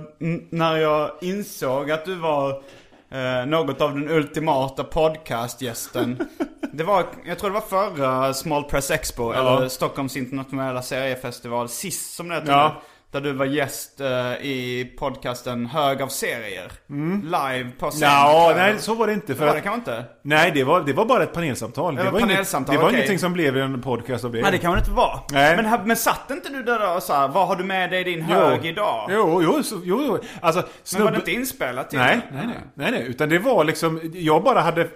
när 0.51 0.77
jag 0.77 1.11
insåg 1.21 1.91
att 1.91 2.05
du 2.05 2.15
var 2.15 2.63
eh, 3.11 3.47
något 3.47 3.81
av 3.81 3.95
den 3.95 4.11
ultimata 4.11 4.85
podcastgästen. 4.85 6.29
det 6.73 6.85
var, 6.85 7.07
jag 7.27 7.39
tror 7.39 7.51
det 7.51 7.55
var 7.55 7.95
förra 7.97 8.35
Small 8.35 8.65
Press 8.65 8.91
Expo, 8.91 9.35
ja. 9.35 9.57
eller 9.57 9.69
Stockholms 9.69 10.17
internationella 10.17 10.83
seriefestival, 10.83 11.69
sist 11.69 12.15
som 12.15 12.29
det 12.29 12.35
heter. 12.35 12.53
Ja. 12.53 12.83
Där 13.11 13.21
du 13.21 13.33
var 13.33 13.47
gäst 13.47 14.01
uh, 14.01 14.47
i 14.47 14.93
podcasten 14.99 15.67
Hög 15.67 16.03
av 16.03 16.09
serier. 16.09 16.73
Mm. 16.91 17.23
Live 17.23 17.71
på 17.79 17.91
scen. 17.91 18.09
Ja, 18.09 18.53
nej 18.57 18.79
så 18.79 18.95
var 18.95 19.07
det 19.07 19.13
inte. 19.13 19.35
För 19.35 19.41
det 19.41 19.47
var 19.47 19.55
det 19.55 19.61
kanske 19.61 19.79
inte? 19.79 20.05
Nej, 20.23 20.51
det 20.55 20.65
var, 20.65 20.81
det 20.81 20.93
var 20.93 21.05
bara 21.05 21.23
ett 21.23 21.33
panelsamtal. 21.33 21.97
Det, 21.97 22.03
det 22.03 22.11
var, 22.11 22.21
panelsamtal, 22.21 22.75
inget, 22.75 22.81
det 22.81 22.83
var 22.83 22.89
okay. 22.89 22.99
ingenting 22.99 23.19
som 23.19 23.33
blev 23.33 23.57
en 23.57 23.83
podcast 23.83 24.25
av 24.25 24.33
det. 24.33 24.43
Nej, 24.43 24.53
det 24.53 24.59
kan 24.59 24.71
man 24.71 24.79
inte 24.79 24.91
vara. 24.91 25.21
Nej. 25.33 25.57
Men, 25.57 25.87
men 25.87 25.97
satt 25.97 26.31
inte 26.31 26.49
du 26.49 26.63
där 26.63 26.97
och 26.97 27.03
sa 27.03 27.27
vad 27.27 27.49
har 27.49 27.57
du 27.57 27.65
med 27.65 27.91
dig 27.91 28.01
i 28.01 28.05
din 28.05 28.23
hög 28.23 28.67
idag? 28.67 29.09
Jo, 29.13 29.43
jo, 29.43 29.63
så, 29.63 29.81
jo. 29.85 30.19
Alltså, 30.41 30.63
snubbe... 30.83 31.05
Men 31.05 31.13
var 31.13 31.13
det 31.13 31.19
inte 31.19 31.33
inspelat? 31.33 31.91
Till 31.91 31.99
nej, 31.99 32.21
nej, 32.33 32.47
nej, 32.47 32.57
nej, 32.75 32.91
nej. 32.91 33.03
Utan 33.09 33.29
det 33.29 33.39
var 33.39 33.65
liksom, 33.65 34.01
jag 34.15 34.43
bara 34.43 34.61
hade... 34.61 34.89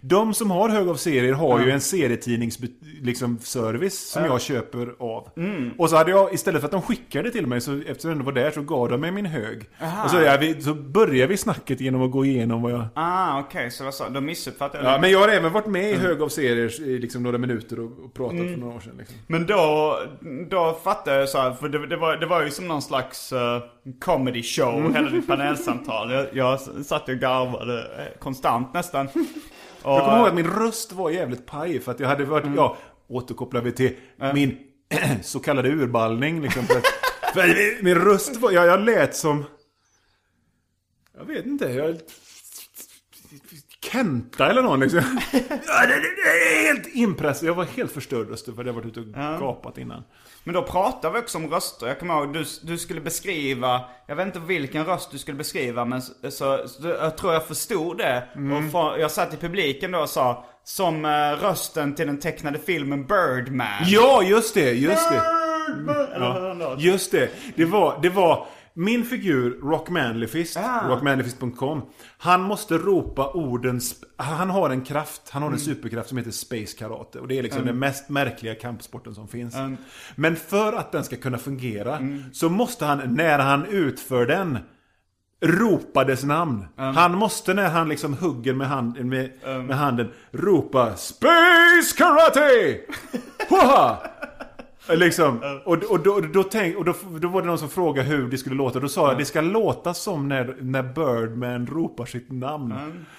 De 0.00 0.34
som 0.34 0.50
har 0.50 0.68
Hög 0.68 0.88
av 0.88 0.94
serier 0.94 1.32
har 1.32 1.54
mm. 1.54 1.66
ju 1.66 1.72
en 1.72 1.80
serietidningsservice 1.80 2.96
liksom, 3.02 3.38
service 3.38 4.10
som 4.10 4.20
mm. 4.20 4.32
jag 4.32 4.40
köper 4.40 4.94
av. 5.00 5.28
Mm. 5.36 5.72
Och 5.78 5.90
så 5.90 5.96
hade 5.96 6.10
jag, 6.10 6.34
istället 6.34 6.60
för 6.60 6.66
att 6.66 6.72
de 6.72 6.82
skickade 6.82 7.30
till 7.30 7.46
mig, 7.46 7.55
så 7.60 7.72
eftersom 7.86 8.10
jag 8.10 8.12
ändå 8.12 8.24
var 8.24 8.32
där 8.32 8.50
så 8.50 8.62
gav 8.62 8.88
de 8.88 9.00
mig 9.00 9.10
min 9.10 9.26
hög. 9.26 9.68
Aha. 9.82 10.04
Och 10.04 10.10
så, 10.10 10.20
ja, 10.20 10.36
vi, 10.40 10.62
så 10.62 10.74
började 10.74 11.26
vi 11.26 11.36
snacket 11.36 11.80
genom 11.80 12.02
att 12.02 12.10
gå 12.10 12.24
igenom 12.24 12.62
vad 12.62 12.72
jag... 12.72 12.84
Ah, 12.94 13.40
okej. 13.40 13.58
Okay. 13.58 13.70
Så 13.70 13.84
vad 13.84 13.94
sa 13.94 14.08
Då 14.08 14.20
missuppfattade 14.20 14.84
jag 14.84 14.92
Ja, 14.92 14.98
men 15.00 15.10
jag 15.10 15.18
har 15.18 15.28
även 15.28 15.52
varit 15.52 15.66
med 15.66 15.90
i 15.90 15.94
Hög 15.94 16.22
av 16.22 16.28
serier 16.28 16.82
i 16.82 16.98
liksom 16.98 17.22
några 17.22 17.38
minuter 17.38 17.80
och, 17.80 18.04
och 18.04 18.14
pratat 18.14 18.38
mm. 18.38 18.52
för 18.52 18.60
några 18.60 18.76
år 18.76 18.80
sedan. 18.80 18.94
Liksom. 18.98 19.16
Men 19.26 19.46
då, 19.46 19.98
då 20.50 20.78
fattade 20.84 21.18
jag 21.18 21.28
så 21.28 21.38
här, 21.38 21.52
för 21.52 21.68
det, 21.68 21.86
det, 21.86 21.96
var, 21.96 22.16
det 22.16 22.26
var 22.26 22.42
ju 22.42 22.50
som 22.50 22.68
någon 22.68 22.82
slags 22.82 23.32
uh, 23.32 23.38
comedy 24.00 24.42
show, 24.42 24.74
mm. 24.74 24.94
hela 24.94 25.10
ditt 25.10 25.26
panelsamtal. 25.26 26.12
Jag, 26.12 26.26
jag 26.32 26.60
satt 26.60 27.08
och 27.08 27.14
garvade 27.14 27.78
eh, 27.78 28.18
konstant 28.18 28.74
nästan. 28.74 29.06
Och, 29.06 29.12
jag 29.82 30.04
kommer 30.04 30.18
ihåg 30.18 30.28
att 30.28 30.34
min 30.34 30.50
röst 30.50 30.92
var 30.92 31.10
jävligt 31.10 31.46
paj 31.46 31.80
för 31.80 31.92
att 31.92 32.00
jag 32.00 32.08
hade 32.08 32.24
varit, 32.24 32.44
mm. 32.44 32.56
ja, 32.56 32.76
återkopplar 33.08 33.60
vi 33.60 33.72
till 33.72 33.96
mm. 34.20 34.34
min 34.34 34.58
så 35.22 35.40
kallade 35.40 35.68
urballning 35.68 36.40
liksom. 36.40 36.62
För 37.36 37.82
min 37.82 37.94
röst 37.94 38.36
var, 38.36 38.50
jag, 38.50 38.66
jag 38.66 38.80
lät 38.80 39.16
som, 39.16 39.44
jag 41.18 41.24
vet 41.24 41.46
inte, 41.46 41.64
jag... 41.64 41.96
Kenta 43.92 44.50
eller 44.50 44.62
någon 44.62 44.80
liksom. 44.80 45.20
ja, 45.66 45.86
det, 45.86 46.00
det, 46.00 46.56
är 46.56 46.66
helt 46.66 46.94
impressive. 46.94 47.50
Jag 47.50 47.54
var 47.54 47.64
helt 47.64 47.92
förstörd 47.92 48.30
rösten 48.30 48.56
för 48.56 48.64
det 48.64 48.70
har 48.70 48.74
varit 48.80 48.86
ute 48.86 49.00
och 49.00 49.06
ja. 49.14 49.38
gapat 49.38 49.78
innan. 49.78 50.02
Men 50.44 50.54
då 50.54 50.62
pratade 50.62 51.14
vi 51.14 51.20
också 51.20 51.38
om 51.38 51.50
röster. 51.50 51.86
Jag 51.86 51.98
kommer 51.98 52.14
ihåg, 52.14 52.32
du, 52.32 52.44
du 52.62 52.78
skulle 52.78 53.00
beskriva, 53.00 53.84
jag 54.06 54.16
vet 54.16 54.26
inte 54.26 54.40
vilken 54.40 54.84
röst 54.84 55.10
du 55.10 55.18
skulle 55.18 55.36
beskriva 55.36 55.84
men 55.84 56.02
så, 56.02 56.12
så, 56.30 56.68
så 56.68 56.88
jag 56.88 57.16
tror 57.16 57.32
jag 57.32 57.46
förstod 57.46 57.98
det. 57.98 58.28
Mm. 58.34 58.66
Och 58.66 58.72
för, 58.72 58.98
jag 58.98 59.10
satt 59.10 59.34
i 59.34 59.36
publiken 59.36 59.90
då 59.90 59.98
och 59.98 60.10
sa, 60.10 60.44
som 60.68 61.04
uh, 61.04 61.10
rösten 61.42 61.94
till 61.94 62.06
den 62.06 62.18
tecknade 62.18 62.58
filmen 62.58 63.06
Birdman. 63.06 63.68
Ja, 63.86 64.22
just 64.22 64.54
det, 64.54 64.72
just 64.72 65.10
det. 65.10 65.22
Birdman! 65.76 66.36
Mm. 66.50 66.60
Ja, 66.60 66.76
just 66.78 67.12
det. 67.12 67.30
Det 67.56 67.64
var, 67.64 67.98
det 68.02 68.08
var 68.10 68.46
Min 68.78 69.04
figur, 69.04 69.60
Rock 69.62 69.88
Manlyfist, 69.90 70.56
Ah. 70.56 70.88
rockmanlyfist.com. 70.88 71.82
Han 72.18 72.42
måste 72.42 72.78
ropa 72.78 73.30
orden... 73.30 73.80
Han 74.16 74.50
har 74.50 74.70
en 74.70 74.84
kraft, 74.84 75.30
han 75.30 75.42
har 75.42 75.50
en 75.50 75.58
superkraft 75.58 76.08
som 76.08 76.18
heter 76.18 76.30
Space 76.30 76.76
Karate. 76.78 77.18
Och 77.20 77.28
det 77.28 77.38
är 77.38 77.42
liksom 77.42 77.66
den 77.66 77.78
mest 77.78 78.08
märkliga 78.08 78.54
kampsporten 78.54 79.14
som 79.14 79.28
finns. 79.28 79.54
Men 80.14 80.36
för 80.36 80.72
att 80.72 80.92
den 80.92 81.04
ska 81.04 81.16
kunna 81.16 81.38
fungera 81.38 81.98
så 82.32 82.48
måste 82.48 82.84
han, 82.84 83.14
när 83.14 83.38
han 83.38 83.66
utför 83.66 84.26
den, 84.26 84.58
ropa 85.40 86.04
dess 86.04 86.24
namn. 86.24 86.64
Han 86.76 87.14
måste 87.14 87.54
när 87.54 87.68
han 87.68 87.88
liksom 87.88 88.14
hugger 88.14 88.54
med, 88.54 88.68
hand, 88.68 89.04
med, 89.04 89.30
med 89.44 89.76
handen 89.76 90.08
ropa 90.32 90.96
Space 90.96 91.96
Karate! 91.96 92.80
Hoa! 93.48 93.98
Liksom. 94.88 95.60
Och, 95.64 95.82
och, 95.82 96.00
då, 96.00 96.20
då, 96.20 96.42
tänk, 96.42 96.76
och 96.76 96.84
då, 96.84 96.94
då 97.20 97.28
var 97.28 97.42
det 97.42 97.46
någon 97.48 97.58
som 97.58 97.68
frågade 97.68 98.08
hur 98.08 98.30
det 98.30 98.38
skulle 98.38 98.56
låta. 98.56 98.80
Då 98.80 98.88
sa 98.88 99.08
jag 99.08 99.18
det 99.18 99.24
ska 99.24 99.40
låta 99.40 99.94
som 99.94 100.28
när, 100.28 100.56
när 100.60 100.82
Birdman 100.82 101.66
ropar 101.66 102.06
sitt 102.06 102.30
namn. 102.32 102.74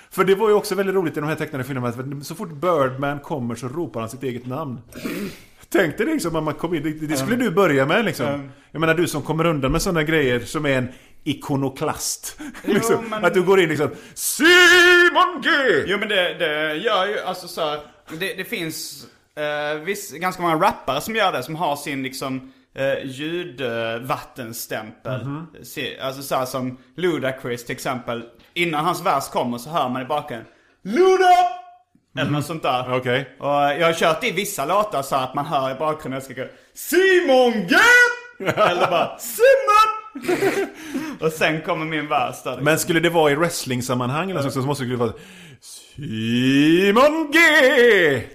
För 0.09 0.23
det 0.23 0.35
var 0.35 0.49
ju 0.49 0.55
också 0.55 0.75
väldigt 0.75 0.95
roligt 0.95 1.17
i 1.17 1.19
de 1.19 1.29
här 1.29 1.35
tecknade 1.35 1.63
filmerna. 1.63 1.87
att 1.87 2.25
Så 2.25 2.35
fort 2.35 2.51
Birdman 2.51 3.19
kommer 3.19 3.55
så 3.55 3.67
ropar 3.67 3.99
han 3.99 4.09
sitt 4.09 4.23
eget 4.23 4.45
namn. 4.45 4.79
Tänk 5.69 5.97
dig 5.97 6.05
liksom 6.05 6.35
om 6.35 6.43
man 6.45 6.53
kom 6.53 6.73
in. 6.73 6.83
Det, 6.83 6.91
det 6.91 7.17
skulle 7.17 7.35
du 7.35 7.51
börja 7.51 7.85
med 7.85 8.05
liksom. 8.05 8.49
Jag 8.71 8.79
menar 8.79 8.93
du 8.93 9.07
som 9.07 9.21
kommer 9.21 9.45
undan 9.45 9.71
med 9.71 9.81
sådana 9.81 10.03
grejer 10.03 10.39
som 10.39 10.65
är 10.65 10.77
en 10.77 10.87
ikonoklast. 11.29 12.39
liksom, 12.63 13.09
men- 13.09 13.25
Att 13.25 13.33
du 13.33 13.43
går 13.43 13.59
in 13.59 13.69
liksom 13.69 13.89
Simon 14.13 15.41
G! 15.43 15.49
Jo 15.85 15.97
men 15.97 16.09
det, 16.09 16.33
det 16.33 16.73
gör 16.75 17.07
ju, 17.07 17.19
alltså 17.19 17.47
så 17.47 17.69
här, 17.69 17.79
det, 18.19 18.33
det 18.33 18.43
finns 18.43 19.05
eh, 19.35 19.73
viss, 19.79 20.11
ganska 20.11 20.41
många 20.41 20.55
rappare 20.55 21.01
som 21.01 21.15
gör 21.15 21.31
det, 21.31 21.43
som 21.43 21.55
har 21.55 21.75
sin 21.75 22.03
liksom 22.03 22.53
eh, 22.75 23.05
ljudvattenstämpel. 23.05 25.25
Mhm. 25.25 25.47
Se, 25.63 25.99
alltså 25.99 26.21
så 26.23 26.35
här 26.35 26.45
som 26.45 26.77
Ludacris 26.95 27.65
till 27.65 27.75
exempel. 27.75 28.23
Innan 28.53 28.85
hans 28.85 29.01
vers 29.05 29.27
kommer 29.29 29.57
så 29.57 29.69
hör 29.69 29.89
man 29.89 30.01
i 30.01 30.05
bakgrunden 30.05 30.47
Luda! 30.83 31.35
Eller 32.19 32.31
något 32.31 32.45
sånt 32.45 32.63
där. 32.63 32.83
Mhm. 32.87 32.93
Okej. 32.97 33.35
Och 33.39 33.47
jag 33.51 33.85
har 33.85 33.93
kört 33.93 34.23
i 34.23 34.31
vissa 34.31 34.65
låtar 34.65 35.01
så 35.01 35.15
att 35.15 35.35
man 35.35 35.45
hör 35.45 35.71
i 35.71 35.75
bakgrunden 35.75 36.13
jag 36.13 36.23
skriker 36.23 36.51
Simon 36.73 37.67
G! 37.67 37.75
Eller 38.45 38.87
bara 38.91 39.17
Simon! 39.19 39.87
och 41.25 41.31
sen 41.31 41.61
kommer 41.61 41.85
min 41.85 42.07
vers 42.07 42.43
där. 42.43 42.61
Men 42.61 42.79
skulle 42.79 42.99
det 42.99 43.09
vara 43.09 43.31
i 43.31 43.35
wrestling-sammanhang 43.35 44.31
eller 44.31 44.41
så, 44.41 44.51
så 44.51 44.59
måste 44.61 44.83
det 44.85 44.95
vara 44.95 45.13
Simon 45.61 47.31
G! 47.31 47.39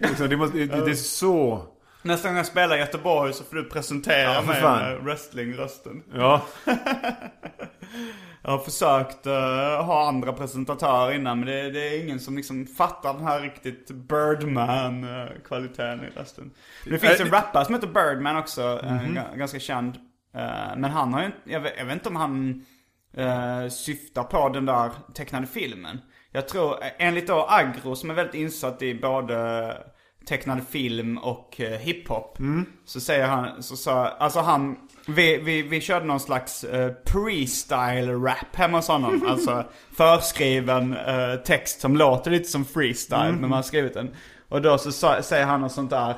Liksom, 0.00 0.28
det, 0.28 0.36
måste, 0.36 0.58
det, 0.58 0.66
det 0.84 0.90
är 0.90 0.94
så. 0.94 1.66
Nästa 2.02 2.28
gång 2.28 2.36
jag 2.36 2.46
spelar 2.46 2.76
i 2.76 2.80
Göteborg 2.80 3.32
så 3.32 3.44
får 3.44 3.56
du 3.56 3.64
presentera 3.64 4.34
Ja, 4.34 4.42
mig 4.42 4.62
med 4.62 4.98
wrestlingrösten. 5.04 6.02
Ja. 6.14 6.42
Jag 8.44 8.50
har 8.50 8.58
försökt 8.58 9.26
eh, 9.26 9.84
ha 9.84 10.08
andra 10.08 10.32
presentatörer 10.32 11.14
innan 11.14 11.38
men 11.38 11.48
det, 11.48 11.70
det 11.70 11.88
är 11.88 12.04
ingen 12.04 12.20
som 12.20 12.36
liksom 12.36 12.66
fattar 12.66 13.14
den 13.14 13.24
här 13.24 13.40
riktigt 13.40 13.90
Birdman-kvaliteten 13.90 16.00
i 16.04 16.18
rösten. 16.20 16.50
Det 16.84 16.98
finns 16.98 17.20
en 17.20 17.30
rappare 17.30 17.64
som 17.64 17.74
heter 17.74 17.88
Birdman 17.88 18.36
också, 18.36 18.80
eh, 18.84 18.92
Mhm. 18.92 19.16
ga- 19.18 19.36
ganska 19.36 19.58
känd. 19.58 19.94
Eh, 20.34 20.76
men 20.76 20.84
han 20.90 21.14
har 21.14 21.22
ju 21.22 21.30
jag 21.44 21.60
vet, 21.60 21.72
jag 21.78 21.84
vet 21.84 21.94
inte 21.94 22.08
om 22.08 22.16
han 22.16 22.64
eh, 23.16 23.68
syftar 23.68 24.22
på 24.24 24.48
den 24.48 24.66
där 24.66 24.90
tecknade 25.14 25.46
filmen. 25.46 26.00
Jag 26.32 26.48
tror, 26.48 26.84
eh, 26.84 26.90
enligt 26.98 27.26
då 27.26 27.46
Agro 27.50 27.96
som 27.96 28.10
är 28.10 28.14
väldigt 28.14 28.34
insatt 28.34 28.82
i 28.82 28.94
både 28.94 29.76
tecknad 30.26 30.60
film 30.70 31.18
och 31.18 31.60
eh, 31.60 31.78
hiphop. 31.78 32.38
Så 32.84 33.00
säger 33.00 33.26
han, 33.26 33.62
så 33.62 33.76
sa, 33.76 34.08
alltså 34.08 34.40
han, 34.40 34.76
vi, 35.06 35.36
vi, 35.38 35.62
vi 35.62 35.80
körde 35.80 36.06
någon 36.06 36.20
slags 36.20 36.64
eh, 36.64 36.92
pre-style-rap 37.04 38.56
hemma 38.56 38.78
hos 38.78 38.88
honom. 38.88 39.26
alltså 39.28 39.64
förskriven 39.96 40.96
eh, 40.96 41.34
text 41.44 41.80
som 41.80 41.96
låter 41.96 42.30
lite 42.30 42.48
som 42.48 42.64
freestyle, 42.64 43.32
men 43.32 43.40
man 43.40 43.52
har 43.52 43.62
skrivit 43.62 43.94
den. 43.94 44.10
Och 44.48 44.62
då 44.62 44.78
så 44.78 44.92
sa, 44.92 45.22
säger 45.22 45.44
han 45.44 45.60
något 45.60 45.72
sånt 45.72 45.90
där. 45.90 46.14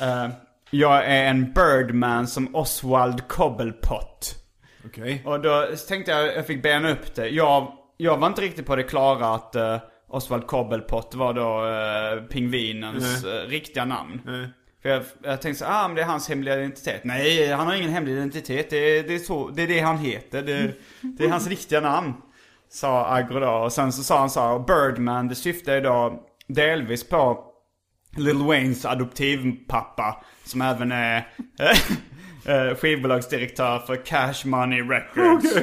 eh, 0.00 0.28
jag 0.70 1.04
är 1.06 1.24
en 1.24 1.52
birdman 1.52 2.26
som 2.26 2.54
Oswald 2.56 3.28
Cobblepot. 3.28 4.36
Okej. 4.86 5.22
Och 5.24 5.40
då 5.40 5.66
tänkte 5.88 6.10
jag, 6.12 6.36
jag 6.36 6.46
fick 6.46 6.62
bena 6.62 6.90
upp 6.90 7.14
det. 7.14 7.28
Jag, 7.28 7.72
jag 7.96 8.16
var 8.16 8.26
inte 8.26 8.42
riktigt 8.42 8.66
på 8.66 8.76
det 8.76 8.82
klara 8.82 9.26
att 9.34 9.56
uh, 9.56 9.76
Oswald 10.08 10.46
Cobblepot 10.46 11.14
var 11.14 11.34
då 11.34 11.64
uh, 11.66 12.26
pingvinens 12.28 13.24
eh, 13.24 13.48
riktiga 13.48 13.84
namn. 13.84 14.20
För 14.82 14.88
jag, 14.88 15.02
jag 15.22 15.40
tänkte 15.42 15.64
så 15.64 15.70
ah 15.70 15.88
men 15.88 15.96
det 15.96 16.02
är 16.02 16.06
hans 16.06 16.28
hemliga 16.28 16.56
identitet. 16.56 17.04
Nej, 17.04 17.52
han 17.52 17.66
har 17.66 17.74
ingen 17.74 17.90
hemlig 17.90 18.12
identitet. 18.12 18.70
Det, 18.70 18.76
är- 18.76 19.02
det, 19.02 19.14
är, 19.14 19.18
så, 19.18 19.48
det 19.48 19.62
är 19.62 19.66
det 19.66 19.80
han 19.80 19.98
heter. 19.98 20.42
Det, 20.42 20.72
det 21.00 21.24
är 21.24 21.28
hans 21.28 21.46
riktiga 21.48 21.80
namn. 21.80 22.12
Sa 22.68 23.06
Agro 23.06 23.40
då. 23.40 23.50
Och 23.50 23.72
sen 23.72 23.92
så 23.92 24.02
sa 24.02 24.18
han 24.18 24.30
så 24.30 24.40
här, 24.40 24.58
Birdman, 24.58 25.28
det 25.28 25.34
syftar 25.34 25.74
ju 25.74 25.80
då 25.80 26.22
delvis 26.46 27.08
på 27.08 27.44
Lil 28.16 28.36
Waynes 28.36 28.84
adoptivpappa. 28.84 30.24
Som 30.44 30.60
även 30.62 30.92
är 30.92 31.28
eh, 32.44 32.74
skivbolagsdirektör 32.76 33.78
för 33.78 33.96
Cash 34.06 34.46
Money 34.46 34.82
Records. 34.82 35.56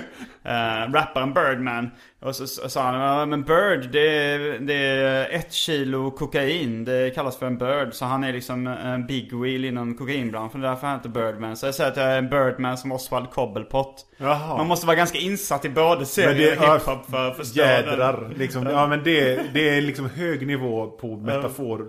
Eh, 0.44 0.92
rapparen 0.94 1.34
Birdman. 1.34 1.92
Och 2.20 2.36
så 2.36 2.48
så 2.48 2.70
sa 2.70 2.82
han, 2.84 3.02
"Ja, 3.02 3.26
men 3.26 3.44
Bird 3.44 3.90
det 3.92 4.18
är, 4.18 4.60
det 4.60 4.74
är 4.74 5.30
ett 5.36 5.54
kilo 5.54 6.12
kokain. 6.12 6.86
Det 6.86 7.16
kallas 7.16 7.38
för 7.38 7.46
en 7.46 7.58
Bird. 7.58 7.94
Så 7.94 8.06
han 8.06 8.24
är 8.24 8.34
liksom 8.34 8.68
en 8.68 9.08
big 9.08 9.34
wheel 9.34 9.66
inom 9.66 9.96
kokainbranschen. 9.98 10.62
Det 10.62 10.68
är 10.68 10.72
därför 10.72 10.88
han 10.88 10.98
heter 10.98 11.10
Birdman. 11.10 11.58
Så 11.58 11.66
jag 11.66 11.76
säger 11.76 11.92
att 11.92 11.98
jag 11.98 12.06
är 12.06 12.18
en 12.18 12.30
Birdman 12.30 12.78
som 12.78 12.92
Oswald 12.92 13.30
Cobblepot. 13.32 14.06
Jaha. 14.18 14.58
Man 14.58 14.68
måste 14.68 14.88
vara 14.88 14.98
ganska 14.98 15.18
insatt 15.18 15.66
i 15.66 15.70
både 15.70 16.06
serier 16.06 16.58
och 16.58 16.74
hiphop 16.74 17.10
för 17.10 17.28
att 17.32 17.38
förstå. 17.38 17.60
Jädrar. 17.60 18.34
Liksom, 18.38 18.64
ja 18.68 18.88
men 18.88 19.04
det, 19.04 19.42
det 19.54 19.70
är 19.78 19.82
liksom 19.82 20.10
hög 20.10 20.48
nivå 20.48 20.88
på 20.88 21.16
metafor, 21.18 21.86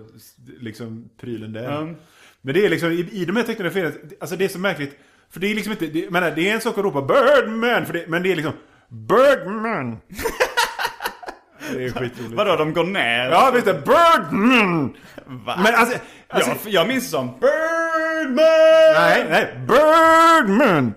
liksom 0.59 1.09
prylen 1.21 1.53
där. 1.53 1.95
Men 2.41 2.53
det 2.53 2.65
är 2.65 2.69
liksom, 2.69 2.91
i, 2.91 3.09
i 3.11 3.25
de 3.25 3.35
här 3.35 3.43
tecknade 3.43 3.71
filmerna, 3.71 3.95
alltså 4.19 4.35
det 4.35 4.45
är 4.45 4.49
så 4.49 4.59
märkligt. 4.59 4.99
För 5.31 5.39
det 5.39 5.51
är 5.51 5.55
liksom 5.55 5.71
inte, 5.71 5.85
det, 5.87 6.11
menar, 6.11 6.31
det 6.31 6.49
är 6.49 6.53
en 6.53 6.61
sak 6.61 6.77
att 6.77 6.83
ropa 6.83 7.01
Birdman, 7.01 7.85
för 7.85 7.93
det, 7.93 8.07
men 8.07 8.23
det 8.23 8.31
är 8.31 8.35
liksom 8.35 8.53
Birdman. 8.89 9.97
det 11.73 11.85
är 11.85 11.89
skitroligt. 11.89 12.33
Vadå, 12.33 12.55
de 12.55 12.73
går 12.73 12.83
ner? 12.83 13.29
Ja 13.29 13.51
visst, 13.53 13.65
det, 13.65 13.73
Birdman! 13.73 14.95
Va? 15.25 15.59
Men 15.63 15.75
alltså, 15.75 15.97
alltså 16.27 16.51
jag, 16.51 16.73
jag 16.73 16.87
minns 16.87 17.03
det 17.03 17.09
som 17.09 17.27
Birdman! 17.39 18.93
nej, 18.95 19.25
nej, 19.29 19.59
Birdman! 19.67 20.93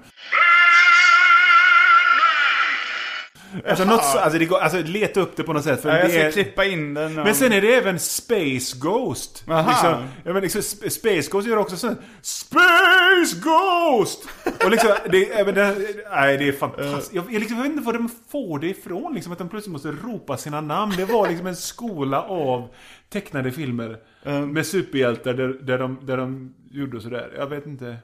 Alltså, 3.68 3.84
något, 3.84 4.04
så- 4.04 4.18
alltså, 4.18 4.38
det 4.38 4.44
går, 4.44 4.58
alltså 4.58 4.78
leta 4.84 5.20
upp 5.20 5.36
det 5.36 5.42
på 5.42 5.52
något 5.52 5.64
sätt. 5.64 5.82
För 5.82 5.88
Ja, 5.88 5.98
jag 5.98 6.10
ska 6.10 6.20
är, 6.20 6.30
klippa 6.32 6.64
in 6.64 6.94
den. 6.94 7.18
och- 7.18 7.24
Men 7.24 7.34
sen 7.34 7.52
är 7.52 7.60
det 7.60 7.74
även 7.74 7.98
Space 7.98 8.76
Ghost. 8.78 9.44
Aha. 9.48 9.70
Liksom, 9.70 10.08
ja, 10.24 10.32
men 10.32 10.42
liksom, 10.42 10.60
Sp- 10.60 10.88
Space 10.88 11.30
Ghost 11.30 11.48
gör 11.48 11.56
också 11.56 11.76
sånt. 11.76 11.98
Space 12.22 13.36
Ghost! 13.42 14.28
Och 14.64 14.70
liksom, 14.70 14.90
det, 15.10 15.30
även 15.32 15.54
det, 15.54 15.76
nej, 16.10 16.38
det 16.38 16.48
är 16.48 16.52
fantastiskt. 16.52 17.14
Jag, 17.14 17.24
jag, 17.30 17.40
liksom, 17.40 17.56
jag 17.56 17.62
vet 17.62 17.72
inte 17.72 17.84
var 17.86 17.92
de 17.92 18.10
får 18.30 18.58
det 18.58 18.66
ifrån. 18.68 19.14
Liksom, 19.14 19.32
att 19.32 19.38
de 19.38 19.48
plötsligt 19.48 19.72
måste 19.72 19.88
ropa 19.88 20.36
sina 20.36 20.60
namn. 20.60 20.92
Det 20.96 21.04
var 21.04 21.28
liksom 21.28 21.46
en 21.46 21.56
skola 21.56 22.22
av 22.22 22.68
tecknade 23.12 23.52
filmer. 23.52 23.98
Med 24.46 24.66
superhjältar 24.66 25.34
där, 25.34 25.48
där, 25.48 25.78
de, 25.78 25.98
där 26.02 26.16
de 26.16 26.54
gjorde 26.70 27.00
sådär. 27.00 27.32
Jag 27.36 27.46
vet 27.46 27.66
inte. 27.66 27.96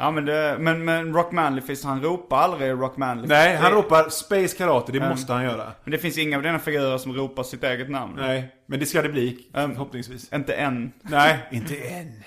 Ja 0.00 0.10
men 0.10 0.24
det, 0.24 0.56
men, 0.60 0.84
men 0.84 1.14
Rock 1.14 1.32
Manlyfist 1.32 1.84
han 1.84 2.02
ropar 2.02 2.38
aldrig 2.38 2.70
Rock 2.70 2.96
Manlyfist. 2.96 3.28
Nej, 3.28 3.56
han 3.56 3.72
ropar 3.72 4.08
Space 4.08 4.56
Karate. 4.56 4.92
Det 4.92 5.00
måste 5.00 5.32
han 5.32 5.44
göra. 5.44 5.72
Men 5.84 5.92
det 5.92 5.98
finns 5.98 6.18
inga 6.18 6.36
av 6.36 6.42
dina 6.42 6.58
figurer 6.58 6.98
som 6.98 7.12
ropar 7.12 7.42
sitt 7.42 7.64
eget 7.64 7.90
namn. 7.90 8.14
Nej, 8.16 8.54
men 8.66 8.80
det 8.80 8.86
ska 8.86 9.02
det 9.02 9.08
bli. 9.08 9.38
Förhoppningsvis. 9.52 10.32
Inte 10.32 10.54
än. 10.54 10.92
Nej, 11.02 11.38
inte 11.52 11.76
än. 11.76 12.22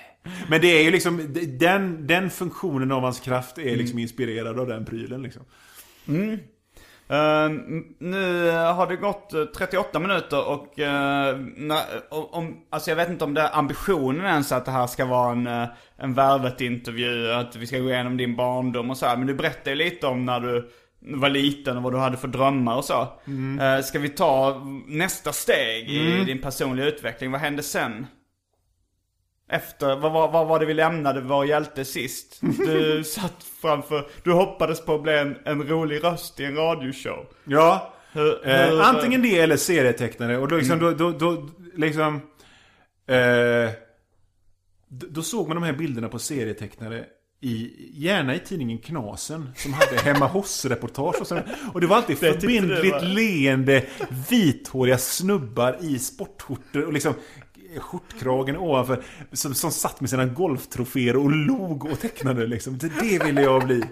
Men 0.50 0.62
det 0.62 0.68
är 0.68 0.84
ju 0.84 0.92
liksom, 0.92 1.34
den, 1.60 2.08
den 2.08 2.30
funktionen 2.30 2.92
av 2.92 3.02
hans 3.02 3.20
kraft 3.20 3.58
är 3.58 3.76
liksom 3.76 4.00
inspirerad 4.00 4.60
av 4.60 4.68
den 4.68 4.86
prylen 4.86 5.22
liksom. 5.22 5.44
Eh, 7.12 7.50
nu 8.00 8.52
har 8.52 8.88
det 8.88 8.96
gått 8.96 9.34
eh, 9.34 9.44
38 9.44 10.00
minuter 10.00 10.48
och 10.48 10.80
eh, 10.80 11.38
när, 11.56 11.80
om, 12.10 12.58
alltså 12.70 12.92
jag 12.92 12.96
vet 12.96 13.10
inte 13.10 13.24
om 13.24 13.34
det 13.34 13.42
är 13.42 13.58
ambitionen 13.58 14.26
ens 14.26 14.52
att 14.52 14.66
det 14.66 14.72
här 14.72 14.88
ska 14.88 15.06
vara 15.06 15.32
en, 15.32 15.48
uh, 15.48 15.68
en 15.98 16.14
värvet-intervju, 16.14 17.32
att 17.32 17.56
vi 17.56 17.68
ska 17.68 17.80
gå 17.80 17.90
igenom 17.90 18.18
din 18.18 18.36
barndom 18.36 18.90
och 18.90 18.98
så 18.98 19.06
här. 19.06 19.18
Men 19.18 19.28
du 19.28 19.34
berättade 19.34 19.70
ju 19.70 19.76
lite 19.76 20.08
om 20.08 20.26
när 20.26 20.40
du 20.40 20.70
var 21.02 21.30
liten 21.30 21.78
och 21.78 21.84
vad 21.84 21.94
du 21.94 21.98
hade 21.98 22.18
för 22.18 22.28
drömmar 22.28 22.76
och 22.76 22.86
så. 22.86 23.08
Eh, 23.62 23.82
ska 23.84 24.00
vi 24.00 24.10
ta 24.10 24.62
nästa 24.88 25.32
steg 25.32 25.90
i 25.90 26.26
din 26.26 26.42
personliga 26.42 26.88
utveckling? 26.88 27.32
Vad 27.32 27.42
hände 27.42 27.64
sen? 27.64 28.08
Efter, 29.52 29.96
vad, 29.96 30.12
var- 30.12 30.32
vad 30.32 30.48
var 30.48 30.60
det 30.60 30.66
vi 30.66 30.74
lämnade 30.74 31.22
vår 31.22 31.46
hjälte 31.46 31.86
sist? 31.86 32.38
Du 32.42 33.04
satt 33.06 33.44
framför, 33.62 34.08
du 34.24 34.32
hoppades 34.32 34.82
på 34.86 34.96
att 34.96 35.04
bli 35.04 35.18
en, 35.18 35.38
en 35.46 35.64
rolig 35.64 36.04
röst 36.04 36.40
i 36.40 36.46
en 36.46 36.56
radioshow. 36.56 37.26
Ja. 37.44 37.94
Hur- 38.14 38.48
Eh, 38.48 38.70
hur- 38.70 38.82
antingen 38.82 39.22
det 39.22 39.40
eller 39.40 39.58
serietecknare. 39.58 40.38
Och 40.38 40.48
då 40.48 40.56
liksom, 40.58 40.80
då, 40.80 40.92
då, 40.92 41.12
då 41.12 41.50
liksom... 41.76 42.16
Eh, 43.08 43.70
då 44.88 45.22
såg 45.22 45.48
man 45.48 45.56
de 45.56 45.64
här 45.64 45.74
bilderna 45.74 46.10
på 46.10 46.20
serietecknare 46.20 47.06
i, 47.42 47.72
gärna 47.94 48.36
i 48.36 48.40
tidningen 48.40 48.78
Knasen 48.78 49.50
som 49.56 49.74
hade 49.74 49.96
hemma 50.04 50.28
hos-reportage 50.28 51.22
och 51.22 51.28
sådär. 51.28 51.56
Och 51.74 51.82
det 51.82 51.88
var 51.88 51.96
alltid 51.96 52.18
förbindligt 52.18 53.04
leende 53.04 53.86
vithåriga 54.30 54.98
snubbar 54.98 55.78
i 55.82 56.00
sportskjortor 56.00 56.86
och 56.86 56.94
liksom 56.94 57.14
skjortkragen 57.80 58.58
ovanför 58.58 59.04
som, 59.32 59.54
som 59.54 59.72
satt 59.72 60.02
med 60.02 60.10
sina 60.10 60.26
golftroféer 60.26 61.16
och 61.16 61.32
log 61.32 61.86
och 61.86 62.00
tecknade 62.00 62.48
liksom. 62.48 62.78
Det, 62.78 63.24
ville 63.26 63.42
jag 63.42 63.66
bli. 63.66 63.84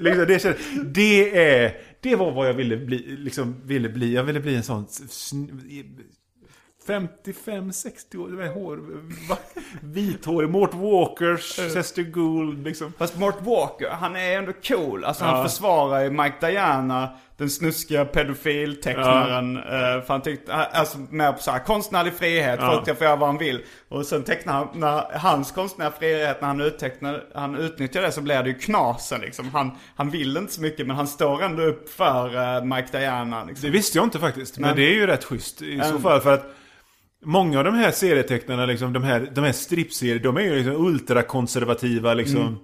Liksom, 0.00 0.24
det, 0.28 0.42
kände- 0.42 0.58
det 0.94 1.38
är... 1.38 1.76
Det 2.00 2.16
var 2.16 2.32
vad 2.32 2.48
jag 2.48 2.54
ville 2.54 2.76
bli, 2.76 3.16
liksom, 3.16 3.60
ville 3.64 3.88
bli. 3.88 4.14
Jag 4.14 4.24
ville 4.24 4.40
bli 4.40 4.54
en 4.56 4.62
sån 4.62 4.86
sn- 6.86 7.08
55-60 7.24 8.16
år, 8.16 8.28
med 8.28 8.50
hår, 8.52 8.78
vithårig, 9.80 10.48
Mort 10.50 10.74
Walkers, 10.74 11.56
Chester 11.74 12.02
Gould 12.02 12.64
liksom. 12.64 12.92
Fast 12.98 13.18
Mort 13.18 13.40
Walker, 13.42 13.88
han 13.90 14.16
är 14.16 14.38
ändå 14.38 14.52
cool. 14.68 15.04
Alltså 15.04 15.24
Ja. 15.24 15.30
han 15.30 15.48
försvarar 15.48 16.00
ju 16.02 16.10
Mike 16.10 16.46
Diana, 16.46 17.08
den 17.36 17.50
snuskiga 17.50 18.04
pedofiltecknaren. 18.04 19.56
eh, 19.56 19.62
för 20.02 20.04
han 20.08 20.22
tyckte, 20.22 20.54
alltså 20.54 20.98
med 21.10 21.36
på 21.36 21.42
så 21.42 21.50
här, 21.50 21.58
konstnärlig 21.58 22.12
frihet, 22.12 22.58
Ja. 22.62 22.72
folk 22.72 22.86
kan 22.86 22.96
få 22.96 23.04
göra 23.04 23.16
vad 23.16 23.28
han 23.28 23.38
vill. 23.38 23.62
Och 23.88 24.06
sen 24.06 24.22
tecknar 24.22 24.52
han, 24.52 24.68
när 24.74 25.18
hans 25.18 25.52
konstnärliga 25.52 25.98
frihet, 25.98 26.40
när 26.40 26.48
han, 26.48 26.60
uttecknar, 26.60 27.24
han 27.34 27.54
utnyttjar 27.56 28.02
det 28.02 28.12
så 28.12 28.20
blir 28.20 28.42
det 28.42 28.48
ju 28.48 28.54
knasen 28.58 29.20
liksom. 29.20 29.48
Han, 29.50 29.70
han 29.96 30.10
vill 30.10 30.36
inte 30.36 30.52
så 30.52 30.60
mycket 30.62 30.86
men 30.86 30.96
han 30.96 31.06
står 31.06 31.42
ändå 31.42 31.62
upp 31.62 31.88
för 31.88 32.56
eh, 32.56 32.64
Mike 32.64 32.98
Diana 32.98 33.44
liksom. 33.44 33.64
Det 33.66 33.70
visste 33.72 33.98
jag 33.98 34.06
inte 34.06 34.18
faktiskt, 34.18 34.58
men 34.58 34.68
Nej. 34.74 34.76
det 34.76 34.92
är 34.92 34.94
ju 34.94 35.06
rätt 35.06 35.24
schysst 35.24 35.62
i 35.62 35.78
så 35.80 35.88
Mm. 35.90 36.02
fall 36.02 36.20
för 36.20 36.34
att 36.34 36.54
Många 37.24 37.58
av 37.58 37.64
de 37.64 37.74
här 37.74 37.90
serietecknarna, 37.90 38.66
liksom, 38.66 38.92
de 38.92 39.02
här, 39.02 39.30
de 39.34 39.44
här 39.44 39.52
stripserier, 39.52 40.18
de 40.18 40.36
är 40.36 40.40
ju 40.40 40.56
liksom 40.56 40.86
ultrakonservativa 40.86 42.14
liksom. 42.14 42.40
Mm. 42.40 42.56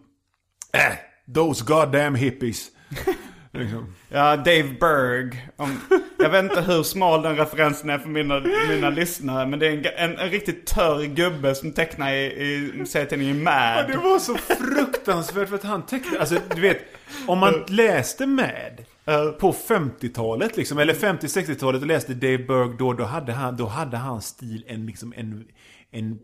Äh, 0.72 1.34
those 1.34 1.64
goddamn 1.64 2.14
hippies. 2.14 2.68
liksom. 3.52 3.94
Ja, 4.08 4.36
Dave 4.36 4.76
Berg. 4.80 5.48
Om, 5.56 5.80
jag 6.18 6.30
vet 6.30 6.44
inte 6.44 6.60
hur 6.60 6.82
smal 6.82 7.22
den 7.22 7.36
referensen 7.36 7.90
är 7.90 7.98
för 7.98 8.08
mina, 8.08 8.40
mina 8.68 8.90
lyssnare. 8.90 9.46
Men 9.46 9.58
det 9.58 9.66
är 9.66 9.72
en, 9.72 10.10
en, 10.10 10.18
en 10.18 10.30
riktigt 10.30 10.66
törr 10.66 11.04
gubbe 11.04 11.54
som 11.54 11.72
tecknar 11.72 12.12
i, 12.12 12.24
i 12.24 12.86
serietidningen 12.86 13.42
Mad. 13.42 13.86
Det 13.88 13.96
var 13.96 14.18
så 14.18 14.36
fruktansvärt 14.36 15.48
för 15.48 15.56
att 15.56 15.64
han 15.64 15.86
tecknade, 15.86 16.20
alltså 16.20 16.36
du 16.54 16.60
vet, 16.60 16.78
om 17.26 17.38
man 17.38 17.64
läste 17.68 18.26
Mad 18.26 18.84
Eh, 19.10 19.30
på 19.30 19.52
50-talet 19.52 20.56
liksom, 20.56 20.78
eller 20.78 20.94
50-60-talet 20.94 21.80
och 21.80 21.86
läste 21.86 22.14
Dave 22.14 22.38
Berg 22.38 22.76
då, 22.78 22.92
då 22.92 23.04
hade 23.04 23.32
han, 23.32 23.56
då 23.56 23.66
hade 23.66 23.96
han 23.96 24.22
stil 24.22 24.64
en 24.68 24.86
liksom 24.86 25.12
en, 25.16 25.44
en, 25.90 26.18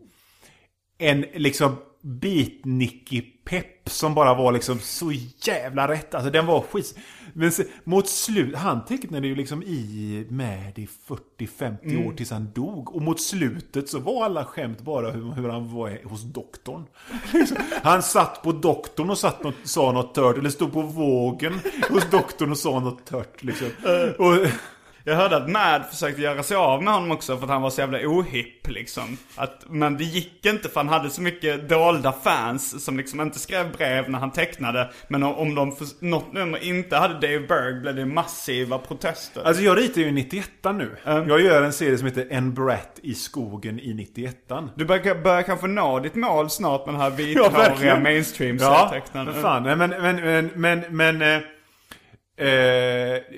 en 0.97 1.21
liksom 1.21 1.75
beatnicky 2.07 3.21
pepp 3.21 3.89
som 3.89 4.13
bara 4.13 4.33
var 4.33 4.51
liksom 4.51 4.79
så 4.79 5.11
jävla 5.41 5.87
rätt. 5.87 6.15
Alltså 6.15 6.31
den 6.31 6.45
var 6.45 6.61
skit. 6.61 6.97
Men 7.33 7.51
se, 7.51 7.63
mot 7.83 8.09
slut, 8.09 8.55
han 8.55 8.85
tecknade 8.85 9.27
ju 9.27 9.35
liksom 9.35 9.63
i 9.63 10.25
med 10.29 10.79
i 10.79 10.87
40-50 11.39 12.07
år 12.07 12.13
tills 12.13 12.31
han 12.31 12.51
dog. 12.55 12.95
Och 12.95 13.01
mot 13.01 13.21
slutet 13.21 13.89
så 13.89 13.99
var 13.99 14.25
alla 14.25 14.45
skämt 14.45 14.81
bara 14.81 15.11
hur, 15.11 15.31
hur 15.31 15.49
han 15.49 15.73
var 15.75 16.07
hos 16.07 16.23
doktorn. 16.23 16.85
Han 17.83 18.03
satt 18.03 18.43
på 18.43 18.51
doktorn 18.51 19.09
och 19.09 19.17
satt 19.17 19.43
något, 19.43 19.55
sa 19.63 19.91
något 19.91 20.15
tört. 20.15 20.37
Eller 20.37 20.49
stod 20.49 20.73
på 20.73 20.81
vågen 20.81 21.59
hos 21.89 22.09
doktorn 22.09 22.51
och 22.51 22.57
sa 22.57 22.79
något 22.79 23.05
tört 23.05 23.43
liksom. 23.43 23.67
Och, 24.17 24.47
Jag 25.07 25.15
hörde 25.15 25.37
att 25.37 25.49
Mad 25.49 25.81
försökte 25.89 26.21
göra 26.21 26.43
sig 26.43 26.57
av 26.57 26.83
med 26.83 26.93
honom 26.93 27.11
också 27.11 27.37
för 27.37 27.43
att 27.43 27.49
han 27.49 27.61
var 27.61 27.69
så 27.69 27.81
jävla 27.81 27.99
ohipp 28.07 28.67
liksom. 28.67 29.17
Att, 29.35 29.65
men 29.67 29.97
det 29.97 30.03
gick 30.03 30.45
inte 30.45 30.69
för 30.69 30.79
han 30.79 30.89
hade 30.89 31.09
så 31.09 31.21
mycket 31.21 31.69
dolda 31.69 32.11
fans 32.11 32.85
som 32.85 32.97
liksom 32.97 33.21
inte 33.21 33.39
skrev 33.39 33.71
brev 33.71 34.09
när 34.09 34.19
han 34.19 34.31
tecknade. 34.31 34.89
Men 35.07 35.23
om, 35.23 35.55
de 35.55 35.75
för, 35.75 35.87
något 35.99 36.33
nummer 36.33 36.63
inte 36.63 36.95
hade 36.97 37.13
Dave 37.13 37.39
Berg 37.47 37.73
blev 37.81 37.95
det 37.95 38.05
massiva 38.05 38.77
protester. 38.77 39.43
Alltså 39.45 39.63
jag 39.63 39.77
ritar 39.77 40.01
ju 40.01 40.11
91 40.11 40.49
nu. 40.63 40.95
Jag 41.03 41.41
gör 41.41 41.63
en 41.63 41.73
serie 41.73 41.97
som 41.97 42.07
heter 42.07 42.27
En 42.29 42.53
Brat 42.53 42.99
i 43.03 43.13
skogen 43.13 43.79
i 43.79 43.93
91 43.93 44.35
Du 44.75 44.85
börjar, 44.85 45.15
börjar 45.15 45.41
kanske 45.41 45.67
nå 45.67 45.99
ditt 45.99 46.15
mål 46.15 46.49
snart 46.49 46.85
med 46.85 46.95
den 46.95 47.01
här 47.01 47.09
vithåriga 47.09 47.49
Ja, 47.59 48.23
serietecknaren. 48.23 49.33
för 49.33 49.41
fan. 49.41 49.63
Nej, 49.63 49.75
Men, 49.75 49.89
men, 49.89 50.15
men, 50.15 50.51
men, 50.55 50.83
men 50.89 51.21
eh, 51.21 51.35
eh, 51.35 51.41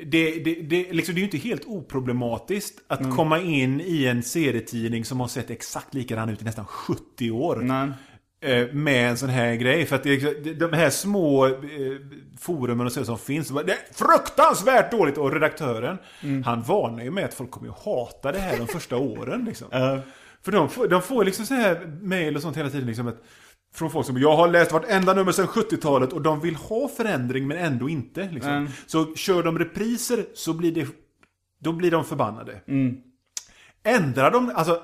det, 0.06 0.32
det, 0.44 0.54
det, 0.62 0.92
liksom, 0.94 1.16
det 1.16 1.20
är 1.20 1.22
ju 1.22 1.26
inte 1.26 1.38
helt 1.38 1.66
oproblematiskt 1.66 2.80
att 2.88 3.00
Mm. 3.00 3.16
komma 3.16 3.40
in 3.40 3.82
i 3.82 4.06
en 4.06 4.24
serietidning 4.24 5.06
som 5.06 5.20
har 5.20 5.28
sett 5.28 5.50
exakt 5.50 5.94
likadan 5.94 6.30
ut 6.30 6.42
i 6.42 6.46
nästan 6.46 6.66
70 6.66 7.32
år. 7.32 7.56
Nej. 7.56 7.90
eh, 8.42 8.68
Med 8.74 9.10
en 9.10 9.18
sån 9.18 9.30
här 9.30 9.56
grej. 9.56 9.86
För 9.86 9.96
att 9.96 10.04
det- 10.04 10.54
de 10.60 10.74
här 10.74 10.90
små 10.90 11.46
eh, 11.46 11.52
forumen 12.40 12.86
och 12.86 12.92
så 12.92 13.06
som 13.06 13.18
finns. 13.18 13.48
Det 13.50 13.74
är 13.74 13.94
fruktansvärt 13.94 14.92
dåligt! 14.92 15.18
Och 15.18 15.32
redaktören, 15.34 15.98
Mm. 16.24 16.44
han 16.44 16.62
varnar 16.62 17.04
ju 17.04 17.12
med 17.12 17.26
att 17.26 17.34
folk 17.34 17.52
kommer 17.52 17.70
att 17.70 17.80
hata 17.86 18.32
det 18.32 18.40
här 18.40 18.58
de 18.58 18.68
första 18.68 18.98
åren. 18.98 19.46
Liksom. 19.46 19.68
För 20.42 20.52
de 20.52 20.70
får, 20.70 20.88
de 20.88 21.02
får 21.02 21.26
liksom 21.26 21.46
så 21.46 21.54
här 21.54 21.98
mail 22.02 22.36
och 22.36 22.42
sånt 22.42 22.58
hela 22.58 22.70
tiden. 22.70 22.88
Liksom 22.88 23.08
att, 23.08 23.24
från 23.74 23.92
folk 23.92 24.06
som 24.08 24.18
jag 24.18 24.36
har 24.36 24.48
läst 24.48 24.72
vartenda 24.72 25.14
nummer 25.14 25.32
sedan 25.32 25.48
70-talet 25.48 26.14
och 26.14 26.22
de 26.22 26.40
vill 26.42 26.56
ha 26.56 26.88
förändring 26.88 27.48
men 27.48 27.58
ändå 27.58 27.90
inte. 27.90 28.30
Liksom. 28.32 28.52
Mm. 28.52 28.68
Så 28.88 29.16
kör 29.16 29.44
de 29.44 29.60
repriser 29.60 30.26
så 30.34 30.54
blir 30.54 30.72
det 30.72 30.88
då 31.60 31.72
blir 31.72 31.92
de 31.92 32.06
förbannade. 32.06 32.62
Mm. 32.68 32.98
Ändrar 33.84 34.32
de, 34.32 34.52
alltså, 34.56 34.82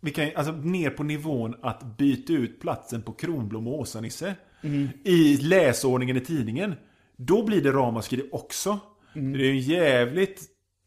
vi 0.00 0.10
kan, 0.10 0.30
alltså 0.36 0.52
ner 0.52 0.90
på 0.90 1.02
nivån 1.02 1.54
att 1.62 1.82
byta 1.96 2.32
ut 2.32 2.60
platsen 2.60 3.02
på 3.02 3.12
Kronblom 3.12 3.66
och 3.66 3.78
Åsa-Nisse 3.78 4.34
Mm. 4.62 4.88
i 5.04 5.36
läsordningen 5.36 6.16
i 6.16 6.20
tidningen. 6.20 6.74
Då 7.16 7.44
blir 7.44 7.62
det 7.62 7.72
ramaskri 7.72 8.28
också. 8.32 8.78
Mm. 9.14 9.32
Det 9.32 9.46
är 9.46 9.50
en 9.50 9.58
jävligt 9.60 10.40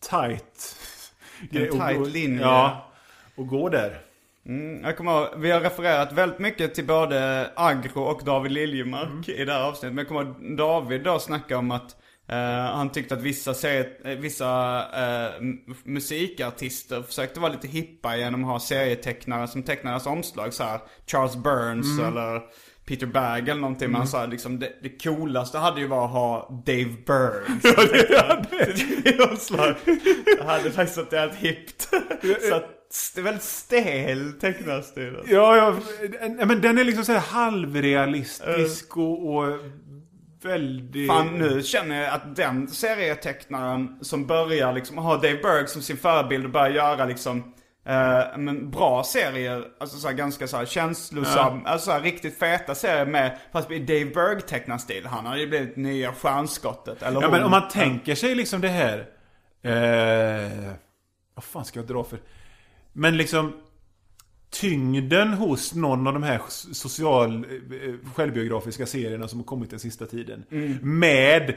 tight 0.10 0.76
grej 1.52 1.70
att 1.70 1.74
tight 1.76 1.98
gå- 1.98 2.06
linje. 2.06 2.42
Ja, 2.42 2.92
och 3.36 3.48
gå 3.48 3.70
där. 3.70 4.02
Mm, 4.46 4.84
jag 4.84 4.98
kommer 4.98 5.12
ihåg, 5.12 5.28
vi 5.38 5.52
har 5.52 5.60
refererat 5.60 6.14
väldigt 6.14 6.40
mycket 6.40 6.76
till 6.76 6.88
både 6.88 7.50
Agro 7.56 8.02
och 8.02 8.22
David 8.26 8.52
Liljemark 8.52 9.30
i 9.30 9.46
det 9.46 9.54
här 9.54 9.64
avsnittet. 9.64 9.96
Men 9.96 9.98
jag 9.98 10.08
kommer 10.08 10.22
ihåg 10.22 10.58
David 10.58 11.04
då 11.04 11.20
snacka 11.20 11.58
om 11.58 11.72
att 11.72 11.96
eh, 12.28 12.38
han 12.76 12.90
tyckte 12.90 13.16
att 13.16 13.22
vissa, 13.22 13.54
serie, 13.54 13.90
eh, 14.06 14.18
vissa 14.18 14.80
eh, 14.94 15.32
musikartister 15.84 17.02
försökte 17.02 17.40
vara 17.40 17.52
lite 17.52 17.68
hippa 17.68 18.18
genom 18.18 18.44
att 18.44 18.50
ha 18.50 18.60
serietecknare 18.60 19.48
som 19.48 19.64
tecknade 19.64 19.94
deras 19.94 20.08
omslag 20.08 20.54
så 20.54 20.64
här 20.64 20.80
Charles 21.08 21.36
Burns 21.36 22.00
eller 22.00 22.42
Peter 22.86 23.08
Bagg 23.08 23.50
eller 23.50 23.62
någonting. 23.62 23.92
Men 23.92 23.98
han 23.98 24.08
sa 24.08 24.26
liksom 24.26 24.60
det, 24.60 24.72
det 24.82 25.04
coolaste 25.04 25.58
hade 25.58 25.82
ju 25.82 25.88
varit 25.88 26.06
att 26.06 26.12
ha 26.12 26.64
Dave 26.66 26.96
Berg. 27.06 27.44
Ja, 27.64 27.84
det 28.08 28.28
hade. 28.28 28.74
Det 30.38 30.44
hade 30.44 30.72
faktiskt 30.72 31.14
varit 31.14 31.36
hippt. 31.36 31.82
Så 32.50 32.56
att 32.56 32.83
det 33.16 33.22
är 33.22 33.24
väldigt 33.24 33.44
stel 33.44 34.34
tecknarstil. 34.34 35.18
Ja, 35.26 35.58
ja, 35.58 35.76
men 36.46 36.62
den 36.62 36.78
är 36.78 36.84
liksom 36.84 37.06
så 37.06 37.14
halvrealistisk 37.14 38.98
och, 38.98 39.36
och 39.36 39.60
väldigt... 40.44 41.08
Fan 41.08 41.28
nu 41.38 41.64
känner 41.64 42.04
jag 42.04 42.14
att 42.14 42.36
den 42.36 42.68
serietecknaren 42.68 43.98
som 44.02 44.28
börjar 44.28 44.74
liksom 44.74 44.98
ha 44.98 45.16
Dave 45.16 45.40
Berg 45.42 45.68
som 45.68 45.82
sin 45.82 45.98
förebild 45.98 46.46
och 46.46 46.52
börjar 46.52 46.70
göra 46.70 47.06
liksom 47.06 47.54
eh, 47.86 48.38
men 48.38 48.72
bra 48.72 49.04
serier, 49.04 49.66
alltså 49.80 49.98
så 49.98 50.12
ganska 50.12 50.48
så 50.48 50.58
här 50.58 50.66
känslosam, 50.66 51.66
alltså 51.66 51.92
så 51.92 52.00
riktigt 52.00 52.40
feta 52.40 52.76
serier 52.76 53.06
med, 53.06 53.38
fast 53.54 53.72
i 53.72 53.80
Dave 53.80 54.06
Berg 54.06 54.42
tecknarstil. 54.42 55.06
Han 55.06 55.26
har 55.26 55.38
ju 55.38 55.48
blivit 55.48 55.76
nya 55.76 56.14
stjärnskottet, 56.14 57.04
eller 57.04 57.22
Ja, 57.22 57.28
hon. 57.28 57.32
men 57.32 57.44
om 57.44 57.52
man 57.52 57.68
tänker 57.70 58.16
sig 58.16 58.36
liksom 58.36 58.62
det 58.62 58.70
här... 58.70 59.06
Eh, 59.62 60.72
vad 61.36 61.44
fan 61.44 61.66
ska 61.66 61.80
jag 61.80 61.88
dra 61.88 62.04
för... 62.04 62.20
Men 62.94 63.18
liksom... 63.18 63.54
Tyngden 64.52 65.34
hos 65.34 65.76
någon 65.76 66.08
av 66.08 66.14
de 66.14 66.24
här 66.24 66.42
social, 66.74 67.46
eh, 67.46 68.14
självbiografiska 68.16 68.86
serierna 68.86 69.28
som 69.28 69.40
har 69.40 69.46
kommit 69.46 69.70
den 69.70 69.80
sista 69.80 70.06
tiden. 70.06 70.44
Mm. 70.52 71.00
Med... 71.00 71.56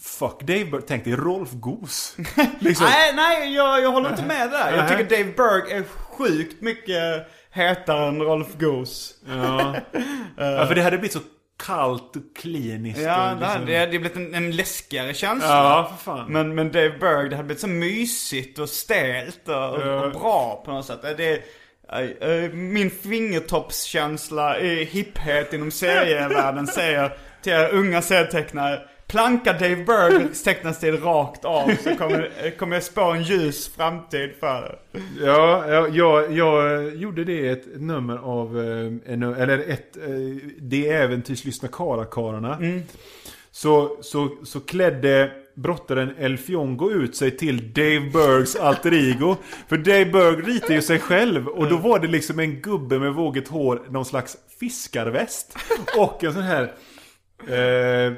Fuck 0.00 0.40
Dave 0.40 0.64
Berg, 0.64 0.82
tänk 0.86 1.04
dig 1.04 1.16
Rolf 1.16 1.50
Goos. 1.52 2.16
liksom. 2.58 2.86
Nej, 2.86 3.12
nej, 3.14 3.54
jag, 3.54 3.82
jag 3.82 3.92
håller 3.92 4.10
inte 4.10 4.26
med 4.26 4.50
där. 4.50 4.76
Jag 4.76 4.88
tycker 4.88 5.04
Dave 5.04 5.32
Berg 5.36 5.72
är 5.72 5.82
sjukt 5.82 6.62
mycket 6.62 7.28
hetare 7.50 8.08
än 8.08 8.22
Rolf 8.22 8.58
Goose. 8.58 9.14
Ja. 9.26 9.76
ja, 10.36 10.66
för 10.66 10.74
det 10.74 10.82
hade 10.82 10.98
blivit 10.98 11.12
så 11.12 11.20
kallt 11.66 12.16
och 12.16 12.36
kliniskt. 12.36 13.00
Ja, 13.00 13.32
och 13.32 13.38
det, 13.38 13.46
liksom... 13.46 13.66
det 13.66 13.76
hade 13.78 13.90
blivit 13.90 14.16
en, 14.16 14.34
en 14.34 14.56
läskigare 14.56 15.14
känsla. 15.14 15.48
Ja, 15.48 15.92
för 15.96 16.04
fan. 16.04 16.32
Men, 16.32 16.54
men 16.54 16.72
Dave 16.72 16.98
Berg, 17.00 17.28
det 17.28 17.36
hade 17.36 17.46
blivit 17.46 17.60
så 17.60 17.68
mysigt 17.68 18.58
och 18.58 18.68
stelt 18.68 19.48
och, 19.48 19.74
och, 19.74 19.80
Ja. 19.80 20.04
och 20.04 20.12
bra 20.12 20.62
på 20.64 20.70
något 20.72 20.86
sätt. 20.86 21.02
Det, 21.02 21.42
eh, 21.92 22.28
eh, 22.30 22.50
min 22.52 22.90
fingertoppskänsla 22.90 24.58
i 24.60 24.84
hipphet 24.84 25.52
inom 25.52 25.70
serievärlden 25.70 26.66
säger 26.66 27.12
till 27.42 27.52
er 27.52 27.68
unga 27.72 28.02
serietecknare 28.02 28.80
planka 29.12 29.52
Dave 29.52 29.84
Bergs 29.84 30.42
tecknarstil 30.42 31.00
rakt 31.00 31.44
av 31.44 31.70
så 31.84 31.96
kommer, 31.96 32.56
kommer 32.58 32.76
jag 32.76 32.82
spå 32.82 33.10
en 33.10 33.22
ljus 33.22 33.68
framtid 33.76 34.30
för. 34.40 34.78
Ja, 35.20 35.64
ja 35.68 35.88
jag, 35.88 36.32
jag 36.32 36.96
gjorde 36.96 37.24
det 37.24 37.48
ett 37.48 37.80
nummer 37.80 38.16
av, 38.16 38.58
eh, 38.58 39.42
eller 39.42 39.58
ett, 39.58 39.96
eh, 39.96 40.02
det 40.60 40.88
äventyrslyssna 40.88 41.68
Karakarlarna. 41.68 42.58
Så, 43.50 43.96
så, 44.00 44.28
så 44.44 44.60
klädde 44.60 45.30
brottaren 45.54 46.14
El 46.18 46.38
Fiongo 46.38 46.90
ut 46.90 47.16
sig 47.16 47.36
till 47.36 47.72
Dave 47.72 48.10
Bergs 48.12 48.56
alter 48.56 48.94
ego. 48.94 49.36
För 49.68 49.76
Dave 49.76 50.06
Berg 50.06 50.36
ritar 50.36 50.74
ju 50.74 50.82
sig 50.82 50.98
själv 50.98 51.48
och 51.48 51.68
då 51.68 51.76
var 51.76 51.98
det 51.98 52.08
liksom 52.08 52.38
en 52.38 52.60
gubbe 52.60 52.98
med 52.98 53.14
vågigt 53.14 53.48
hår, 53.48 53.82
någon 53.90 54.04
slags 54.04 54.36
fiskarväst. 54.60 55.58
Och 55.98 56.24
en 56.24 56.32
sån 56.32 56.42
här 56.42 56.72
eh, 57.46 58.12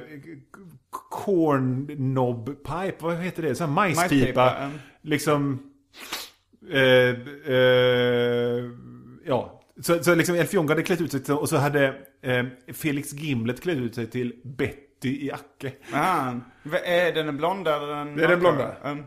corn 1.14 1.86
knob 1.86 2.46
pipe, 2.46 2.96
vad 2.98 3.16
heter 3.16 3.42
det? 3.42 3.54
Sån 3.54 3.70
majspipa. 3.70 4.56
Mm. 4.56 4.78
Liksom... 5.02 5.70
Eh, 6.72 7.10
eh, 7.54 8.64
ja. 9.24 9.60
Så, 9.80 10.04
så 10.04 10.14
liksom 10.14 10.34
El 10.34 10.46
Fiongo 10.46 10.68
hade 10.68 10.82
klätt 10.82 11.00
ut 11.00 11.10
sig 11.10 11.24
till, 11.24 11.34
och 11.34 11.48
så 11.48 11.56
hade 11.56 11.94
eh, 12.22 12.44
Felix 12.72 13.12
Gimlet 13.12 13.62
klätt 13.62 13.78
ut 13.78 13.94
sig 13.94 14.06
till 14.06 14.34
Betty 14.44 15.26
i 15.26 15.32
Acke. 15.32 15.72
Ah, 15.92 16.32
är 16.84 17.12
den 17.12 17.36
blonda 17.36 17.76
eller 17.76 17.94
den 17.94 18.16
Det 18.16 18.24
är 18.24 18.28
den 18.28 18.40
blonda. 18.40 18.76
Um, 18.84 19.04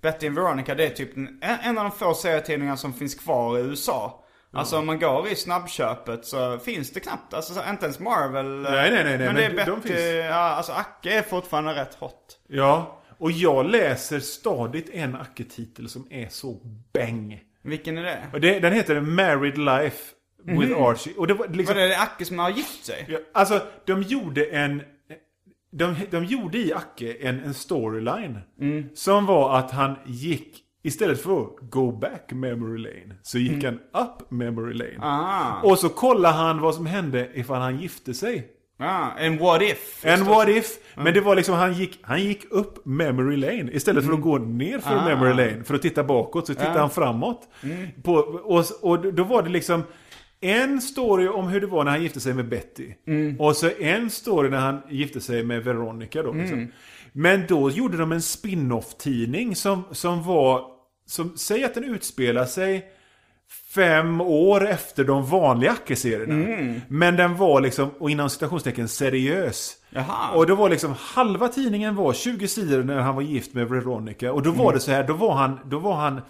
Betty 0.00 0.26
and 0.26 0.36
Veronica, 0.36 0.74
det 0.74 0.86
är 0.86 0.90
typ 0.90 1.16
en, 1.16 1.38
en 1.40 1.78
av 1.78 1.84
de 1.84 1.92
få 1.92 2.14
serietidningar 2.14 2.76
som 2.76 2.92
finns 2.92 3.14
kvar 3.14 3.58
i 3.58 3.62
USA. 3.62 4.24
Alltså 4.52 4.78
om 4.78 4.86
man 4.86 4.98
går 4.98 5.28
i 5.28 5.34
snabbköpet 5.36 6.24
så 6.26 6.58
finns 6.58 6.90
det 6.92 7.00
knappt, 7.00 7.34
alltså 7.34 7.54
så- 7.54 7.70
inte 7.70 7.84
ens 7.84 8.00
Marvel. 8.00 8.46
Nej, 8.46 8.90
nej, 8.90 9.04
nej, 9.04 9.18
nej, 9.18 9.26
Men 9.26 9.34
det 9.34 9.44
är 9.44 9.50
Betty, 9.54 9.88
finns. 9.88 10.00
ja 10.30 10.34
alltså 10.34 10.72
Acke 10.72 11.18
är 11.18 11.22
fortfarande 11.22 11.74
rätt 11.74 11.94
hot. 11.94 12.38
Ja, 12.48 13.02
och 13.18 13.32
jag 13.32 13.66
läser 13.70 14.20
stadigt 14.20 14.90
en 14.92 15.14
Acke-titel 15.16 15.88
som 15.88 16.06
är 16.10 16.28
så 16.28 16.60
bäng. 16.92 17.40
Vilken 17.62 17.98
är 17.98 18.02
det? 18.02 18.26
Och 18.32 18.40
det, 18.40 18.60
den 18.60 18.72
heter 18.72 19.00
Married 19.00 19.58
Life 19.58 20.12
with 20.44 20.82
Archie. 20.82 21.14
Och 21.16 21.26
det 21.26 21.34
var 21.34 21.48
liksom... 21.48 21.74
Var 21.76 21.82
det 21.82 21.88
det 21.88 21.98
Acke 22.00 22.24
som 22.24 22.38
har 22.38 22.50
gift 22.50 22.84
sig? 22.84 23.06
Ja, 23.08 23.18
Alltså, 23.34 23.60
de 23.86 24.02
gjorde 24.02 24.44
en... 24.44 24.82
De, 25.72 25.96
de 26.10 26.24
gjorde 26.24 26.58
i 26.58 26.72
Acke 26.72 27.16
en, 27.20 27.40
en 27.44 27.54
storyline. 27.54 28.38
Som 28.94 29.26
var 29.26 29.58
att 29.58 29.70
han 29.70 29.96
gick, 30.06 30.58
istället 30.86 31.22
för 31.22 31.42
att 31.42 31.70
go 31.70 31.92
back 31.92 32.32
memory 32.32 32.78
lane, 32.78 33.14
så 33.22 33.38
gick 33.38 33.64
han 33.64 33.74
up 33.74 34.30
memory 34.30 34.74
lane. 34.74 34.98
Ah. 35.00 35.60
Och 35.62 35.78
så 35.78 35.88
kollade 35.88 36.34
han 36.34 36.60
vad 36.60 36.74
som 36.74 36.86
hände 36.86 37.28
ifall 37.34 37.60
han 37.60 37.80
gifte 37.80 38.14
sig. 38.14 38.48
Ah, 38.78 39.10
en 39.18 39.38
what 39.38 39.62
if? 39.62 40.04
En 40.04 40.24
what 40.24 40.48
if. 40.48 40.78
Men 40.96 41.14
det 41.14 41.20
var 41.20 41.36
liksom, 41.36 41.54
han 41.54 41.72
gick, 41.72 41.98
han 42.02 42.22
gick 42.22 42.44
upp 42.50 42.86
memory 42.86 43.36
lane. 43.36 43.72
Istället 43.72 44.04
för 44.04 44.12
att 44.12 44.20
gå 44.20 44.38
ner 44.38 44.78
för 44.78 45.04
memory 45.04 45.34
lane. 45.34 45.64
För 45.64 45.74
att 45.74 45.82
titta 45.82 46.04
bakåt 46.04 46.46
så 46.46 46.54
tittade 46.54 46.80
han 46.80 46.90
framåt. 46.90 47.48
På, 48.02 48.14
och, 48.44 48.64
och 48.80 49.14
då 49.14 49.24
var 49.24 49.42
det 49.42 49.48
liksom 49.48 49.82
en 50.40 50.80
story 50.80 51.28
om 51.28 51.48
hur 51.48 51.60
det 51.60 51.66
var 51.66 51.84
när 51.84 51.90
han 51.90 52.02
gifte 52.02 52.20
sig 52.20 52.34
med 52.34 52.48
Betty. 52.48 52.92
Och 53.38 53.56
så 53.56 53.70
en 53.80 54.10
story 54.10 54.50
när 54.50 54.58
han 54.58 54.82
gifte 54.90 55.20
sig 55.20 55.44
med 55.44 55.64
Veronica 55.64 56.22
då. 56.22 56.32
Liksom. 56.32 56.72
Men 57.12 57.44
då 57.48 57.70
gjorde 57.70 57.96
de 57.96 58.12
en 58.12 58.22
spin-off 58.22 58.96
tidning 58.98 59.56
som, 59.56 59.84
som 59.90 60.22
var, 60.22 60.64
som, 61.06 61.36
säg 61.36 61.64
att 61.64 61.74
den 61.74 61.84
utspelar 61.84 62.44
sig 62.44 62.86
fem 63.74 64.20
år 64.20 64.68
efter 64.68 65.04
de 65.04 65.26
vanliga 65.26 65.70
Acke-serierna. 65.70 66.80
Men 66.88 67.16
den 67.16 67.36
var 67.36 67.60
liksom, 67.60 67.90
och 67.98 68.10
inom 68.10 68.30
citationstecken, 68.30 68.88
seriös. 68.88 69.76
Jaha. 69.90 70.30
Och 70.34 70.46
det 70.46 70.54
var 70.54 70.68
liksom, 70.70 70.94
halva 70.98 71.48
tidningen 71.48 71.94
var 71.96 72.12
20 72.12 72.48
sidor 72.48 72.82
när 72.82 72.98
han 72.98 73.14
var 73.14 73.22
gift 73.22 73.54
med 73.54 73.68
Veronica. 73.68 74.32
Och 74.32 74.42
då 74.42 74.50
var 74.50 74.72
det 74.72 74.80
så 74.80 74.90
här, 74.90 75.04
då 75.04 75.12
var 75.14 75.34
han, 75.34 75.58
då 75.64 75.78
var 75.78 75.94
han, 75.94 76.20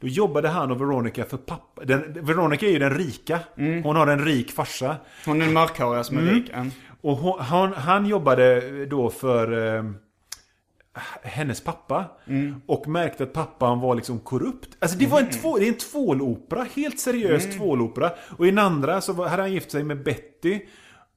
då 0.00 0.08
jobbade 0.08 0.48
han 0.48 0.70
och 0.70 0.80
Veronica 0.80 1.24
för 1.24 1.36
pappa. 1.36 1.84
Den, 1.84 2.12
Veronica 2.26 2.66
är 2.66 2.70
ju 2.70 2.78
den 2.78 2.94
rika. 2.94 3.38
Hon 3.56 3.96
har 3.96 4.06
en 4.06 4.24
rik 4.24 4.50
farsa. 4.52 4.96
Hon 5.26 5.40
är 5.40 5.44
den 5.44 5.54
mörkhåriga 5.54 6.04
som 6.04 6.16
är 6.16 6.22
Mm. 6.22 6.34
rik. 6.34 6.50
Mm. 6.52 6.70
Och 7.00 7.16
hon, 7.16 7.40
han, 7.40 7.72
han 7.72 8.06
jobbade 8.06 8.60
då 8.86 9.10
för 9.10 9.76
eh, 9.76 9.84
hennes 11.22 11.60
pappa. 11.60 12.04
Och 12.66 12.88
märkte 12.88 13.22
att 13.22 13.32
pappan 13.32 13.80
var 13.80 13.94
liksom 13.94 14.18
korrupt. 14.18 14.76
Alltså 14.78 14.98
det 14.98 15.06
var 15.06 15.20
en, 15.20 15.30
två, 15.30 15.58
det 15.58 15.64
är 15.64 15.68
en 15.68 15.78
tvålopera. 15.78 16.66
Helt 16.74 17.00
seriös 17.00 17.56
tvålopera. 17.56 18.12
Och 18.38 18.46
i 18.46 18.50
den 18.50 18.58
andra 18.58 19.00
så 19.00 19.12
var, 19.12 19.28
hade 19.28 19.42
han 19.42 19.52
gift 19.52 19.70
sig 19.70 19.84
med 19.84 20.02
Betty. 20.02 20.60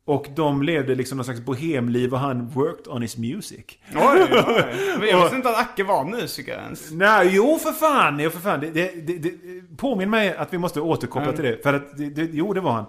Och 0.05 0.25
de 0.35 0.63
levde 0.63 0.95
liksom 0.95 1.17
någon 1.17 1.25
slags 1.25 1.41
bohemliv 1.41 2.13
och 2.13 2.19
han 2.19 2.47
worked 2.47 2.87
on 2.87 3.01
his 3.01 3.17
music. 3.17 3.65
Oj, 3.95 4.27
oj. 4.31 4.63
Men 4.99 5.07
Jag 5.07 5.21
visste 5.21 5.35
inte 5.35 5.49
att 5.49 5.57
Acke 5.57 5.83
var 5.83 6.05
musiker 6.05 6.57
ens. 6.57 6.91
Nej, 6.91 7.29
jo 7.31 7.57
för 7.57 7.71
fan! 7.71 8.19
Jo 8.19 8.29
för 8.29 8.39
fan. 8.39 8.59
Det, 8.59 8.69
det, 8.69 8.91
det, 9.07 9.17
det, 9.17 9.31
påminn 9.77 10.09
mig 10.09 10.35
att 10.35 10.53
vi 10.53 10.57
måste 10.57 10.81
återkoppla 10.81 11.33
till 11.33 11.43
det. 11.43 11.63
För 11.63 11.73
att, 11.73 11.97
det, 11.97 12.09
det, 12.09 12.29
jo 12.33 12.53
det 12.53 12.61
var 12.61 12.71
han. 12.71 12.85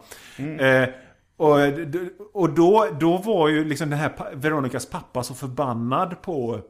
Eh, 0.60 0.88
och 1.36 1.58
och 2.32 2.50
då, 2.50 2.86
då 3.00 3.16
var 3.16 3.48
ju 3.48 3.64
liksom 3.64 3.90
den 3.90 3.98
här 3.98 4.12
Veronicas 4.34 4.86
pappa 4.86 5.22
så 5.22 5.34
förbannad 5.34 6.22
på 6.22 6.60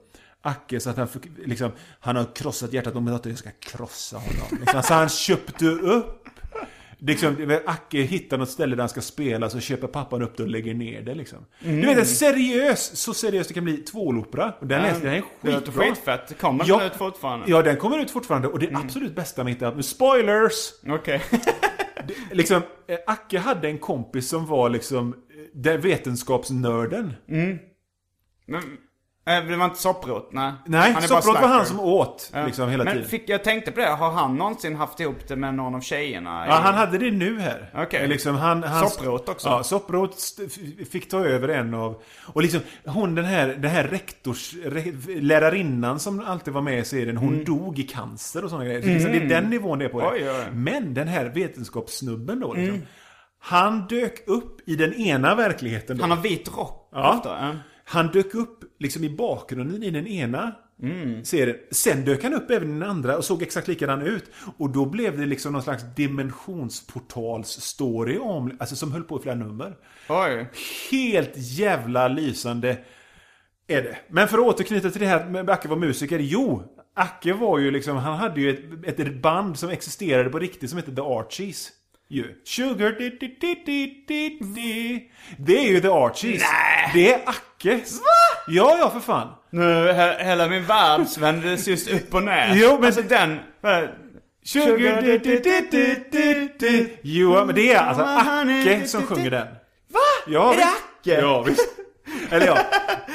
Acke 0.42 0.80
så 0.80 0.90
att 0.90 0.96
han, 0.96 1.08
liksom, 1.44 1.70
han 2.00 2.16
har 2.16 2.34
krossat 2.34 2.72
hjärtat 2.72 2.94
om 2.96 3.08
att 3.08 3.26
jag 3.26 3.38
ska 3.38 3.50
krossa 3.60 4.16
honom. 4.16 4.58
Liksom. 4.60 4.82
Så 4.82 4.94
han 4.94 5.08
köpte 5.08 5.66
upp 5.66 6.16
Liksom, 7.02 7.58
Acke 7.66 7.98
hittar 8.02 8.38
något 8.38 8.50
ställe 8.50 8.76
där 8.76 8.82
han 8.82 8.88
ska 8.88 9.00
spela 9.00 9.50
så 9.50 9.60
köper 9.60 9.86
pappan 9.86 10.22
upp 10.22 10.36
det 10.36 10.42
och 10.42 10.48
lägger 10.48 10.74
ner 10.74 11.02
det 11.02 11.14
liksom. 11.14 11.38
Du 11.60 11.80
vet 11.86 11.98
en 11.98 12.06
seriös, 12.06 12.96
så 12.96 13.14
seriös 13.14 13.48
det 13.48 13.54
kan 13.54 13.64
bli, 13.64 13.76
tvålopera. 13.76 14.52
Och 14.60 14.66
den, 14.66 14.82
läste, 14.82 15.06
den 15.06 15.14
är 15.14 15.22
skitbra. 15.60 15.84
skitfett. 15.84 16.38
Kommer 16.40 16.64
Ja. 16.68 16.78
den 16.78 16.86
ut 16.86 16.96
fortfarande? 16.96 17.50
Ja, 17.50 17.62
den 17.62 17.76
kommer 17.76 17.98
ut 17.98 18.10
fortfarande 18.10 18.48
och 18.48 18.58
det 18.58 18.66
är 18.66 18.76
absolut 18.76 19.14
bästa 19.16 19.44
med 19.44 19.50
inte 19.62 19.82
Spoilers! 19.82 20.54
Okej. 20.88 21.22
Liksom, 22.32 22.62
eh, 22.88 22.98
Acke 23.06 23.38
hade 23.38 23.68
en 23.68 23.78
kompis 23.78 24.28
som 24.28 24.46
var 24.46 24.68
liksom 24.70 25.12
eh, 25.12 25.18
den 25.54 25.80
vetenskapsnörden. 25.80 27.12
Men, 27.26 27.50
äh, 28.54 28.60
det 29.48 29.56
var 29.56 29.64
inte 29.64 29.78
sopprot? 29.80 30.28
Nej. 30.32 30.52
Nej, 30.64 30.92
Han 30.92 31.02
Sopprot 31.02 31.40
var 31.40 31.48
han 31.48 31.66
som 31.66 31.80
åt 31.80 32.32
liksom 32.46 32.68
hela 32.68 32.84
Men 32.84 32.92
tiden. 32.92 33.08
fick, 33.08 33.28
jag 33.28 33.44
tänkte 33.44 33.72
på 33.72 33.80
det, 33.80 33.86
har 33.86 34.10
han 34.10 34.36
någonsin 34.36 34.76
haft 34.76 35.00
ihop 35.00 35.28
det 35.28 35.36
med 35.36 35.54
någon 35.54 35.74
av 35.74 35.80
tjejerna? 35.80 36.46
Ja, 36.48 36.52
han 36.54 36.74
hade 36.74 36.98
det 36.98 37.10
nu 37.10 37.40
här. 37.40 37.70
Okej. 37.74 38.08
Liksom, 38.08 38.34
han, 38.36 38.62
han, 38.62 38.88
Sopprot 38.88 39.28
också? 39.28 39.48
Ja, 39.48 39.62
Sopprot 39.62 40.16
fick 40.92 41.08
ta 41.10 41.24
över 41.24 41.48
en 41.48 41.74
av... 41.74 42.02
Och 42.26 42.42
liksom, 42.42 42.60
hon 42.84 43.14
den 43.14 43.24
här, 43.24 43.48
den 43.48 43.70
här 43.70 43.84
rektors... 43.84 44.54
Re, 44.64 44.84
lärarinnan 45.20 45.98
som 46.00 46.20
alltid 46.26 46.54
var 46.54 46.62
med 46.62 46.78
i 46.78 46.84
serien, 46.84 47.16
hon 47.16 47.44
dog 47.44 47.78
i 47.78 47.82
cancer 47.82 48.44
och 48.44 48.50
sådana 48.50 48.64
grejer. 48.64 48.82
Så 48.82 48.88
liksom, 48.88 49.12
det 49.12 49.18
är 49.18 49.28
den 49.28 49.44
nivån 49.50 49.78
det 49.78 49.84
är 49.84 49.88
på 49.88 50.00
det. 50.00 50.06
Oj, 50.06 50.30
oj. 50.30 50.44
Men 50.52 50.94
den 50.94 51.08
här 51.08 51.24
vetenskapssnubben 51.24 52.40
då, 52.40 52.54
liksom, 52.54 52.82
Han 53.42 53.86
dök 53.86 54.28
upp 54.28 54.68
i 54.68 54.76
den 54.76 54.94
ena 54.94 55.34
verkligheten 55.34 55.96
då. 55.96 56.02
Han 56.02 56.10
har 56.10 56.18
vit 56.22 56.56
rock 56.56 56.88
Ja. 56.92 57.14
ofta. 57.16 57.28
Ja. 57.28 57.52
Han 57.90 58.06
dök 58.06 58.34
upp 58.34 58.64
liksom 58.78 59.04
i 59.04 59.16
bakgrunden 59.16 59.82
i 59.82 59.90
den 59.90 60.06
ena 60.06 60.52
serien. 61.24 61.56
Sen 61.70 62.04
dök 62.04 62.22
han 62.22 62.34
upp 62.34 62.50
även 62.50 62.68
i 62.68 62.72
den 62.72 62.82
andra 62.90 63.16
och 63.16 63.24
såg 63.24 63.42
exakt 63.42 63.68
likadan 63.68 64.02
ut. 64.02 64.24
Och 64.58 64.70
då 64.70 64.86
blev 64.86 65.18
det 65.18 65.26
liksom 65.26 65.52
någon 65.52 65.62
slags 65.62 65.84
dimensionsportals-story 65.96 68.18
om, 68.18 68.56
alltså 68.60 68.76
som 68.76 68.92
höll 68.92 69.02
på 69.02 69.18
i 69.18 69.22
flera 69.22 69.36
nummer. 69.36 69.76
Oj. 70.08 70.50
Helt 70.90 71.32
jävla 71.34 72.08
lysande 72.08 72.78
är 73.66 73.82
det. 73.82 73.98
Men 74.08 74.28
för 74.28 74.38
att 74.38 74.44
återknyta 74.44 74.90
till 74.90 75.00
det 75.00 75.06
här 75.06 75.28
med 75.28 75.50
Acke 75.50 75.68
var 75.68 75.76
musiker. 75.76 76.18
Jo, 76.18 76.62
Acke 76.94 77.32
var 77.32 77.58
ju 77.58 77.70
liksom, 77.70 77.96
han 77.96 78.18
hade 78.18 78.40
ju 78.40 78.50
ett, 78.84 79.00
ett 79.00 79.22
band 79.22 79.58
som 79.58 79.70
existerade 79.70 80.30
på 80.30 80.38
riktigt 80.38 80.70
som 80.70 80.76
hette 80.76 80.94
The 80.94 81.02
Archies. 81.02 81.72
Ju. 82.10 82.24
Sugar 82.44 82.90
di, 82.98 83.10
di, 83.10 83.28
di, 83.40 83.54
di, 83.66 84.04
di, 84.08 84.38
di. 84.54 85.10
Det 85.38 85.58
är 85.58 85.68
ju 85.70 85.80
The 85.80 85.88
Archies. 85.88 86.42
Nej. 86.42 86.90
Det 86.94 87.12
är 87.14 87.20
Acke. 87.28 87.74
Va? 87.74 88.42
Ja, 88.48 88.76
ja 88.78 88.90
för 88.90 89.00
fan. 89.00 89.28
Nu, 89.50 89.92
he, 89.92 90.24
hela 90.24 90.48
min 90.48 90.64
värld 90.64 91.06
svändes 91.08 91.68
just 91.68 91.88
upp 91.90 92.14
och 92.14 92.22
ner. 92.22 92.52
Jo, 92.54 92.74
men- 92.76 92.84
Alltså 92.84 93.02
den... 93.02 93.38
Sugar 94.44 95.02
di, 95.02 95.18
di, 95.18 95.36
di, 95.38 95.68
di, 95.70 95.96
di, 96.10 96.48
di. 96.58 96.98
Jo, 97.02 97.44
men 97.46 97.54
det 97.54 97.72
är 97.72 97.78
alltså 97.78 98.02
Acke 98.04 98.86
som 98.86 99.02
sjunger 99.02 99.30
den. 99.30 99.46
Va? 99.92 100.00
Ja, 100.26 100.52
Är 100.52 100.56
det. 100.56 100.62
Acke? 100.64 101.20
Ja, 101.20 101.42
visst. 101.42 101.68
Eller 102.30 102.46
ja, 102.46 102.58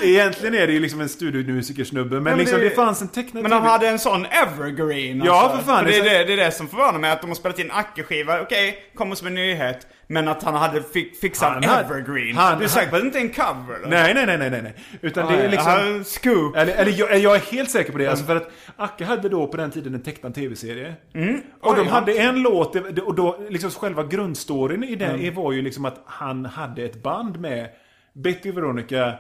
egentligen 0.03 0.55
är 0.55 0.67
det 0.67 0.73
ju 0.73 0.79
liksom 0.79 1.01
en 1.01 1.09
studiomusikersnubbe. 1.09 2.15
Men, 2.15 2.23
men 2.23 2.37
liksom 2.37 2.59
det- 2.59 2.69
det 2.69 2.75
fanns 2.75 3.01
en 3.01 3.07
tecknad 3.07 3.43
Men 3.43 3.51
de 3.51 3.57
TV 3.59 3.69
hade 3.69 3.87
en 3.87 3.99
sån 3.99 4.25
evergreen 4.25 5.21
Ja, 5.25 5.41
alltså. 5.41 5.57
för 5.57 5.65
fan, 5.73 5.85
det, 5.85 5.91
det 5.91 5.97
är 5.97 6.03
det, 6.19 6.23
det 6.23 6.33
är 6.41 6.45
det 6.45 6.51
som 6.51 6.67
förvånar 6.67 6.99
mig, 6.99 7.11
att 7.11 7.21
de 7.21 7.27
har 7.27 7.35
spelat 7.35 7.59
in 7.59 7.71
Acke-skiva, 7.71 8.41
okej, 8.41 8.77
kommer 8.95 9.15
som 9.15 9.27
en 9.27 9.35
nyhet. 9.35 9.87
Men 10.07 10.27
att 10.27 10.43
han 10.43 10.53
hade 10.55 10.81
fi, 10.83 11.13
fixat 11.21 11.53
Han 11.53 11.63
hade- 11.63 11.85
evergreen. 11.95 12.35
han- 12.37 12.57
du 12.59 12.63
är 12.63 12.67
säker 12.69 12.89
på 12.89 12.95
att 12.95 13.01
det 13.01 13.05
inte 13.05 13.19
är 13.19 13.21
en 13.21 13.29
cover 13.29 13.75
eller? 13.75 13.87
Nej, 13.89 14.13
nej, 14.13 14.37
nej, 14.37 14.49
nej, 14.49 14.61
nej. 14.61 14.75
Utan 15.01 15.31
det 15.33 15.37
är 15.43 15.49
liksom... 15.49 15.71
Ah, 16.01 16.03
scoop. 16.03 16.55
Eller, 16.55 16.73
eller 16.75 16.91
jag, 16.99 17.17
jag 17.19 17.35
är 17.35 17.39
helt 17.39 17.71
säker 17.71 17.91
på 17.91 17.97
det. 17.97 18.07
Alltså 18.07 18.25
för 18.25 18.35
att 18.35 18.51
Acke 18.77 19.05
hade 19.05 19.29
då 19.29 19.47
på 19.47 19.57
den 19.57 19.71
tiden 19.71 19.93
en 19.93 20.03
tecknad 20.03 20.35
tv-serie. 20.35 20.93
Och 21.09 21.15
Mm. 21.15 21.41
Oj, 21.61 21.73
de 21.77 21.85
ja. 21.87 21.91
hade 21.93 22.13
en 22.13 22.41
låt, 22.41 22.75
och 22.99 23.15
då 23.15 23.39
liksom 23.49 23.71
själva 23.71 24.03
grundstoryn 24.03 24.83
i 24.83 24.95
den 24.95 25.15
Mm. 25.19 25.33
var 25.35 25.51
ju 25.51 25.61
liksom 25.61 25.85
att 25.85 26.03
han 26.05 26.45
hade 26.45 26.83
ett 26.83 27.03
band 27.03 27.39
med 27.39 27.67
Betty 28.15 28.49
och 28.51 28.57
Veronica 28.57 29.15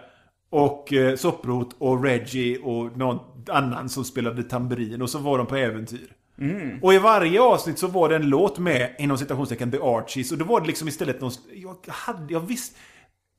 Och 0.49 0.93
eh, 0.93 1.15
Sopprot 1.15 1.75
och 1.77 2.03
Reggie 2.03 2.57
och 2.59 2.97
någon 2.97 3.19
annan 3.49 3.89
som 3.89 4.05
spelade 4.05 4.43
tamburin. 4.43 5.01
Och 5.01 5.09
så 5.09 5.19
var 5.19 5.37
de 5.37 5.47
på 5.47 5.55
äventyr. 5.55 6.11
Och 6.81 6.93
i 6.93 6.97
varje 6.97 7.41
avsnitt 7.41 7.79
så 7.79 7.87
var 7.87 8.09
det 8.09 8.15
en 8.15 8.29
låt 8.29 8.59
med, 8.59 8.95
inom 8.99 9.17
citationstecken, 9.17 9.71
The 9.71 9.77
Archies. 9.81 10.31
Och 10.31 10.37
då 10.37 10.45
var 10.45 10.61
det 10.61 10.67
liksom 10.67 10.87
istället 10.87 11.21
någon... 11.21 11.31
Jag 11.53 11.77
hade, 11.87 12.33
jag 12.33 12.39
visst... 12.39 12.77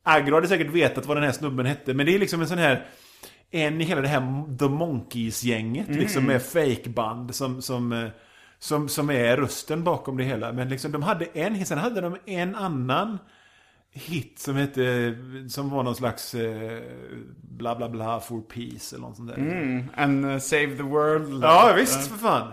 Agro 0.03 0.35
hade 0.35 0.49
säkert 0.49 0.71
vetat 0.71 1.07
vad 1.07 1.17
den 1.17 1.25
här 1.25 1.33
snubben 1.33 1.67
hette. 1.67 1.95
Men 1.95 2.07
det 2.07 2.15
är 2.15 2.19
liksom 2.19 2.41
en 2.41 2.49
sån 2.49 2.59
här... 2.59 2.87
En 3.51 3.81
i 3.81 3.85
hela 3.85 4.01
det 4.01 4.09
här 4.09 4.57
The 4.59 4.69
Monkeys-gänget. 4.69 5.89
Liksom 5.89 6.25
med 6.25 6.43
fakeband 6.43 7.35
som... 7.35 7.63
som 7.63 7.93
eh, 7.93 8.09
som, 8.59 8.89
som 8.89 9.11
är 9.11 9.37
rösten 9.37 9.85
bakom 9.85 10.17
det 10.17 10.25
hela. 10.25 10.53
Men 10.53 10.69
liksom 10.69 10.93
de 10.93 11.03
hade 11.03 11.25
en, 11.25 11.67
sen 11.67 11.79
hade 11.79 12.01
de 12.01 12.17
en 12.27 12.55
annan 12.55 13.19
hit 13.97 14.39
som 14.39 14.57
hette, 14.57 15.17
som 15.49 15.71
var 15.71 15.83
någon 15.83 15.97
slags 15.97 16.35
eh, 16.35 16.83
bla 17.43 17.77
bla 17.77 17.89
bla 17.89 18.21
for 18.21 18.41
peace 18.41 18.97
eller 18.97 19.07
något 19.07 19.17
sånt 19.17 19.29
där. 19.29 19.37
Mm, 19.37 19.89
and 19.95 20.25
uh, 20.25 20.39
Save 20.39 20.77
the 20.77 20.83
World. 20.83 21.45
Ja 21.45 21.73
visst 21.77 22.07
för 22.07 22.19
fan. 22.19 22.53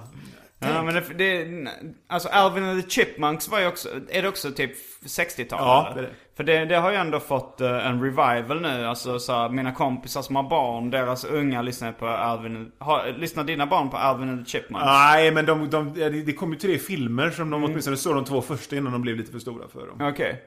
Ja, 0.59 0.83
men 0.83 0.93
det, 0.93 1.03
det, 1.17 1.67
alltså 2.07 2.29
Alvin 2.29 2.63
and 2.63 2.83
the 2.83 2.89
Chipmunks 2.89 3.49
var 3.49 3.59
ju 3.59 3.67
också, 3.67 3.89
är 4.09 4.21
det 4.21 4.27
också 4.27 4.51
typ 4.51 4.71
60-tal? 5.05 5.59
Ja, 5.59 5.91
det 5.95 5.99
är 5.99 6.03
det. 6.03 6.09
För 6.35 6.43
det, 6.43 6.65
det 6.65 6.75
har 6.75 6.91
ju 6.91 6.97
ändå 6.97 7.19
fått 7.19 7.61
eh, 7.61 7.87
en 7.87 8.03
revival 8.03 8.61
nu. 8.61 8.85
Alltså 8.85 9.19
så 9.19 9.33
här, 9.33 9.49
mina 9.49 9.71
kompisar 9.71 10.21
som 10.21 10.35
har 10.35 10.43
barn, 10.43 10.89
deras 10.89 11.25
unga 11.25 11.61
lyssnar 11.61 11.91
på 11.91 12.07
Alvin, 12.07 12.71
har, 12.77 13.13
lyssnar 13.17 13.43
dina 13.43 13.65
barn 13.65 13.89
på 13.89 13.97
Alvin 13.97 14.29
and 14.29 14.45
the 14.45 14.51
Chipmunks? 14.51 14.85
Nej 14.85 15.31
men 15.31 15.45
de, 15.45 15.69
de, 15.69 15.93
det 16.25 16.33
kom 16.33 16.53
ju 16.53 16.59
tre 16.59 16.77
filmer 16.77 17.29
som 17.29 17.49
de 17.49 17.63
åtminstone 17.63 17.97
såg 17.97 18.15
de 18.15 18.25
två 18.25 18.41
första 18.41 18.75
innan 18.75 18.91
de 18.91 19.01
blev 19.01 19.15
lite 19.15 19.31
för 19.31 19.39
stora 19.39 19.67
för 19.67 19.87
dem. 19.87 20.09
Okej. 20.09 20.41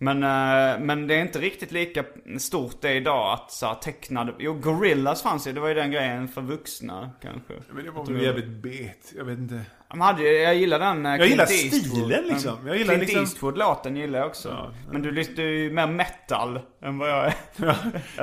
Men, 0.00 0.22
eh, 0.22 0.80
men 0.80 1.06
det 1.06 1.14
är 1.14 1.20
inte 1.22 1.38
riktigt 1.38 1.72
lika 1.72 2.04
stort 2.38 2.76
det 2.80 2.92
idag 2.92 3.32
att 3.32 3.50
så 3.52 3.66
här, 3.66 3.74
tecknade... 3.74 4.32
Jo, 4.38 4.54
Gorillas 4.54 5.22
fanns 5.22 5.46
ju. 5.48 5.52
Det 5.52 5.60
var 5.60 5.68
ju 5.68 5.74
den 5.74 5.90
grejen 5.90 6.28
för 6.28 6.40
vuxna 6.40 7.10
kanske. 7.22 7.52
Men 7.72 7.84
det 7.84 7.90
var 7.90 8.04
väl 8.06 8.22
jävligt 8.22 8.48
bet. 8.48 9.12
Jag 9.16 9.24
vet 9.24 9.38
inte. 9.38 9.60
Man 9.90 10.00
hade, 10.00 10.22
jag 10.22 10.54
gillar 10.54 10.78
den 10.78 11.06
eh, 11.06 11.16
Jag 11.16 11.26
gillar 11.26 11.46
Clint 11.46 11.72
Eastwood. 11.74 11.96
stilen, 12.04 12.24
liksom. 12.24 12.66
Jag 12.66 12.76
gillar 12.76 12.94
Clint 12.94 13.08
liksom- 13.08 13.20
Eastwood-låten 13.22 13.96
gillar 13.96 14.18
jag 14.18 14.28
också. 14.28 14.72
Men 14.90 15.02
du 15.02 15.10
lyssnar 15.12 15.44
ju 15.44 15.72
mer 15.72 15.86
metal 15.86 16.60
än 16.82 16.98
vad 16.98 17.10
jag 17.10 17.26
är. 17.26 17.34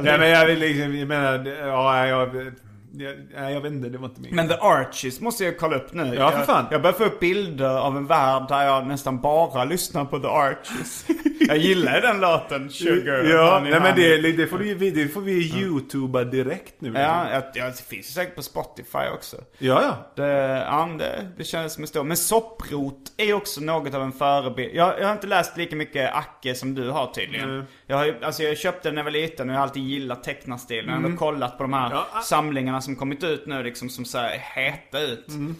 Nej 0.01 0.19
men 0.19 0.29
jag 0.29 0.45
vill 0.47 0.59
liksom, 0.59 0.95
jag 0.95 1.07
menar, 1.07 1.45
ja 1.67 2.07
jag, 2.07 2.51
jag, 2.99 3.15
nej, 3.35 3.53
jag 3.53 3.61
vet 3.61 3.71
inte, 3.71 3.89
det 3.89 3.97
var 3.97 4.07
inte 4.07 4.21
min. 4.21 4.35
Men 4.35 4.47
The 4.47 4.55
Archies 4.61 5.21
måste 5.21 5.45
jag 5.45 5.57
kolla 5.57 5.75
upp 5.75 5.93
nu. 5.93 6.15
Ja, 6.15 6.31
för 6.31 6.37
jag, 6.37 6.45
fan. 6.45 6.65
Jag 6.71 6.81
börjar 6.81 6.93
få 6.93 7.03
upp 7.03 7.19
bilder 7.19 7.77
av 7.77 7.97
en 7.97 8.07
värld 8.07 8.43
där 8.49 8.63
jag 8.63 8.87
nästan 8.87 9.21
bara 9.21 9.63
lyssnar 9.63 10.05
på 10.05 10.19
The 10.19 10.27
Archies. 10.27 11.05
jag 11.47 11.57
gillar 11.57 12.01
den 12.01 12.19
låten, 12.19 12.69
Sugar. 12.69 13.23
Ja, 13.23 13.59
nej 13.63 13.79
men 13.79 13.95
det, 13.95 14.31
det 14.31 14.47
får 14.47 14.57
vi, 14.57 14.91
det 14.91 15.07
får 15.07 15.21
vi 15.21 15.59
youtuba 15.59 16.23
direkt 16.23 16.81
nu. 16.81 16.91
Ja, 16.95 17.31
jag, 17.31 17.43
jag, 17.53 17.71
det 17.71 17.81
finns 17.81 18.13
säkert 18.13 18.35
på 18.35 18.43
Spotify 18.43 19.07
också. 19.13 19.37
ja. 19.57 19.81
ja. 19.81 20.11
Det, 20.15 20.27
ja, 20.67 20.89
det, 21.37 21.43
känns 21.43 21.73
som 21.73 21.83
en 21.83 21.87
stor. 21.87 22.03
Men 22.03 22.17
sopprot 22.17 23.13
är 23.17 23.33
också 23.33 23.61
något 23.61 23.93
av 23.93 24.01
en 24.01 24.11
förebild. 24.11 24.75
Jag, 24.75 24.99
jag 24.99 25.05
har 25.05 25.13
inte 25.13 25.27
läst 25.27 25.57
lika 25.57 25.75
mycket 25.75 26.13
Acke 26.13 26.55
som 26.55 26.75
du 26.75 26.89
har 26.89 27.13
tydligen. 27.13 27.49
Mm. 27.49 27.65
Jag, 27.87 27.97
har, 27.97 28.05
ju- 28.05 28.23
alltså 28.23 28.43
jag 28.43 28.57
köpte 28.57 28.87
den 28.87 28.95
när 28.95 28.99
jag 28.99 29.03
var 29.03 29.11
liten 29.11 29.49
och 29.49 29.53
jag 29.55 29.59
har 29.59 29.63
alltid 29.63 29.83
gillat 29.83 30.23
tecknarstilen. 30.23 30.85
Jag 30.85 30.95
har 30.95 31.03
ändå 31.03 31.17
kollat 31.17 31.57
på 31.57 31.63
de 31.63 31.73
här 31.73 31.85
Mm. 31.85 31.97
Ja, 31.97 32.07
ah. 32.13 32.21
samlingarna 32.21 32.81
som 32.81 32.95
kommit 32.95 33.23
ut 33.23 33.45
nu 33.47 33.63
liksom 33.63 33.89
som 33.89 34.05
ser 34.05 34.29
heta 34.55 34.99
ut. 34.99 35.29
Mm. 35.29 35.55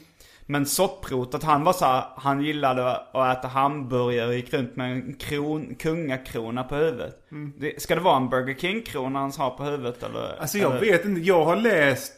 Men 0.47 0.65
sopprot, 0.65 1.36
att 1.36 1.43
han 1.43 1.63
var 1.63 1.73
så 1.73 1.86
här, 1.86 2.03
han 2.17 2.41
gillade 2.41 2.95
att 2.95 3.38
äta 3.38 3.47
hamburgare 3.47 4.28
och 4.28 4.34
gick 4.36 4.53
runt 4.53 4.76
med 4.76 4.91
en 4.91 5.13
kron, 5.13 5.76
kungakrona 5.76 6.63
på 6.63 6.76
huvudet. 6.76 7.15
Det, 7.57 7.82
ska 7.82 7.95
det 7.95 8.01
vara 8.01 8.17
en 8.17 8.30
Burger 8.30 8.53
King-krona 8.55 9.19
han 9.19 9.32
har 9.38 9.49
på 9.49 9.63
huvudet 9.63 10.03
eller? 10.03 10.26
Mm. 10.26 10.38
Alltså 10.41 10.57
jag 10.57 10.71
eller? 10.71 10.80
vet 10.82 11.05
inte, 11.05 11.21
jag 11.21 11.45
har 11.45 11.55
läst 11.55 12.13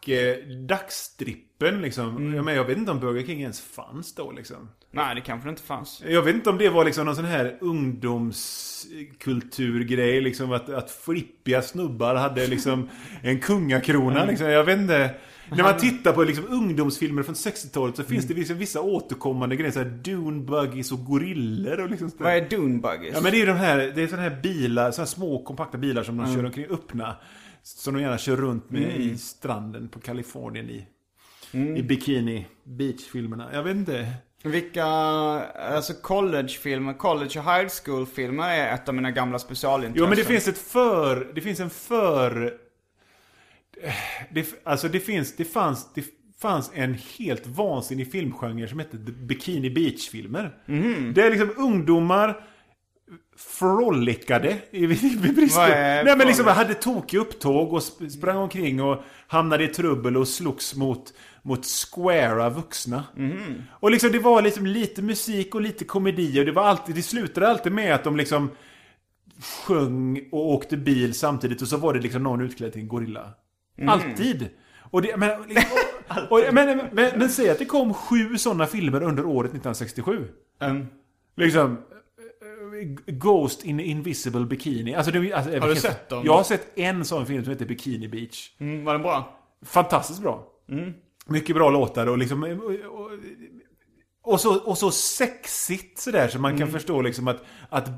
Acke 0.00 0.36
dagstrippen 0.68 1.82
liksom. 1.82 2.16
Mm. 2.16 2.44
Men 2.44 2.54
jag 2.54 2.64
vet 2.64 2.78
inte 2.78 2.90
om 2.90 3.00
Burger 3.00 3.26
King 3.26 3.40
ens 3.40 3.60
fanns 3.60 4.14
då 4.14 4.32
liksom. 4.32 4.68
Nej, 4.90 5.14
det 5.14 5.20
kanske 5.20 5.48
det 5.48 5.50
inte 5.50 5.62
fanns. 5.62 6.02
Jag 6.06 6.22
vet 6.22 6.34
inte 6.34 6.50
om 6.50 6.58
det 6.58 6.68
var 6.68 6.84
liksom 6.84 7.06
någon 7.06 7.16
sån 7.16 7.24
här 7.24 7.56
ungdomskulturgrej 7.60 10.20
liksom 10.20 10.52
att, 10.52 10.68
att 10.68 10.90
flippiga 10.90 11.62
snubbar 11.62 12.14
hade 12.14 12.46
liksom 12.46 12.88
en 13.22 13.40
kungakrona 13.40 14.24
liksom. 14.24 14.46
Jag 14.46 14.64
vet 14.64 14.78
inte. 14.78 15.10
När 15.56 15.62
man 15.62 15.76
tittar 15.78 16.12
på 16.12 16.24
liksom 16.24 16.44
ungdomsfilmer 16.48 17.22
från 17.22 17.34
60-talet 17.34 17.96
så 17.96 18.04
finns 18.04 18.28
det 18.28 18.34
liksom 18.34 18.58
vissa 18.58 18.80
återkommande 18.80 19.56
grejer. 19.56 19.72
Såhär 19.72 19.86
Dune 19.86 20.40
Buggies 20.42 20.92
och 20.92 21.04
gorillor 21.04 21.80
och 21.80 21.90
liksom. 21.90 22.10
Vad 22.18 22.32
är 22.32 22.48
Dune 22.48 22.78
Buggies? 22.78 23.14
Ja 23.14 23.20
men 23.20 23.30
det 23.32 23.36
är 23.36 23.40
ju 23.40 23.46
de 23.46 23.52
här, 23.56 23.92
det 23.94 24.02
är 24.02 24.06
sådana 24.06 24.28
här 24.28 24.40
bilar, 24.42 24.90
sådana 24.90 25.06
här 25.06 25.14
små 25.14 25.44
kompakta 25.44 25.78
bilar 25.78 26.02
som 26.02 26.16
de 26.16 26.24
Mm. 26.24 26.36
kör 26.36 26.44
omkring 26.46 26.66
öppna. 26.70 27.16
Som 27.62 27.94
de 27.94 28.00
gärna 28.02 28.18
kör 28.18 28.36
runt 28.36 28.70
med 28.70 28.96
i 29.00 29.18
stranden 29.18 29.88
på 29.88 30.00
Kalifornien 30.00 30.70
i, 30.70 30.86
Mm. 31.52 31.76
i 31.76 31.82
Bikini 31.82 32.46
Beach-filmerna. 32.64 33.50
Jag 33.52 33.62
vet 33.62 33.76
inte. 33.76 34.06
Vilka, 34.42 34.84
alltså 34.84 35.92
collegefilmer, 35.94 36.94
college 36.94 37.40
och 37.40 37.44
high 37.54 37.68
school-filmer 37.84 38.48
är 38.50 38.74
ett 38.74 38.88
av 38.88 38.94
mina 38.94 39.10
gamla 39.10 39.38
specialintressen. 39.38 39.98
Jo 40.04 40.08
men 40.08 40.16
det 40.16 40.24
finns 40.24 40.48
ett 40.48 40.58
för, 40.58 41.32
det 41.34 41.40
finns 41.40 41.60
en 41.60 41.70
för... 41.70 42.54
Det, 44.30 44.46
alltså 44.64 44.88
det 44.88 45.00
finns, 45.00 45.36
det 45.36 45.44
fanns, 45.44 45.88
det 45.94 46.04
fanns 46.38 46.70
en 46.74 46.94
helt 47.18 47.46
vansinnig 47.46 48.12
filmgenre 48.12 48.68
som 48.68 48.78
hette 48.78 48.96
Bikini 48.96 49.70
Beach-filmer. 49.70 50.56
Mhm. 50.66 51.12
Det 51.14 51.22
är 51.22 51.30
liksom 51.30 51.50
ungdomar 51.56 52.44
frolickade 53.36 54.58
i, 54.70 54.84
i 54.84 55.32
brist 55.36 55.58
är 55.58 56.04
Nej 56.04 56.16
men 56.16 56.26
liksom 56.26 56.46
hade 56.46 56.74
tokiga 56.74 57.20
upptåg 57.20 57.72
och 57.72 57.80
sp- 57.80 58.08
sprang 58.08 58.36
omkring 58.36 58.82
och 58.82 59.02
hamnade 59.26 59.64
i 59.64 59.68
trubbel 59.68 60.16
och 60.16 60.28
slogs 60.28 60.76
mot, 60.76 61.12
mot 61.42 61.66
squara 61.66 62.50
vuxna. 62.50 63.04
Mhm. 63.16 63.62
Och 63.70 63.90
liksom 63.90 64.12
det 64.12 64.18
var 64.18 64.42
liksom 64.42 64.66
lite 64.66 65.02
musik 65.02 65.54
och 65.54 65.60
lite 65.60 65.84
komedi 65.84 66.40
och 66.40 66.44
det 66.44 66.52
var 66.52 66.62
alltid, 66.62 66.94
det 66.94 67.02
slutade 67.02 67.48
alltid 67.48 67.72
med 67.72 67.94
att 67.94 68.04
de 68.04 68.16
liksom 68.16 68.50
sjöng 69.40 70.28
och 70.32 70.50
åkte 70.50 70.76
bil 70.76 71.14
samtidigt 71.14 71.62
och 71.62 71.68
så 71.68 71.76
var 71.76 71.94
det 71.94 72.00
liksom 72.00 72.22
någon 72.22 72.40
utklädd 72.40 72.72
till 72.72 72.82
en 72.82 72.88
gorilla. 72.88 73.30
Alltid! 73.86 74.48
Och 74.90 75.02
det, 75.02 75.16
men, 75.16 75.30
och, 75.30 76.32
och, 76.32 76.40
men, 76.52 76.80
men, 76.92 77.18
men 77.18 77.28
säg 77.30 77.50
att 77.50 77.58
det 77.58 77.64
kom 77.64 77.94
sju 77.94 78.38
sådana 78.38 78.66
filmer 78.66 79.02
under 79.02 79.26
året 79.26 79.50
1967. 79.50 80.28
Mm. 80.60 80.86
Liksom 81.36 81.78
Ghost 83.06 83.64
in 83.64 83.80
Invisible 83.80 84.44
Bikini. 84.44 84.94
Alltså, 84.94 85.12
det, 85.12 85.32
alltså, 85.32 85.58
Har 85.58 85.68
du 85.68 85.76
sett 85.76 86.08
dem? 86.08 86.22
Jag 86.26 86.36
har 86.36 86.44
sett 86.44 86.78
en 86.78 87.04
sån 87.04 87.26
film 87.26 87.44
som 87.44 87.52
heter 87.52 87.66
Bikini 87.66 88.08
Beach. 88.08 88.50
Mm, 88.58 88.84
var 88.84 88.92
den 88.92 89.02
bra? 89.02 89.38
Fantastiskt 89.64 90.22
bra. 90.22 90.46
Mycket 91.26 91.56
bra 91.56 91.70
låtar 91.70 92.06
och 92.06 92.18
liksom... 92.18 92.42
Och, 92.42 93.00
och, 93.00 93.10
och, 94.22 94.40
så, 94.40 94.58
och 94.58 94.78
så 94.78 94.90
sexigt 94.90 95.98
sådär 95.98 96.28
så 96.28 96.38
man 96.38 96.58
kan 96.58 96.70
förstå 96.70 97.02
liksom 97.02 97.28
att, 97.28 97.44
att 97.68 97.90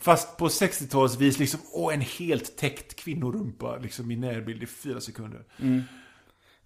Fast 0.00 0.36
på 0.36 0.48
60-talsvis 0.48 1.38
liksom, 1.38 1.60
åh 1.72 1.94
en 1.94 2.00
helt 2.00 2.56
täckt 2.56 2.96
kvinnorumpa 2.96 3.76
liksom 3.76 4.10
i 4.10 4.16
närbild 4.16 4.62
i 4.62 4.66
fyra 4.66 5.00
sekunder. 5.00 5.44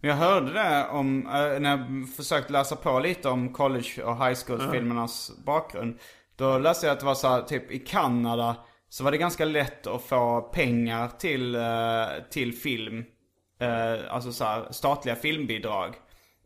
Jag 0.00 0.14
hörde 0.14 0.52
det 0.52 0.86
om, 0.90 1.26
eh, 1.26 1.60
när 1.60 1.70
jag 1.70 2.08
försökte 2.16 2.52
läsa 2.52 2.76
på 2.76 3.00
lite 3.00 3.28
om 3.28 3.52
college 3.52 4.02
och 4.04 4.26
high 4.26 4.38
school-filmernas 4.46 5.32
bakgrund. 5.44 5.98
Då 6.36 6.58
läste 6.58 6.86
jag 6.86 6.92
att 6.92 7.00
det 7.00 7.06
var 7.06 7.14
så 7.14 7.28
här, 7.28 7.42
typ 7.42 7.70
i 7.70 7.78
Kanada 7.78 8.56
så 8.88 9.04
var 9.04 9.10
det 9.10 9.18
ganska 9.18 9.44
lätt 9.44 9.86
att 9.86 10.02
få 10.02 10.40
pengar 10.40 11.08
till, 11.08 11.54
eh, 11.54 11.62
till 12.30 12.52
film. 12.52 13.04
Eh, 13.60 14.14
Alltså 14.14 14.32
så 14.32 14.44
här, 14.44 14.66
statliga 14.70 15.16
filmbidrag. 15.16 15.94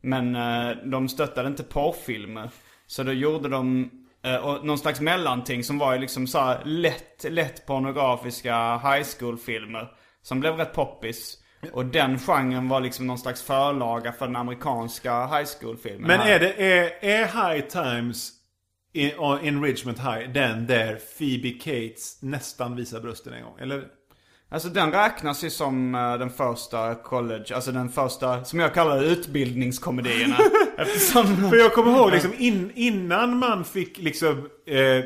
Men 0.01 0.37
eh, 0.37 0.76
de 0.84 1.09
stöttade 1.09 1.49
inte 1.49 1.62
porrfilmer. 1.62 2.51
Så 2.87 3.03
då 3.03 3.12
gjorde 3.12 3.49
de 3.49 3.91
och 4.43 4.66
någon 4.66 4.78
slags 4.78 5.01
mellanting 5.01 5.64
som 5.64 5.78
var 5.78 5.93
ju 5.95 5.99
liksom 6.01 6.26
så 6.26 6.39
här 6.39 6.62
lätt, 6.64 7.24
lätt 7.28 7.66
pornografiska 7.66 8.78
high 8.78 9.07
school-filmer. 9.18 9.93
Som 10.22 10.41
blev 10.41 10.57
rätt 10.57 10.72
poppis. 10.72 11.39
Och 11.72 11.87
den 11.87 12.18
genren 12.18 12.68
var 12.68 12.80
liksom 12.80 13.07
någon 13.07 13.18
slags 13.18 13.43
förlaga 13.43 14.12
för 14.12 14.26
den 14.26 14.37
amerikanska 14.37 15.26
high 15.26 15.49
school-filmen. 15.61 16.07
Men 16.07 16.20
är 16.20 16.41
det, 16.41 16.53
är, 16.53 17.05
är 17.05 17.24
High 17.24 17.66
Times 17.66 18.32
Richmond 19.62 19.99
High 19.99 20.32
den 20.32 20.66
där 20.66 20.99
Phoebe 21.18 21.51
Cates 21.51 22.18
nästan 22.22 22.76
visar 22.76 23.01
brösten 23.01 23.32
en 23.32 23.44
gång? 23.44 23.59
Eller? 23.59 23.84
Alltså 24.49 24.68
den 24.68 24.92
räknas 24.92 25.44
ju 25.44 25.51
som 25.51 25.94
eh, 25.94 26.18
den 26.18 26.30
första 26.30 26.94
college, 26.94 27.55
alltså 27.55 27.72
den 27.72 27.88
första, 27.88 28.44
som 28.44 28.59
jag 28.59 28.74
kallar 28.74 29.03
utbildningskomedierna. 29.03 30.36
Eftersom... 30.78 31.51
För 31.51 31.57
jag 31.57 31.72
kommer 31.72 31.97
ihåg 31.97 32.12
liksom 32.12 32.32
in, 32.38 32.72
innan 32.74 33.38
man 33.38 33.64
fick 33.64 33.99
liksom 33.99 34.49
eh, 34.66 35.05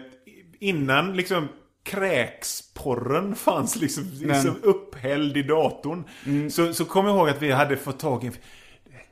Innan 0.63 1.17
liksom 1.17 1.49
kräksporren 1.85 3.35
fanns 3.35 3.77
liksom, 3.77 4.05
liksom 4.21 4.57
upphälld 4.63 5.37
i 5.37 5.43
datorn. 5.43 6.05
Så, 6.51 6.75
så 6.75 6.85
kommer 6.85 7.11
jag 7.11 7.19
ihåg 7.19 7.29
att 7.29 7.43
vi 7.43 7.51
hade 7.51 7.77
fått 7.77 7.99
tag 7.99 8.25
i 8.25 8.31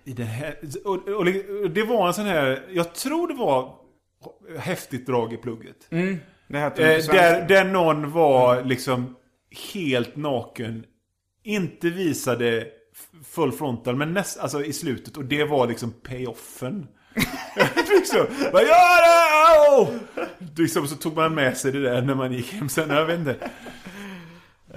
i 0.08 0.12
den 0.12 0.26
här, 0.26 0.58
och, 0.84 1.08
och, 1.08 1.26
och 1.62 1.70
det 1.70 1.82
var 1.82 2.06
en 2.06 2.14
sån 2.14 2.26
här, 2.26 2.64
jag 2.72 2.94
tror 2.94 3.28
det 3.28 3.34
var 3.34 3.74
häftigt 4.58 5.06
drag 5.06 5.32
i 5.32 5.36
plugget. 5.36 5.90
På 6.70 6.82
Eh, 6.82 6.98
där, 7.12 7.48
där 7.48 7.64
någon 7.64 8.10
var 8.10 8.62
liksom 8.64 9.16
helt 9.72 10.16
naken. 10.16 10.84
Inte 11.44 11.90
visade 11.90 12.66
full 13.24 13.52
frontal, 13.52 13.96
men 13.96 14.12
näst, 14.14 14.38
alltså 14.38 14.64
i 14.64 14.72
slutet. 14.72 15.16
Och 15.16 15.24
det 15.24 15.44
var 15.44 15.66
liksom 15.66 15.92
payoffen. 15.92 16.86
liksom, 17.88 18.26
vad 18.52 18.62
gör? 18.62 19.02
Au! 19.78 19.86
Liksom, 20.56 20.86
så 20.88 20.96
tog 20.96 21.16
man 21.16 21.34
med 21.34 21.56
sig 21.56 21.72
det 21.72 21.80
där 21.82 22.02
när 22.02 22.14
man 22.14 22.32
gick 22.32 22.52
hem 22.52 22.68
sen. 22.68 22.90
Jag 22.90 23.06
vet 23.06 23.18
inte. 23.18 23.36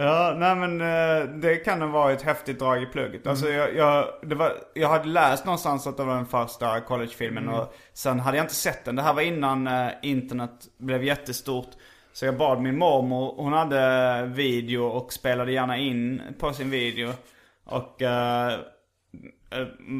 Ja, 0.04 0.36
nej 0.38 0.56
men 0.56 0.82
eh, 0.82 1.36
det 1.36 1.56
kan 1.56 1.82
ha 1.82 1.88
varit 1.88 2.20
ett 2.20 2.26
häftigt 2.26 2.60
drag 2.60 2.84
i 2.84 2.86
plugget. 2.86 3.28
Alltså 3.28 3.49
jag, 3.49 3.76
jag, 3.76 4.08
det 4.22 4.36
var, 4.36 4.54
jag 4.74 4.89
hade 4.89 5.08
läst 5.08 5.45
någonstans 5.45 5.88
att 5.88 5.97
det 5.97 6.04
var 6.04 6.16
den 6.16 6.26
första 6.26 6.80
collegefilmen 6.80 7.49
och 7.49 7.76
sen 7.93 8.20
hade 8.20 8.38
jag 8.38 8.43
inte 8.43 8.56
sett 8.56 8.86
den. 8.86 8.95
Det 8.95 9.02
här 9.02 9.14
var 9.14 9.22
innan 9.22 9.68
eh, 9.68 9.89
internet 10.02 10.68
blev 10.78 11.04
jättestort. 11.04 11.70
Så 12.14 12.26
jag 12.26 12.38
bad 12.38 12.62
min 12.62 12.78
mormor, 12.78 13.34
hon 13.38 13.54
hade 13.54 14.26
video 14.26 14.84
och 14.84 15.14
spelade 15.14 15.52
gärna 15.52 15.78
in 15.78 16.22
på 16.39 16.54
sin 16.54 16.70
video. 16.70 17.14
Och, 17.64 18.02
eh, 18.02 18.60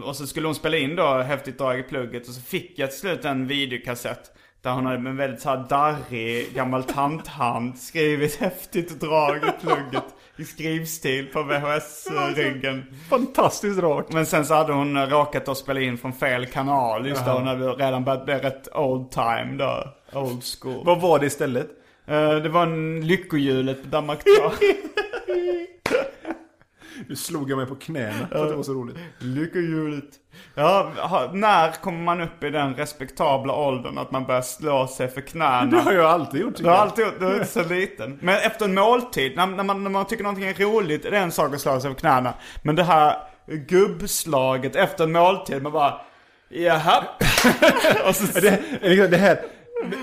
och 0.04 0.16
så 0.16 0.28
skulle 0.28 0.48
hon 0.48 0.56
spela 0.56 0.78
in 0.78 0.96
då 0.96 1.14
häftigt 1.14 1.58
drag 1.58 1.80
i 1.80 1.84
plugget 1.84 2.28
och 2.28 2.34
så 2.34 2.42
fick 2.42 2.80
jag 2.80 2.90
till 2.90 3.00
slut 3.00 3.26
en 3.26 3.48
videokassett. 3.48 4.32
Där 4.62 4.72
hon 4.72 4.86
hade 4.86 5.00
med 5.00 5.10
en 5.10 5.18
väldigt 5.18 5.42
så 5.42 5.50
här 5.50 5.66
darrig 5.70 6.54
gammal 6.54 6.84
tanthand 6.84 7.78
skrivit 7.78 8.36
häftigt 8.36 9.00
drag 9.00 9.38
i 9.38 9.52
plugget. 9.62 10.04
I 10.38 10.46
skrivstil 10.46 11.28
på 11.28 11.44
VHS-ryggen. 11.44 12.84
Fantastiskt 13.10 13.80
rakt. 13.80 14.14
Men 14.14 14.26
sen 14.26 14.46
så 14.46 14.54
hade 14.54 14.74
hon 14.74 15.08
råkat 15.08 15.48
att 15.48 15.58
spela 15.58 15.82
in 15.82 15.98
från 15.98 16.14
fel 16.14 16.46
kanal. 16.46 17.08
Just 17.08 17.26
då 17.26 17.32
hon 17.32 17.48
hade 17.48 17.68
redan 17.68 18.04
börjat 18.04 18.26
bli 18.26 18.34
rätt 18.34 18.76
old 18.76 19.12
time 19.12 19.56
då. 19.58 19.84
Old 20.20 20.44
school. 20.44 20.86
Vad 20.86 21.02
var 21.02 21.20
det 21.20 21.26
istället? 21.26 21.68
Eh, 22.08 22.36
det 22.36 22.50
var 22.50 22.64
en 22.64 23.08
lyckohjulet 23.08 23.84
på 23.84 23.90
Danmark 23.90 24.20
2. 24.24 24.32
Nu 27.10 27.16
slog 27.16 27.52
jag 27.52 27.58
mig 27.58 27.66
på 27.66 27.76
knäna 27.76 28.28
för 28.32 28.44
att 28.44 28.50
det 28.50 28.56
var 28.56 28.64
så 28.64 28.74
roligt. 28.74 28.98
Lyckohjulet. 29.20 30.06
Ja, 30.56 30.92
när 31.34 31.72
kommer 31.72 32.00
man 32.04 32.22
upp 32.22 32.44
i 32.44 32.50
den 32.50 32.76
respektabla 32.76 33.54
åldern 33.54 33.98
att 33.98 34.12
man 34.12 34.26
börjar 34.26 34.42
slå 34.42 34.88
sig 34.88 35.08
för 35.08 35.22
Det 35.22 35.28
knäna? 35.28 35.82
har 35.82 35.94
jag 35.94 36.06
alltid 36.06 36.42
gjort. 36.42 36.56
Du 36.56 36.66
har 36.66 36.76
alltid 36.76 37.06
gjort, 37.06 37.20
du 37.20 37.26
är 37.28 37.34
inte 37.34 37.46
så 37.46 37.64
liten. 37.64 38.20
Men 38.22 38.36
efter 38.36 38.66
en 38.66 38.74
måltid, 38.74 39.36
när, 39.36 39.48
när, 39.48 39.64
man, 39.64 39.84
när 39.84 39.90
man 39.92 40.06
tycker 40.06 40.24
någonting 40.24 40.48
är 40.50 40.54
roligt, 40.54 41.06
är 41.06 41.12
det 41.12 41.18
en 41.18 41.32
sak 41.32 41.54
att 41.54 41.62
slå 41.62 41.80
sig 41.80 41.92
för 41.94 42.00
knäna. 42.00 42.34
Men 42.64 42.76
det 42.76 42.84
här 42.84 43.18
gubbslaget 43.48 44.76
efter 44.76 45.04
en 45.04 45.12
måltid, 45.12 45.64
man 45.64 45.72
bara 45.72 46.02
Jaha. 46.50 47.04
Så, 48.14 48.40
Det, 48.40 48.60
liksom 48.82 49.12
det 49.12 49.18
här. 49.18 49.40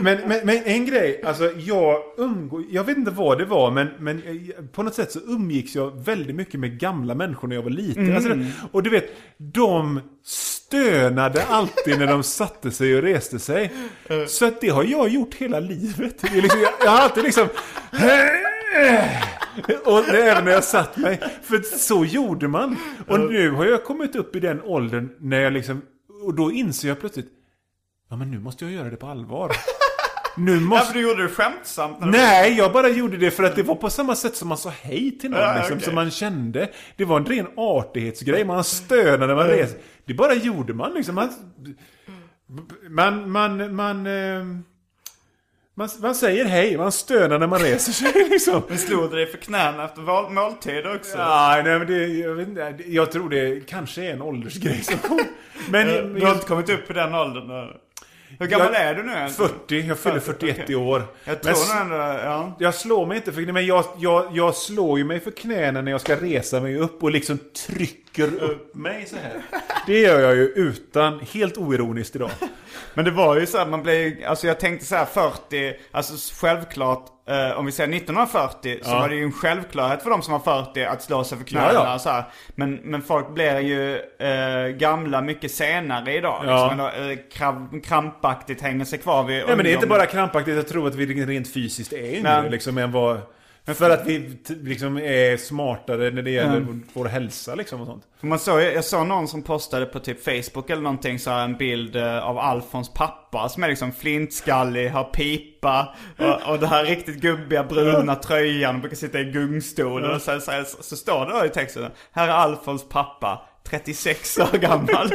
Men, 0.01 0.19
men, 0.29 0.41
men 0.45 0.63
en 0.65 0.87
grej, 0.87 1.23
alltså 1.25 1.53
jag 1.57 2.03
umgår, 2.17 2.65
jag 2.71 2.85
vet 2.85 2.97
inte 2.97 3.11
vad 3.11 3.39
det 3.39 3.45
var 3.45 3.71
men, 3.71 3.89
men 3.99 4.23
på 4.73 4.83
något 4.83 4.95
sätt 4.95 5.13
så 5.13 5.19
umgicks 5.19 5.75
jag 5.75 6.05
väldigt 6.05 6.37
mycket 6.37 6.61
med 6.61 6.79
gamla 6.79 7.15
människor 7.15 7.49
när 7.49 7.57
jag 7.57 7.63
var 7.63 7.71
liten. 7.71 8.15
Alltså, 8.17 8.37
och 8.73 8.83
du 8.83 8.91
vet, 8.91 9.05
de 9.37 10.01
stönade 10.25 11.45
alltid 11.45 11.99
när 11.99 12.07
de 12.07 12.23
satte 12.23 12.71
sig 12.71 12.97
och 12.97 13.03
reste 13.03 13.39
sig. 13.39 13.73
Så 14.27 14.47
att 14.47 14.61
det 14.61 14.69
har 14.69 14.85
jag 14.85 15.09
gjort 15.09 15.35
hela 15.35 15.61
livet. 15.61 16.23
Liksom, 16.35 16.61
jag, 16.61 16.73
jag 16.85 16.91
har 16.91 16.99
alltid 16.99 17.25
liksom... 17.25 17.49
Och 19.85 20.03
det, 20.11 20.23
även 20.23 20.45
när 20.45 20.53
jag 20.53 20.65
satt 20.65 20.97
mig. 20.97 21.21
För 21.43 21.79
så 21.79 22.05
gjorde 22.05 22.49
man. 22.49 22.77
Och 23.07 23.21
nu 23.21 23.51
har 23.51 23.67
jag 23.67 23.85
kommit 23.85 24.17
upp 24.17 24.37
i 24.37 24.41
den 24.41 24.63
åldern 24.63 25.09
när 25.19 25.41
jag 25.41 25.53
liksom... 25.53 25.83
Och 26.25 26.35
då 26.35 26.53
inser 26.53 26.89
jag 26.89 27.01
plötsligt 27.01 27.29
Ja 28.09 28.17
men 28.17 28.31
nu 28.31 28.39
måste 28.39 28.65
jag 28.65 28.73
göra 28.75 28.91
det 28.91 28.97
på 28.97 29.07
allvar. 29.07 29.53
Nu 30.37 30.55
ja, 30.55 30.61
måste... 30.61 30.87
för 30.87 30.95
du 30.95 31.01
gjorde 31.09 31.23
det 31.23 31.29
skämtsamt. 31.29 32.01
när 32.01 32.07
du- 32.07 32.13
Nej, 32.13 32.53
jag 32.59 32.73
bara 32.73 32.89
gjorde 32.89 33.17
det 33.17 33.31
för 33.31 33.43
att 33.45 33.57
det 33.57 33.63
var 33.63 33.75
på 33.75 33.91
samma 33.91 34.15
sätt 34.17 34.37
som 34.37 34.49
man 34.49 34.59
sa 34.59 34.73
hej 34.83 35.19
till 35.19 35.31
någon. 35.31 35.41
Ja, 35.41 35.55
liksom, 35.57 35.73
okej. 35.75 35.85
Som 35.85 35.95
man 35.95 36.11
kände. 36.11 36.69
Det 36.97 37.05
var 37.05 37.17
en 37.17 37.27
ren 37.27 37.47
artighetsgrej. 37.57 38.45
Man 38.45 38.65
stönade 38.65 39.27
när 39.27 39.35
man 39.35 39.47
reste. 39.47 39.79
Det 40.05 40.15
bara 40.15 40.35
gjorde 40.35 40.75
man 40.75 40.93
liksom. 40.95 41.15
Man, 41.15 41.29
man, 42.89 43.31
man, 43.31 43.75
man, 43.75 44.07
eh, 44.07 44.45
man, 45.75 45.89
man 46.03 46.15
säger 46.15 46.45
hej, 46.45 46.77
man 46.77 46.93
stönar 46.93 47.39
när 47.39 47.47
man 47.47 47.59
reser 47.61 47.93
sig 47.93 48.29
liksom. 48.31 48.63
Men 48.69 48.79
slog 48.79 49.11
du 49.11 49.17
dig 49.17 49.27
för 49.27 49.39
knäna 49.39 49.85
efter 49.85 50.31
måltider 50.35 50.97
också? 50.97 51.19
Nej, 51.19 51.63
nej 51.63 51.79
men 51.79 51.87
det, 51.89 52.07
jag, 52.07 52.35
vet 52.35 52.49
inte, 52.49 52.75
jag 52.87 53.13
tror 53.13 53.31
det 53.31 53.69
kanske 53.69 54.05
är 54.05 54.13
en 54.13 54.23
åldersgrej 54.23 54.83
som 54.83 54.99
kom. 54.99 55.21
Men, 55.71 55.89
Eh, 55.89 56.03
Du 56.05 56.27
har 56.27 56.35
inte 56.35 56.47
kommit 56.47 56.71
upp 56.71 56.91
i 56.91 56.93
den 56.95 57.15
åldern? 57.15 57.51
eller? 57.51 57.77
Hur 58.39 58.47
gammal 58.47 58.69
Jag- 58.73 58.83
är 58.83 58.95
du 58.95 59.03
nu? 59.03 59.29
40, 59.31 59.81
jag 59.81 59.99
fyller 59.99 60.21
41 60.21 60.71
i 60.71 60.75
år. 60.75 61.03
Jag 61.25 61.39
Men 61.45 61.55
tror 61.55 61.75
nog 61.75 61.83
ändå, 61.95 62.21
ja. 62.25 62.57
Jag 62.59 62.75
slår 62.75 63.07
mig 63.07 63.17
inte 63.17 63.33
för 63.33 63.53
men 63.53 63.67
jag, 63.67 63.85
jag, 63.99 64.29
jag 64.33 64.55
slår 64.55 64.99
ju 64.99 65.05
mig 65.05 65.21
för 65.21 65.31
knäna 65.31 65.81
när 65.83 65.91
jag 65.91 66.01
ska 66.01 66.17
resa 66.17 66.61
mig 66.61 66.77
upp 66.77 67.03
och 67.03 67.11
liksom 67.11 67.39
trycker 67.67 68.43
upp 68.43 68.75
mig 68.75 69.07
så 69.07 69.17
här. 69.17 69.61
Det 69.87 70.01
gör 70.01 70.21
jag 70.21 70.35
ju 70.37 70.45
utan, 70.47 71.21
helt 71.33 71.57
oironiskt 71.59 72.17
idag. 72.17 72.31
Men 72.95 73.05
det 73.05 73.11
var 73.11 73.37
ju 73.41 73.47
så 73.47 73.59
här, 73.59 73.67
man 73.67 73.83
blev 73.83 74.13
alltså 74.27 74.47
jag 74.47 74.61
tänkte 74.61 74.87
så 74.87 74.97
här 74.97 75.05
40, 75.05 75.75
alltså 75.91 76.35
självklart, 76.47 77.07
eh, 77.29 77.59
om 77.59 77.67
vi 77.67 77.73
säger 77.73 77.91
1940 77.97 78.79
så 78.83 78.91
Ja. 78.91 78.99
var 78.99 79.09
det 79.09 79.15
ju 79.15 79.23
en 79.23 79.33
självklarhet 79.33 80.03
för 80.03 80.11
de 80.11 80.23
som 80.23 80.33
var 80.33 80.65
40 80.65 80.85
att 80.85 81.03
slå 81.03 81.25
sig 81.25 81.39
för 81.39 81.45
knäna 81.45 81.71
Ja, 81.73 81.93
ja. 81.93 81.99
så 81.99 82.11
här. 82.11 82.25
Men, 82.55 82.75
men 82.75 83.03
folk 83.03 83.35
blir 83.35 83.59
ju 83.61 83.97
eh, 84.19 84.69
gamla 84.69 85.21
mycket 85.23 85.51
senare 85.51 86.15
idag. 86.15 86.43
Ja. 86.47 86.63
Liksom, 86.71 86.81
eller, 86.81 87.11
eh, 87.11 87.17
kram, 87.33 87.81
krampaktigt 87.81 88.61
hänger 88.63 88.85
sig 88.85 88.99
kvar 88.99 89.25
vid 89.25 89.37
Nej 89.47 89.57
men 89.57 89.65
det 89.65 89.71
är 89.71 89.75
inte 89.75 89.87
bara 89.87 90.07
krampaktigt, 90.07 90.57
jag 90.57 90.69
tror 90.69 90.87
att 90.87 90.95
vi 90.95 91.27
rent 91.27 91.53
fysiskt 91.53 91.93
är 91.93 92.15
yngre 92.15 92.51
liksom 92.51 92.79
än 92.79 92.93
vad... 92.93 93.21
För 93.75 93.91
att 93.91 94.07
vi 94.07 94.39
liksom 94.47 94.97
är 94.97 95.37
smartare 95.37 96.11
när 96.11 96.23
det 96.23 96.31
gäller 96.31 96.67
vår 96.93 97.05
hälsa 97.05 97.55
liksom 97.55 97.81
och 97.81 97.87
sånt. 97.87 98.05
För 98.21 98.27
man 98.27 98.39
såg, 98.39 98.61
jag 98.61 98.85
såg 98.85 99.07
någon 99.07 99.29
som 99.29 99.43
postade 99.43 99.87
på 99.87 100.01
typ 100.01 100.25
Facebook 100.25 100.71
eller 100.71 100.83
någonting 100.83 101.19
så 101.19 101.31
här, 101.31 101.45
en 101.45 101.57
bild 101.57 101.97
eh, 101.97 102.19
av 102.19 102.39
Alfons 102.39 102.95
pappa 102.95 103.49
som 103.49 103.63
är 103.63 103.69
liksom 103.69 103.93
flintskallig, 103.93 104.91
har 104.91 105.05
pipa 105.05 105.95
och, 106.19 106.53
och 106.53 106.59
det 106.59 106.67
här 106.67 106.85
riktigt 106.85 107.21
gubbiga 107.21 107.65
bruna 107.65 108.15
tröjan 108.15 108.75
och 108.75 108.81
brukar 108.81 108.97
sitta 108.97 109.21
i 109.21 109.25
gungstol. 109.25 110.05
Och 110.05 110.23
så, 110.23 110.41
så, 110.41 110.65
så, 110.67 110.83
så 110.83 110.97
står 110.97 111.27
det 111.27 111.39
då 111.39 111.45
i 111.45 111.49
texten, 111.49 111.91
här 112.13 112.29
är 112.29 112.33
Alfons 112.33 112.89
pappa, 112.89 113.48
36 113.71 114.39
år 114.39 114.59
gammal. 114.59 115.13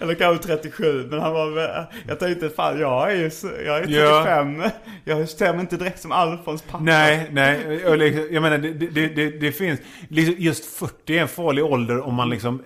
Eller 0.00 0.14
kanske 0.14 0.46
37, 0.48 1.06
men 1.10 1.20
han 1.20 1.32
var 1.32 1.86
Jag 2.08 2.18
tänkte 2.18 2.50
fan 2.50 2.80
jag 2.80 3.12
är 3.12 3.16
ju 3.16 3.30
jag 3.66 3.78
är 3.78 3.88
Ja. 3.88 4.24
35. 4.24 4.62
Jag 5.04 5.28
ser 5.28 5.52
mig 5.52 5.60
inte 5.60 5.76
direkt 5.76 6.00
som 6.00 6.12
Alfons 6.12 6.62
pappa. 6.62 6.84
Nej, 6.84 7.28
nej. 7.32 7.58
liksom, 7.96 8.28
Jag 8.30 8.42
menar, 8.42 8.58
det, 8.58 8.72
det, 8.72 9.08
det, 9.08 9.30
det 9.40 9.52
finns... 9.52 9.80
liksom, 10.08 10.34
Just 10.38 10.64
40 10.64 11.16
är 11.16 11.22
en 11.22 11.28
farlig 11.28 11.64
ålder 11.64 12.00
om 12.00 12.14
man 12.14 12.30
liksom 12.30 12.62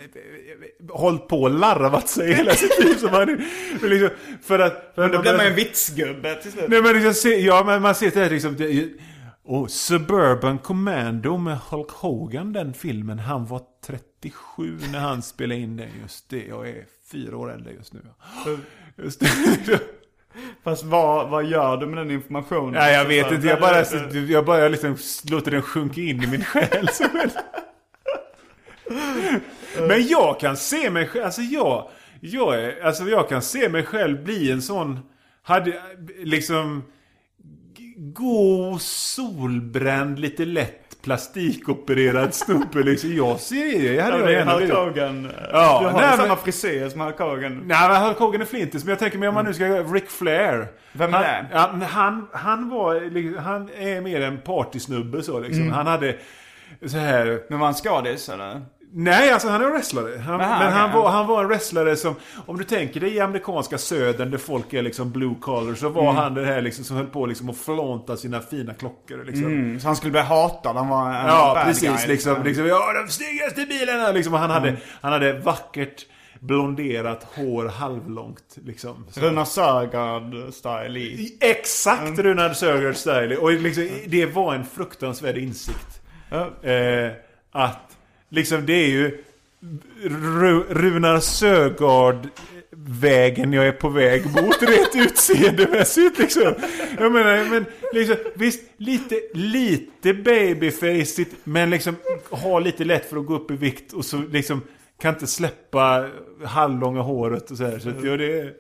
hållit 0.91 1.29
på 1.29 1.43
och 1.43 1.51
larvat 1.51 2.09
sig 2.09 2.35
hela 2.35 2.55
sitt 2.55 2.85
liv. 2.85 2.95
Så 2.95 3.07
man, 3.07 3.45
men 3.81 3.91
liksom, 3.91 4.09
för 4.45 4.59
att... 4.59 4.93
För 4.95 5.03
att 5.05 5.13
Då 5.13 5.23
blir 5.23 5.33
man 5.33 5.45
ju 5.45 5.51
en 5.51 5.57
vitsgubbe 5.57 6.35
till 6.35 6.53
slut. 6.53 6.65
Nej 6.69 6.83
men 6.83 7.03
liksom, 7.03 7.31
ja 7.31 7.63
men 7.67 7.83
man 7.83 7.95
ser 7.95 8.11
det 8.11 8.21
här 8.21 8.31
liksom... 8.31 8.57
Det, 8.57 8.89
och 9.47 9.71
Suburban 9.71 10.59
Commando 10.59 11.37
med 11.37 11.59
Hulk 11.59 11.91
Hogan, 11.91 12.53
den 12.53 12.75
filmen. 12.75 13.19
Han 13.19 13.47
var 13.47 13.63
37 13.87 14.79
när 14.93 14.99
han 14.99 15.23
spelade 15.23 15.61
in 15.61 15.77
den. 15.77 15.89
Just 16.03 16.31
det, 16.31 16.45
jag 16.45 16.69
är 16.69 16.85
fyra 17.13 17.37
år 17.37 17.53
äldre 17.53 17.73
just 17.73 17.93
nu. 17.93 18.01
Just 18.97 19.21
det. 19.21 19.29
Fast 20.65 20.85
vad, 20.85 21.29
vad 21.29 21.45
gör 21.45 21.77
du 21.77 21.87
med 21.87 21.99
den 21.99 22.11
informationen? 22.11 22.73
Nej 22.73 22.95
jag 22.95 23.05
vet 23.05 23.33
inte, 23.33 23.47
jag 23.47 23.61
bara, 23.61 23.85
jag 24.29 24.45
bara 24.45 24.69
liksom 24.69 24.97
låter 25.31 25.51
den 25.51 25.63
sjunka 25.63 26.01
in 26.01 26.23
i 26.23 26.27
min 26.27 26.45
själ. 26.45 26.89
Men 29.89 30.07
jag 30.07 30.41
kan 30.41 30.57
se 30.57 30.91
mig 30.91 31.07
själv, 31.07 31.25
alltså 31.25 31.43
jag, 31.43 31.89
jag, 32.21 32.55
är, 32.55 32.83
alltså 32.83 33.05
jag 33.05 33.29
kan 33.29 33.43
se 33.43 33.69
mig 33.69 33.85
själv 33.85 34.25
bli 34.25 34.51
en 34.51 34.63
sån, 34.63 35.01
hade 35.43 35.83
liksom, 36.19 36.83
god 37.99 38.81
solbränd, 38.81 40.19
lite 40.19 40.45
lätt 40.45 41.03
plastikopererad 41.03 42.35
snubbe 42.35 42.83
liksom. 42.83 43.17
Jag 43.17 43.41
ser 43.41 43.79
det, 43.83 43.95
jag 43.95 44.05
hade 44.05 44.19
Ja, 44.19 44.27
det 44.27 44.37
är 44.37 44.45
Hulk. 44.59 44.73
Hogan. 44.73 45.31
Ja, 45.53 45.81
du 45.83 45.89
har 45.89 46.01
nej, 46.01 46.17
samma 46.17 46.29
men- 46.29 46.37
frisyr 46.37 46.89
som 46.89 47.01
Hulk 47.01 47.19
Hogan. 47.19 47.63
Nej 47.67 47.89
men 47.89 48.03
Hulk 48.03 48.19
Hogan 48.19 48.41
är 48.41 48.45
flintis, 48.45 48.85
men 48.85 48.91
jag 48.91 48.99
tänker 48.99 49.19
mig 49.19 49.29
om 49.29 49.35
man 49.35 49.45
nu 49.45 49.55
ska 49.55 49.65
Ric 49.67 50.05
Flair. 50.09 50.69
Vem 50.93 51.15
är 51.15 51.19
han, 51.19 51.23
det? 51.23 51.47
Ja, 51.53 51.87
han, 51.87 52.29
han 52.33 52.69
var, 52.71 53.11
liksom- 53.11 53.45
han 53.45 53.71
är 53.79 54.01
mer 54.01 54.21
en 54.21 54.39
partysnubbe 54.41 55.23
så 55.23 55.41
liksom. 55.41 55.63
Mm. 55.63 55.73
Han 55.75 55.87
hade 55.87 56.17
så 56.87 56.97
här... 56.97 57.41
Men 57.51 57.59
var 57.59 57.67
han 57.67 57.75
skådis 57.75 58.29
eller? 58.29 58.63
Nej, 58.99 59.31
alltså 59.31 59.49
han 59.49 59.61
är 59.61 59.65
en 59.67 59.73
wrestlare. 59.73 60.19
Han, 60.19 60.41
Aha, 60.41 60.59
men 60.59 60.69
okej, 60.69 60.79
han, 60.81 60.93
var, 60.93 61.11
han 61.11 61.27
var 61.27 61.43
en 61.43 61.49
wrestlare 61.49 61.97
som, 61.97 62.15
om 62.47 62.59
du 62.59 62.65
tänker 62.65 63.01
dig 63.01 63.15
i 63.15 63.21
amerikanska 63.21 63.79
södern 63.79 64.31
där 64.31 64.39
folk 64.39 64.73
är 64.73 64.83
liksom 64.83 65.11
blue 65.11 65.35
collar, 65.41 65.75
så 65.75 65.89
var 65.89 66.03
Mm. 66.03 66.17
han 66.17 66.35
det 66.35 66.45
här 66.47 66.61
liksom 66.63 66.85
som 66.85 66.97
höll 66.97 67.07
på 67.07 67.27
liksom 67.27 67.51
att 67.51 67.57
flånta 67.57 68.17
sina 68.17 68.41
fina 68.41 68.75
klockor. 68.75 69.25
Liksom. 69.25 69.45
Mm, 69.45 69.81
så 69.81 69.87
han 69.87 69.97
skulle 69.97 70.11
bli 70.13 70.21
hatad, 70.21 70.77
han 70.77 70.89
var 70.89 71.09
en 71.11 71.27
Ja, 71.27 71.53
bad 71.55 71.65
precis. 71.65 71.83
guy, 72.05 72.15
liksom, 72.15 72.43
liksom, 72.45 72.67
ja, 72.67 72.93
de 72.93 73.13
snyggaste 73.13 73.67
bilarna! 73.67 74.13
Liksom, 74.13 74.35
och 74.35 74.41
han, 74.41 74.51
hade, 74.51 74.69
Mm. 74.69 74.81
han 75.01 75.13
hade 75.13 75.33
vackert 75.39 76.07
blonderat 76.41 77.27
hår 77.35 77.65
halvlångt. 77.69 78.57
Liksom. 78.67 79.07
Så. 79.11 79.21
Runar 79.21 79.45
Sögaard-style 79.45 80.97
i. 80.99 81.39
Exakt 81.41 82.19
Runar 82.19 82.51
Sögaard-style. 82.51 83.37
Och 83.37 83.53
liksom, 83.53 83.89
det 84.07 84.27
var 84.27 84.55
en 84.55 84.65
fruktansvärd 84.65 85.37
insikt. 85.39 86.01
Eh, 86.63 87.11
att 87.53 87.86
liksom 88.29 88.67
det 88.67 88.73
är 88.73 88.89
ju 88.89 89.19
Ru 90.05 90.65
Runar 90.69 91.21
Sögaard 91.21 92.29
vägen 92.89 93.53
jag 93.53 93.67
är 93.67 93.73
på 93.73 93.89
väg 93.89 94.27
mot 94.27 94.63
rent 94.63 94.95
utseendemässigt 95.07 96.19
liksom. 96.19 96.55
Jag 96.99 97.13
menar, 97.13 97.51
men 97.51 97.65
liksom, 97.93 98.17
visst, 98.35 98.63
lite, 98.77 99.21
lite 99.33 100.15
babyfaceigt, 100.15 101.35
men 101.45 101.71
liksom 101.71 101.97
ha 102.31 102.59
lite 102.59 102.85
lätt 102.85 103.11
för 103.11 103.17
att 103.17 103.27
gå 103.27 103.35
upp 103.37 103.51
i 103.51 103.57
vikt 103.57 103.93
och 103.93 104.05
så 104.05 104.19
liksom 104.19 104.63
kan 105.01 105.15
inte 105.15 105.27
släppa 105.27 106.09
halvlånga 106.45 107.01
håret 107.01 107.51
och 107.51 107.57
så 107.57 107.65
här. 107.65 107.79
Så 107.79 107.89
att, 107.89 108.05
ja, 108.05 108.17
det 108.17 108.41
är... 108.41 108.53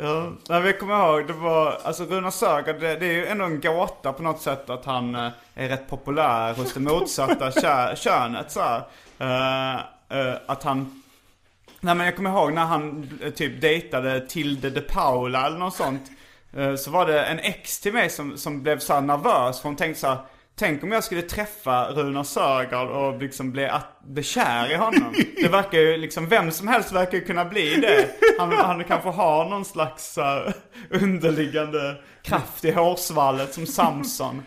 Ja, 0.00 0.32
nej, 0.48 0.62
vi 0.62 0.72
kommer 0.72 0.94
ihåg, 0.94 1.26
det 1.26 1.32
var, 1.32 1.78
alltså 1.84 2.04
Runar 2.04 2.30
Sögaard, 2.30 2.80
det, 2.80 2.96
det 2.96 3.06
är 3.06 3.12
ju 3.12 3.26
ändå 3.26 3.44
en 3.44 3.60
gåta 3.60 4.12
på 4.12 4.22
något 4.22 4.40
sätt 4.40 4.70
att 4.70 4.84
han 4.84 5.14
eh, 5.14 5.30
är 5.54 5.68
rätt 5.68 5.90
populär 5.90 6.54
hos 6.54 6.74
det 6.74 6.80
motsatta 6.80 7.50
kö, 7.60 7.96
könet 7.96 8.50
så 8.50 8.60
här. 8.60 8.82
Eh, 9.18 9.74
eh, 10.18 10.34
att 10.46 10.62
han, 10.62 11.02
nej 11.80 11.94
men 11.94 12.06
jag 12.06 12.16
kommer 12.16 12.30
ihåg 12.30 12.52
när 12.52 12.64
han 12.64 13.10
typ 13.36 13.60
dejtade 13.60 14.26
Tilde 14.26 14.70
de 14.70 14.80
Paula 14.80 15.46
eller 15.46 15.58
något 15.58 15.74
sånt. 15.74 16.10
så 16.78 16.90
var 16.90 17.06
det 17.06 17.24
en 17.24 17.38
ex 17.38 17.80
till 17.80 17.92
mig 17.92 18.10
som, 18.10 18.36
som 18.36 18.62
blev 18.62 18.78
så 18.78 19.00
nervös 19.00 19.60
för 19.60 19.68
hon 19.68 19.76
tänkte 19.76 20.00
så 20.00 20.06
här, 20.06 20.18
Tänk 20.58 20.82
om 20.82 20.92
jag 20.92 21.04
skulle 21.04 21.22
träffa 21.22 21.92
Runar 21.92 22.24
Sögaard 22.24 22.88
och 22.88 23.22
liksom 23.22 23.52
bli, 23.52 23.66
att, 23.66 24.00
bli 24.04 24.22
kär 24.22 24.72
i 24.72 24.74
honom. 24.74 25.14
Det 25.36 25.48
verkar 25.48 25.78
ju 25.78 25.96
liksom, 25.96 26.28
vem 26.28 26.50
som 26.50 26.68
helst 26.68 26.92
verkar 26.92 27.18
ju 27.18 27.24
kunna 27.24 27.44
bli 27.44 27.74
det. 27.74 28.08
Han, 28.38 28.52
han 28.52 28.84
kanske 28.84 29.08
har 29.08 29.48
någon 29.48 29.64
slags 29.64 30.18
uh, 30.18 30.52
underliggande 31.02 31.96
kraft 32.22 32.64
i 32.64 32.70
hårsvallet 32.70 33.54
som 33.54 33.66
Samson. 33.66 34.42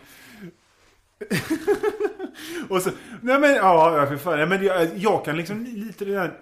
Och 2.68 2.82
så, 2.82 2.90
nej 3.20 3.38
men 3.38 3.54
ja, 3.54 3.98
ja 3.98 4.06
för 4.06 4.16
fan. 4.16 4.48
Men 4.48 4.64
jag, 4.64 4.88
jag 4.96 5.24
kan 5.24 5.36
liksom 5.36 5.64
lite 5.64 6.04
det 6.04 6.12
där. 6.12 6.32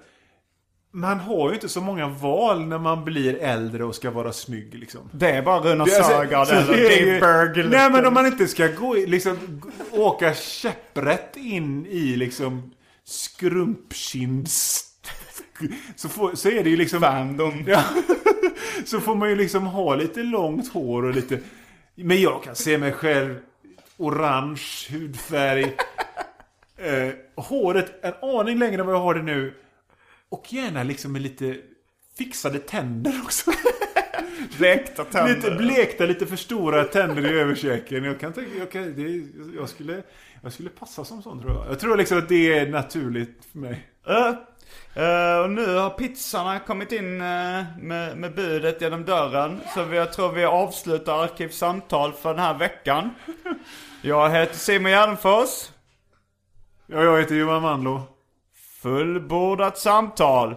Man 0.93 1.21
har 1.21 1.49
ju 1.49 1.55
inte 1.55 1.69
så 1.69 1.81
många 1.81 2.09
val 2.09 2.67
när 2.67 2.79
man 2.79 3.05
blir 3.05 3.35
äldre 3.35 3.85
och 3.85 3.95
ska 3.95 4.11
vara 4.11 4.33
snygg 4.33 4.75
liksom. 4.75 5.01
Det 5.13 5.31
är 5.31 5.43
bara 5.43 5.61
Runar 5.61 5.85
alltså, 5.85 6.03
Sögaard 6.03 6.47
så 6.47 6.55
eller 6.55 6.67
Dave 6.67 6.95
ju- 6.95 7.21
Berg. 7.21 7.69
Nej 7.69 7.91
men 7.91 8.07
om 8.07 8.15
man 8.15 8.27
inte 8.27 8.49
ska 8.49 8.67
gå 8.67 8.95
liksom, 8.95 9.63
åka 9.91 10.35
käpprätt 10.35 11.37
in 11.37 11.87
i 11.87 12.17
liksom 12.17 12.73
skrumpkinds... 13.05 14.87
Så, 15.97 16.09
får, 16.09 16.35
så 16.35 16.49
är 16.49 16.65
det 16.65 16.71
ju 16.71 16.77
liksom... 16.77 17.01
Fandom. 17.01 17.65
Ja. 17.67 17.83
Så 18.85 19.01
får 19.01 19.15
man 19.15 19.29
ju 19.29 19.37
liksom 19.37 19.67
ha 19.67 19.95
lite 19.95 20.23
långt 20.23 20.73
hår 20.73 21.03
och 21.03 21.15
lite... 21.15 21.39
Men 21.95 22.21
jag 22.21 22.43
kan 22.43 22.55
se 22.55 22.79
mig 22.79 22.93
själv 22.93 23.39
orange 23.97 24.63
hudfärg. 24.91 25.65
eh, 26.79 27.09
håret 27.37 28.05
en 28.05 28.15
aning 28.23 28.59
längre 28.59 28.81
än 28.81 28.87
vad 28.87 28.95
jag 28.95 29.01
har 29.01 29.15
det 29.15 29.23
nu. 29.23 29.55
Och 30.31 30.53
gärna 30.53 30.83
liksom 30.83 31.13
med 31.13 31.23
lite 31.23 31.57
fixade 32.19 32.59
tänder 32.59 33.21
också. 33.25 33.51
Blekta 34.59 35.05
tänder. 35.05 35.35
Lite 35.35 35.51
blekta, 35.51 36.07
lite 36.07 36.27
för 36.27 36.37
stora 36.37 36.85
tänder 36.85 37.33
i 37.33 37.39
överkäken. 37.41 38.05
Jag 38.05 38.21
kan 38.21 38.33
tänka, 38.33 38.51
jag, 38.59 38.71
kan, 38.71 38.95
det, 38.97 39.27
jag, 39.57 39.69
skulle, 39.69 40.03
jag 40.43 40.53
skulle 40.53 40.71
passa 40.71 41.05
som 41.05 41.23
sån 41.23 41.41
tror 41.41 41.53
jag. 41.53 41.67
Jag 41.69 41.81
tror 41.81 41.97
liksom 41.97 42.19
att 42.19 42.29
det 42.29 42.59
är 42.59 42.69
naturligt 42.69 43.45
för 43.53 43.59
mig. 43.59 43.87
Eh, 44.07 44.29
eh, 45.05 45.41
och 45.41 45.51
nu 45.51 45.75
har 45.75 45.91
pizzorna 45.91 46.59
kommit 46.59 46.93
in 46.93 47.21
eh, 47.21 47.65
med, 47.81 48.17
med 48.17 48.35
budet 48.35 48.81
genom 48.81 49.05
dörren. 49.05 49.61
Så 49.75 49.85
vi, 49.85 49.97
jag 49.97 50.13
tror 50.13 50.33
vi 50.33 50.45
avslutar 50.45 51.23
Arkivsamtal 51.23 52.13
för 52.13 52.29
den 52.29 52.45
här 52.45 52.59
veckan. 52.59 53.11
Jag 54.03 54.31
heter 54.31 54.57
Simon 54.57 54.91
Gärdenfors. 54.91 55.71
Ja, 56.87 57.03
jag 57.03 57.21
heter 57.21 57.35
Johan 57.35 57.63
Manlo. 57.63 58.20
Fullbordat 58.83 59.79
samtal. 59.79 60.57